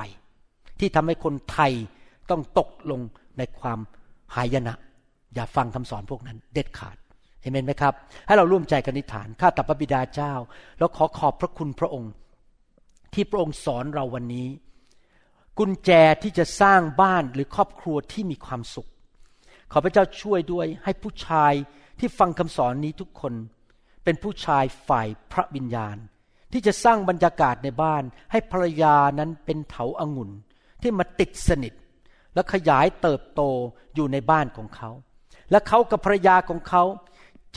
[0.78, 1.72] ที่ทำให้คนไทย
[2.30, 3.00] ต้องตกลง
[3.38, 3.78] ในความ
[4.34, 4.74] หายนะ
[5.34, 6.96] อย่าฟังคำสอนพวกนั้น เด็ดขาด
[7.42, 7.94] เห็นไหมครับ
[8.26, 10.32] ให้เราร่วมใจกันนิฐานข้าแต่พระบิดาเจ้า
[10.78, 12.12] แล้วขอขอบพระคุณพระองค์
[13.14, 14.48] ที่พระองค์สอนเราวันนี้
[15.58, 15.90] กุญแจ
[16.22, 18.88] ที่จะสร้างบ้านหรือครอบครัวที่มีความสุข
[19.72, 21.52] ขอพระเจ้าช่วยด้วยให้ผู้ชาย
[21.98, 23.34] ที่ฟังคำสอนนี้ทุกคน
[24.04, 25.96] เป็นผู้ชายฝ่ายพระวิญญาณ
[26.52, 30.30] ที่จะสร้างบรรยากาศในบ้าน ให้ภรรยานั้นเป็นเถาอางุ่น
[30.82, 31.72] ที่มาติดสนิท
[32.34, 33.40] และขยายเติบโต
[33.94, 34.90] อยู่ในบ้านของเขา
[35.50, 36.82] และเขากับภรรยาของเขา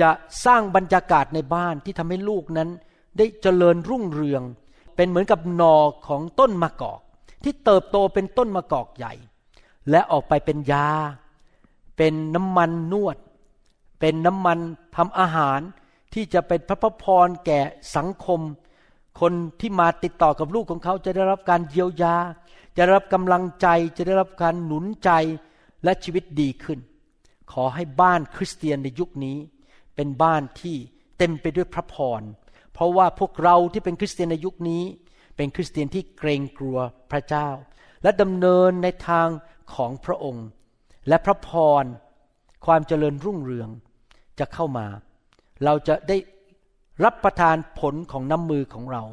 [0.02, 0.10] จะ
[0.46, 2.70] สร้างบรรยากาศในบ้านที่ทำให้ลูกนั้น
[3.18, 4.44] ได้เจริญรุ่งเรือง
[4.96, 7.02] เป็นเหมือนกับนอของต้นมะกอก
[7.44, 9.14] ที่เติบโตเป็นต้นมะกอกใหญ่
[9.90, 10.90] และออกไปเป็นยา
[11.98, 13.18] เป็นน้ำมันนวด
[14.00, 14.60] เป็นน้ำมัน
[14.96, 15.60] ทำอาหาร
[16.14, 17.60] ที่จะเป็นพระพรแก่
[17.96, 18.42] สังคม
[19.20, 22.16] คนที่มาติดต่อกับลูกของเขาจะได้รับการเยียวยา
[22.76, 23.68] จะได้รับกำลังใจ
[23.98, 25.12] จะได้รับการหนุนใจ
[25.84, 26.80] และชีวิตดีขึ้น
[27.52, 29.38] ขอให้บ้านคริสเตียนในยุคนี้
[29.96, 30.76] เป็นบ้านที่
[31.18, 32.22] เต็มไปด้วยพระพร
[32.74, 34.84] เพราะว่าพวกเราที่เป็นคริสเตียนในยุคนี้
[35.36, 36.78] เป็นคริสเตียนที่เกรงกลัว
[37.12, 37.48] พระเจ้า
[38.04, 39.28] และดำเนินในทาง
[39.76, 40.46] ของพระองค์
[41.08, 41.50] และพระพ
[41.82, 41.84] ร
[42.66, 43.70] ความเจริญรุ่งเรือง
[44.40, 44.88] จะเข้ามา
[45.64, 46.18] เราจะได้
[47.04, 49.04] รับประทานผลของน้ำมือของเรา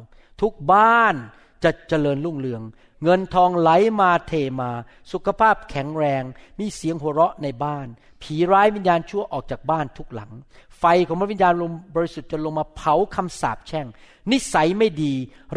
[0.41, 1.15] ทุกบ้าน
[1.63, 2.61] จะเจริญรุ่งเรือง
[3.03, 3.69] เงินทองไหล
[3.99, 4.71] มาเทมา
[5.11, 6.23] สุขภาพแข็งแรง
[6.59, 7.87] มีเสียงหัวเราะในบ้าน
[8.21, 10.31] ผีร้ายวิญญาณชั่วออกจากบ้านทุกหลัง
[10.79, 13.87] ไฟของพระวิญญาณลมบริสุทธิ์จะลงมาเผาคำสาปแช่ง
[14.31, 15.13] นิสัยไม่ดี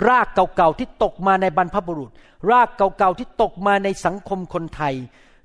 [0.07, 2.11] รากเก่าๆที่ตกมาในบรรพบุรุษ
[2.51, 4.95] รากเก่าๆที่ตกมาในสังคมคนไทย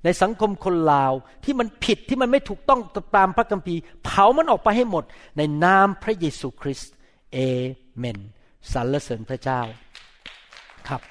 [0.04, 2.80] ในสังคมคนลาวที่มันผิดที่มันไม่ถูกต้อง
[3.16, 5.04] ตามพระคัมภีร์ เผามันออกไปให้หมด
[5.38, 6.92] ในนามพระเยซูคริสต์
[7.34, 7.38] เอ
[7.98, 8.18] เมน
[8.72, 9.62] สรรเสริญพระเจ้า
[10.88, 11.02] ครับ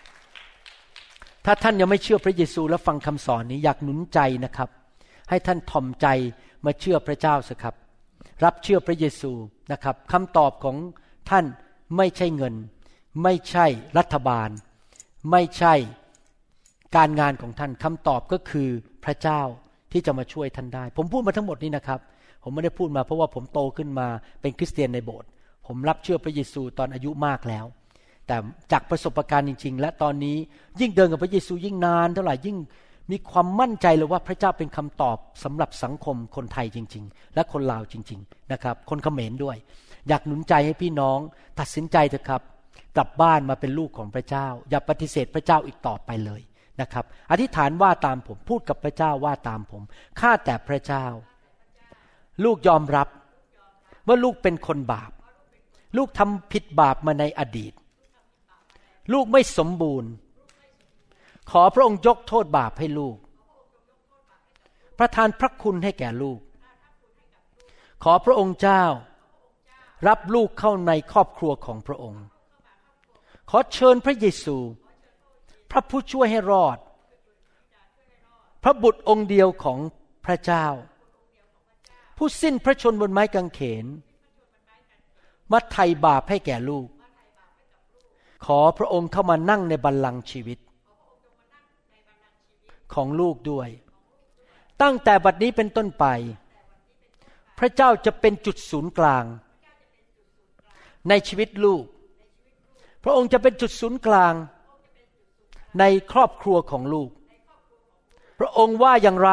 [1.44, 4.68] ถ้าท่านยังไม่เชื่อพระเยซูและฟังคำสอนนี้อยากหนุนใจนะครับ
[5.28, 6.06] ให้ท่านทอมใจ
[6.64, 7.74] มาเชื่อพระเจ้าสิครับ
[8.44, 9.32] รับเชื่อพระเยซู
[9.72, 10.76] นะครับคำตอบของ
[11.30, 11.44] ท่าน
[11.96, 12.54] ไม่ใช่เงิน
[13.22, 13.66] ไม่ใช่
[13.98, 14.48] รัฐบาล
[15.30, 15.74] ไม่ใช่
[16.96, 18.68] การงานของท่านคำตอบก็คือ
[19.04, 19.40] พระเจ้า
[19.92, 22.00] ที่จะมาช่วยท่านได้ ผมพูดมาทั้งหมดนี้นะครับ
[22.42, 24.08] ผมไม่ได้พูดมาเพราะว่าผมโตขึ้นมา
[24.40, 25.28] เป็นคริสเตียนในโบสถ์
[25.66, 27.64] ผมรับเชื่อพระเยซูตอนอายุมากแล้ว
[28.26, 28.36] แต่
[28.72, 30.36] จากประสบการณ์จริง ๆ และตอนนี้
[30.80, 32.56] ยิ่งเดินกับพระเยซูยิ่งนานเท่าไหร่ยิ่ง
[33.10, 39.56] มีความมั่นใจเลยว่าพระเจ้าเป็นคำตอบสำหรับสังคมคนไทยจริง ๆ และคนลาวจริง ๆ นะครับ คนเขมรด้วย
[40.08, 41.18] อยากหนุนใจให้พี่น้อง
[41.60, 42.42] ตัดสินใจเถอะครับ
[42.96, 46.40] กลับบ้านมาเป็นลูกของพระเจ้า อย่าปฏิเสธพระเจ้าอีกต่อไปเลย
[46.80, 49.82] นะครับ อธิษฐานว่าตามผม พูดกับพระเจ้าว่าตามผม
[50.20, 51.06] ข้าแต่พระเจ้า
[52.44, 53.08] ลูกยอมรับ
[54.06, 55.12] ว่าลูกเป็นคนบาป
[55.96, 57.72] ลูกทำผิดบาปมาในอดีต
[59.12, 60.10] ลูกไม่สมบูรณ์
[61.50, 63.16] ขอพระองค์ยกโทษบาปให้ลูก
[64.98, 66.40] ประทานพระคุณให้แก่ลูก
[68.04, 68.84] ขอพระองค์เจ้า
[70.08, 72.24] รับลูกเข้าในครอบครัวของพระองค์
[73.50, 74.56] ขอเชิญพระเยซู
[75.70, 76.78] พระผู้ช่วยให้รอด
[78.62, 79.78] พระบุตรองค์เดียวของ
[80.24, 80.66] พระเจ้า
[82.16, 83.86] ผู้สิ้นพระชนบนไม้กางเขน
[85.52, 86.88] มาไถ่บาปให้แก่ลูก
[88.44, 90.58] ขอพระองค์เข้ามานั่งในบัลลังก์ชีวิต
[92.94, 93.68] ของลูกด้วย
[94.82, 96.04] ตั้งแต่บัดนี้เป็นต้นไป
[97.58, 99.24] พระเจ้าจะเป็นจุดศูนย์กลาง
[101.08, 101.84] ในชีวิตลูก
[103.04, 104.34] พระองค์จะเป็นจุดศูนย์กลาง
[105.78, 107.10] ในครอบครัวของลูก
[108.38, 109.30] พระองค์ว่าอย่างไร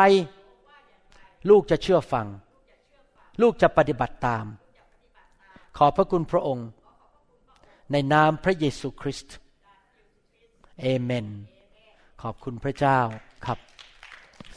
[1.49, 2.27] ลูกจะเชื่อฟัง
[3.41, 4.45] ลูกจะปฏิบัติตาม
[5.77, 6.67] ขอพระคุณพระองค์
[7.91, 9.35] ในนามพระเยซูคริสต์
[10.81, 11.27] เอเมน
[12.21, 12.99] ขอบคุณพระเจ้า
[13.45, 13.59] ครับ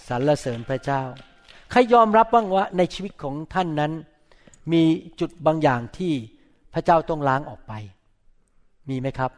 [0.08, 1.02] สรรเสริญพระเจ้า
[1.70, 3.92] ใครยอมรับบ้างว่าในชีวิตของท่านนั้น
[4.72, 4.82] มี
[5.20, 6.12] จุดบางอย่างที่
[6.74, 7.72] พระเจ้าต้องล้างออกไป
[8.88, 9.32] มีไหมครับ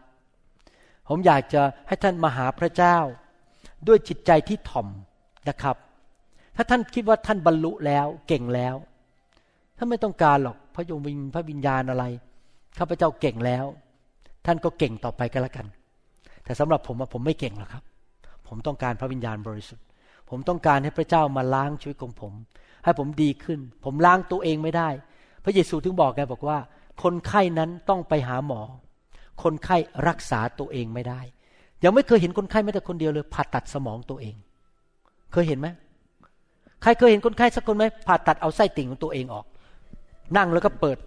[1.09, 2.97] ผมอยากจะให้ท่านมาหาพระเจ้า
[3.89, 4.87] ด้วยจิตใจที่ถ่อม
[5.49, 5.77] นะครับ
[6.57, 8.75] ถ้าท่านคิดว่าท่านบรรลุแล้วเก่งแล้ว
[9.77, 12.05] ท่านไม่ต้องการหรอกพระยมินพระวิญญาณอะไร
[12.79, 13.65] ข้าพเจ้าเก่งแล้ว
[14.47, 15.67] ท่านก็เก่งต่อไปก็แล้วกัน
[16.45, 17.85] แต่สำหรับผมว่าผมไม่เก่งหรอกครับ
[18.49, 19.85] ผมต้องการพระวิญญาณบริสุทธิ์
[20.31, 22.33] ผมต้องการให้พระเจ้ามาล้างชีวิตของผม
[22.85, 24.89] ให้ผมดีขึ้น ผมล้างตัวเองไม่ได้
[25.45, 26.59] พระเยซูถึงบอกแกบอกว่า
[27.03, 28.61] คนไข้นั้นต้องไปหาหมอ
[29.45, 29.77] คนไข้
[30.09, 31.21] รักษาตัวเองไม่ได้
[31.85, 34.35] ยังไม่เคยเห็นคนไข้แม้แต่คนเดียวเลยผ่าตัดสมองตัวเอง
[35.33, 35.69] เคยเห็นไหม
[36.83, 39.47] ใครเคยเห็นคนไข้สักคนไหมผ่าตัดเอาไส้ติ่งของตัวเองออก
[40.37, 40.99] นั่งแล้วก็เปิด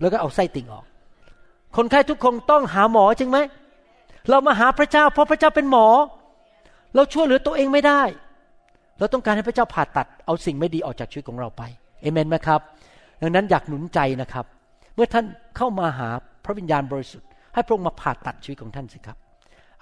[0.00, 0.84] แล้วก็เอาไส้ติ่งออก
[1.76, 3.38] คนไข้ทุกคนต้องหาหมอจริงไหม
[4.30, 5.86] เรามาหาพระเจ้า เพราะพระเจ้าเป็นหมอ
[6.94, 8.02] เราช่วยเหลือตัวเองไม่ได้
[8.98, 11.62] เราต้องการให้พระเจ้าผ่าตัดเอาสิ่งไม่ดีออกจากชีวิตของเราไป
[12.00, 12.60] เอเมนไหมครับ
[13.22, 14.44] ดังนั้นอยากหนุนใจนะครับ
[14.94, 15.24] เมื่อท่าน
[15.56, 16.08] เข้ามาหา
[16.44, 19.16] พระวิญญาณบริสุทธิ์ ให้พระองค์มาผ่าตัดชีวิตของท่านสิครับ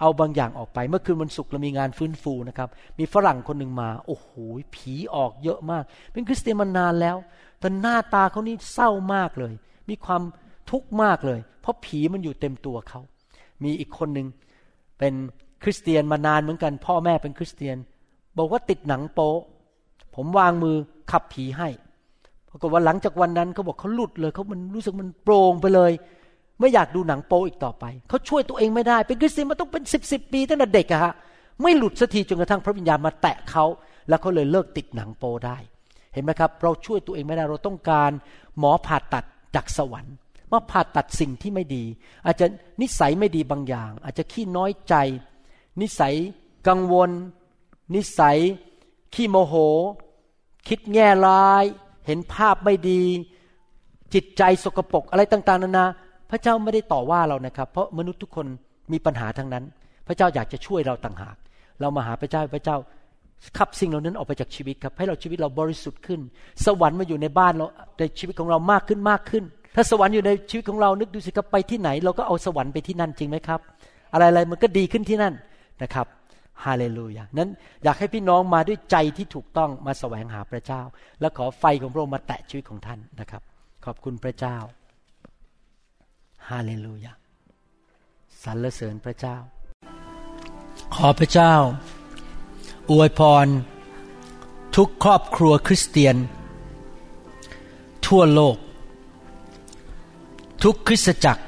[0.01, 2.69] เอาบางอย่างออกไปเมื่อคืนวันศุกร์เรามีงานฟื้นฟูนะครับ
[2.99, 4.29] มีฝรั่งคนหนึ่งมา โอ้โห
[4.75, 7.17] ผีออกเยอะมาก เป็นคริสเตียนมานานแล้ว
[7.61, 9.53] แต่หน้าตาเขานี่เศร้ามากเลย
[9.89, 10.23] มีความ
[10.71, 13.01] ทุกข์มากเลย เพราะผีมันอยู่เต็มตัวเขา
[13.65, 14.27] มีอีกคนหนึ่ง
[14.99, 15.15] เป็น
[15.63, 17.77] คริสเตียนมานานเหมือนกัน พ่อแม่เป็นคริสเตียน
[18.39, 19.33] บอกว่าติดหนังโป๊
[20.15, 20.77] ผมวางมือ
[21.11, 21.69] ขับผีให้
[22.49, 25.93] ปรากฏว่าหลังจากวันนั้นเขาบอกเขาหลุดเลยเขามันรู้สึกมันโปร่งไปเลย
[26.61, 31.13] ไม่อยากดูหนังโป๊อีกต่อไป เขาช่วยตัวเองไม่ได้ เป็นคริสเตียนมาต้องเป็นสิบสิบปีตั้งแต่เด็กอะฮะ
[31.63, 33.65] ไม่หลุดสักทีจนกระทั่งพระวิญญาณมาแตะเขา
[34.09, 35.57] แล้วเขาเลยเลิกติดหนังโป๊ได้
[36.15, 38.11] เห็นไหมครับ เราช่วยตัวเองไม่ได้เราต้องการ
[38.59, 39.25] หมอผ่าตัด
[39.55, 40.15] จากสวรรค์
[40.53, 41.85] มาผ่าตัดสิ่งที่ไม่ดี
[42.27, 42.47] อาจจะ
[42.83, 44.95] นิสัยไม่ดีบางอย่าง อาจจะขี้น้อยใจ
[45.81, 46.15] นิสัย
[46.69, 47.11] กังวล
[47.95, 48.39] นิสัย
[49.15, 49.55] ขี้โมโห
[50.69, 51.65] คิดแง่ร้าย
[52.07, 53.03] เห็นภาพไม่ดี
[54.15, 55.87] จิตใจสกปรกอะไรต่าง ๆนานา
[56.33, 58.47] พระเจ้าไม่ได้ต่อว่าเรานะครับ เพราะมนุษย์ทุกคน
[58.93, 59.65] มีปัญหาทั้งนั้น
[60.07, 61.37] พระเจ้าอยากจะช่วยเราต่างหาก
[61.81, 62.77] เรามาหาพระเจ้าพระเจ้า
[63.59, 66.21] ขับสิ่งเหล่านั้นออกไปจากชีวิตครับให้เราชีวิตเราบริสุทธิ์ขึ้น
[66.67, 67.67] สวรรค์มาอยู่ในบ้านเรา
[67.99, 73.61] ในชีวิตของเรามากขึ้นมากขึ้น ถ้าสวรรค์อยู่ในชีวิตของเรานึกดูสิครับไปที่ไหน เราก็เอาสวรรค์ไปที่นั่นจริงไหมครับ
[74.13, 75.35] อะไรๆมันก็ดีขึ้นที่นั่น
[75.83, 76.07] นะครับ
[76.65, 77.49] ฮาเลลูยานั้น
[77.85, 80.83] อยากให้พี่น้องมาด้วยใจที่ถูกต้องมาแสวงหาพระเจ้า
[81.21, 83.43] และขอไฟของพระองค์มาแตะชีวิตของท่านนะครับ
[83.85, 84.57] ขอบคุณพระเจ้า
[86.49, 87.13] ฮาเลลูยา
[88.43, 89.37] สรรเสริญพระเจ้า
[90.95, 91.55] ขอพระเจ้า
[92.91, 93.47] อวยพร
[94.77, 96.17] ทุกครอบครัวคริสเตียน
[98.07, 98.57] ทั่วโลก
[100.63, 101.45] ทุกคริสตจักร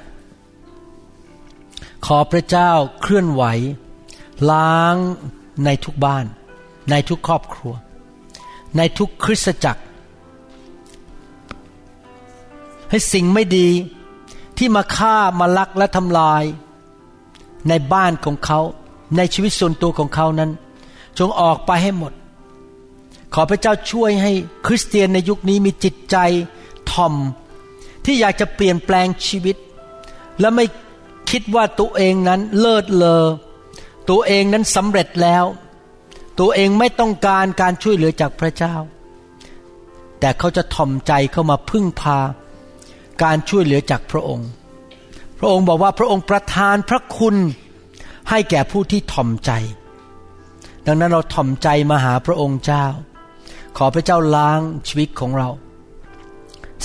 [2.06, 2.70] ขอพระเจ้า
[3.00, 3.44] เคลื่อนไหว
[4.50, 4.96] ล้าง
[5.64, 6.26] ในทุกบ้าน
[6.90, 7.72] ในทุกครอบครัว
[8.76, 9.82] ในทุกคริสตจักร
[12.90, 13.68] ให้สิ่งไม่ดี
[14.58, 16.44] ที่มาฆ่ามาลักและทำลาย
[17.68, 18.60] ในบ้านของเขา
[19.16, 20.50] ในชีวิตส่วนตัวของเขานั้น
[21.18, 22.12] จงออกไปให้หมด
[23.34, 24.32] ขอพระเจ้าช่วยให้
[24.66, 26.16] คริสเตียนในยุคนี้มีจิตใจ
[26.90, 27.14] ทอม
[28.04, 29.56] ที่อยากจะเปลี่ยนแปลงชีวิต
[30.40, 30.64] และไม่
[31.30, 33.24] คิดว่าตัวเองนั้นเลิศเลอ
[34.10, 35.44] ตัวเองนั้นสำเร็จแล้ว
[36.40, 38.74] ตัวเองไม่ต้องการการช่วยเหลือจากพระเจ้า
[40.20, 42.18] แต่เขาจะทอมใจเข้ามาพึ่งพา
[43.22, 44.48] การช่วยเหลือจากพระองค์
[45.38, 47.36] พระองค์บอกว่าพระองค์ประทานพระคุณ
[48.30, 49.50] ให้แก่ผู้ที่ถ่อมใจ
[50.86, 52.86] ดังนั้นเราถ่อมใจมาหาพระองค์เจ้า
[53.76, 55.48] ขอพระเจ้าล้างชีวิตของเรา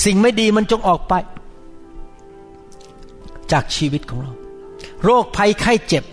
[0.04, 1.14] สิ่งไม่ดีมันจงออกไป
[3.52, 4.32] จากชีวิตของเรา
[5.04, 6.04] โรคภัยไข้เจ็บ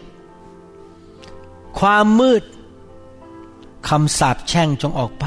[1.79, 2.43] ความมืด
[3.89, 5.25] คำสาปแช่งจงออกไป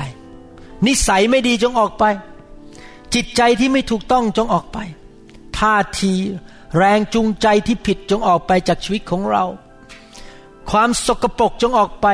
[0.87, 2.03] นิสัยไม่ดีจงออกไป
[3.14, 4.77] จิตใจที่ไม่ถูกต้องจงออกไป
[5.60, 6.14] ท่าที
[6.77, 9.44] แรงจูงใจที่ผิดจงออกไปจากชีวิตของเรา
[10.69, 12.07] ความสกปรกจงออกไป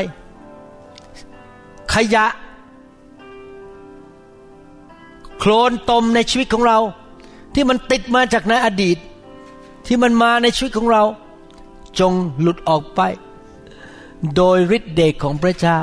[1.94, 2.26] ขยะ
[5.40, 6.80] โคลนตมในชีวิตของเรา
[7.54, 8.98] ที่มันติดมาจากในอดีต
[9.86, 11.04] ที่มันมาในชีวิตของเรา
[12.00, 13.02] จงหลุดออกไป
[14.36, 15.78] โดยฤทธิเดชของพระเจ้า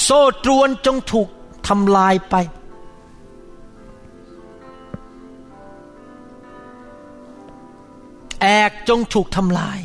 [0.00, 1.28] โซ่ตรวนจงถูก
[1.68, 2.34] ทำลายไป
[8.44, 9.80] แอกจงถูกทำลาย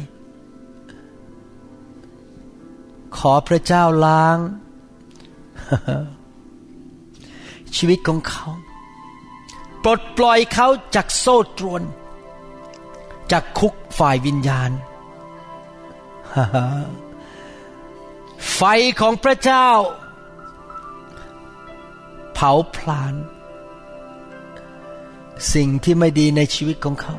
[3.17, 4.37] ขอพระเจ้าล้าง
[7.75, 8.47] ชีวิตของเขา
[9.83, 11.83] ปลดปล่อยเขาจากโซ่ตรวน
[13.31, 14.71] จากคุกฝ่ายวิญญาณ
[18.53, 18.61] ไฟ
[18.99, 19.69] ของพระเจ้า
[22.33, 23.15] เผาพลาน
[25.53, 27.15] สิ่งที่ไม่ดีในชีวิตของเขา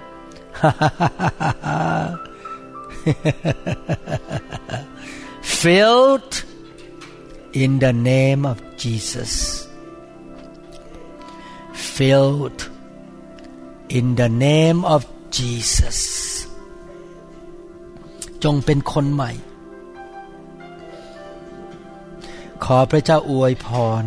[5.60, 6.32] filled
[7.62, 9.32] in the name of Jesus
[11.96, 12.60] filled
[13.88, 15.02] in the name of
[15.36, 15.98] Jesus
[18.44, 19.32] จงเป็นคนใหม่
[22.64, 23.68] ขอพระเจ้าอวยพ
[24.02, 24.04] ร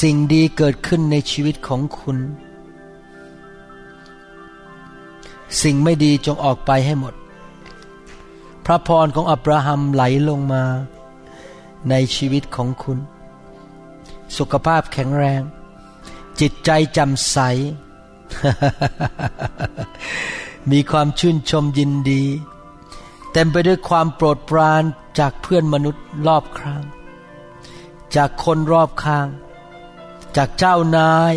[0.00, 2.18] สิ่งดีเกิดขึ้นในชีวิตของคุณ
[5.62, 7.14] สิ่งไม่ดีจงออกไปให้หมด
[8.64, 10.64] พระพรของอับราฮัมไหลลงมา
[11.90, 12.98] ในชีวิตของคุณ
[14.36, 15.42] สุขภาพแข็งแรง
[16.40, 17.38] จิตใจจำใส
[20.70, 22.24] มีความชื่นชมยินดี
[23.32, 24.82] เต็มไปด้วยความโปรดปราน
[25.18, 26.82] จากเพื่อนมนุษย์รอบข้าง
[28.16, 29.28] จากคนรอบข้าง
[30.36, 31.34] จากเจ้านาย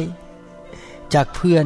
[1.13, 1.65] จากเพื่อน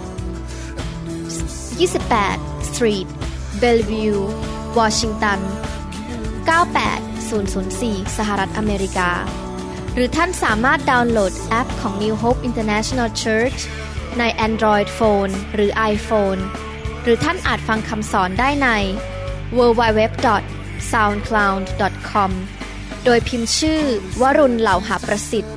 [1.81, 3.07] 28 Street
[3.61, 4.21] Bellevue
[4.77, 5.39] Washington
[6.47, 9.11] 98004 สหรัฐอเมริกา
[9.93, 13.59] หรือท่านสามารถดาวน์โหลดแอปของ New Hope International Church
[14.19, 16.41] ใน Android Phone หรือ iPhone
[17.03, 18.69] หรือท่านอาจฟังคำสอนได้ใน
[19.57, 22.31] www.soundcloud.com
[23.05, 23.81] โดยพิมพ์ชื่อ
[24.21, 25.55] วรุณเหล่าหาประสิทธิ์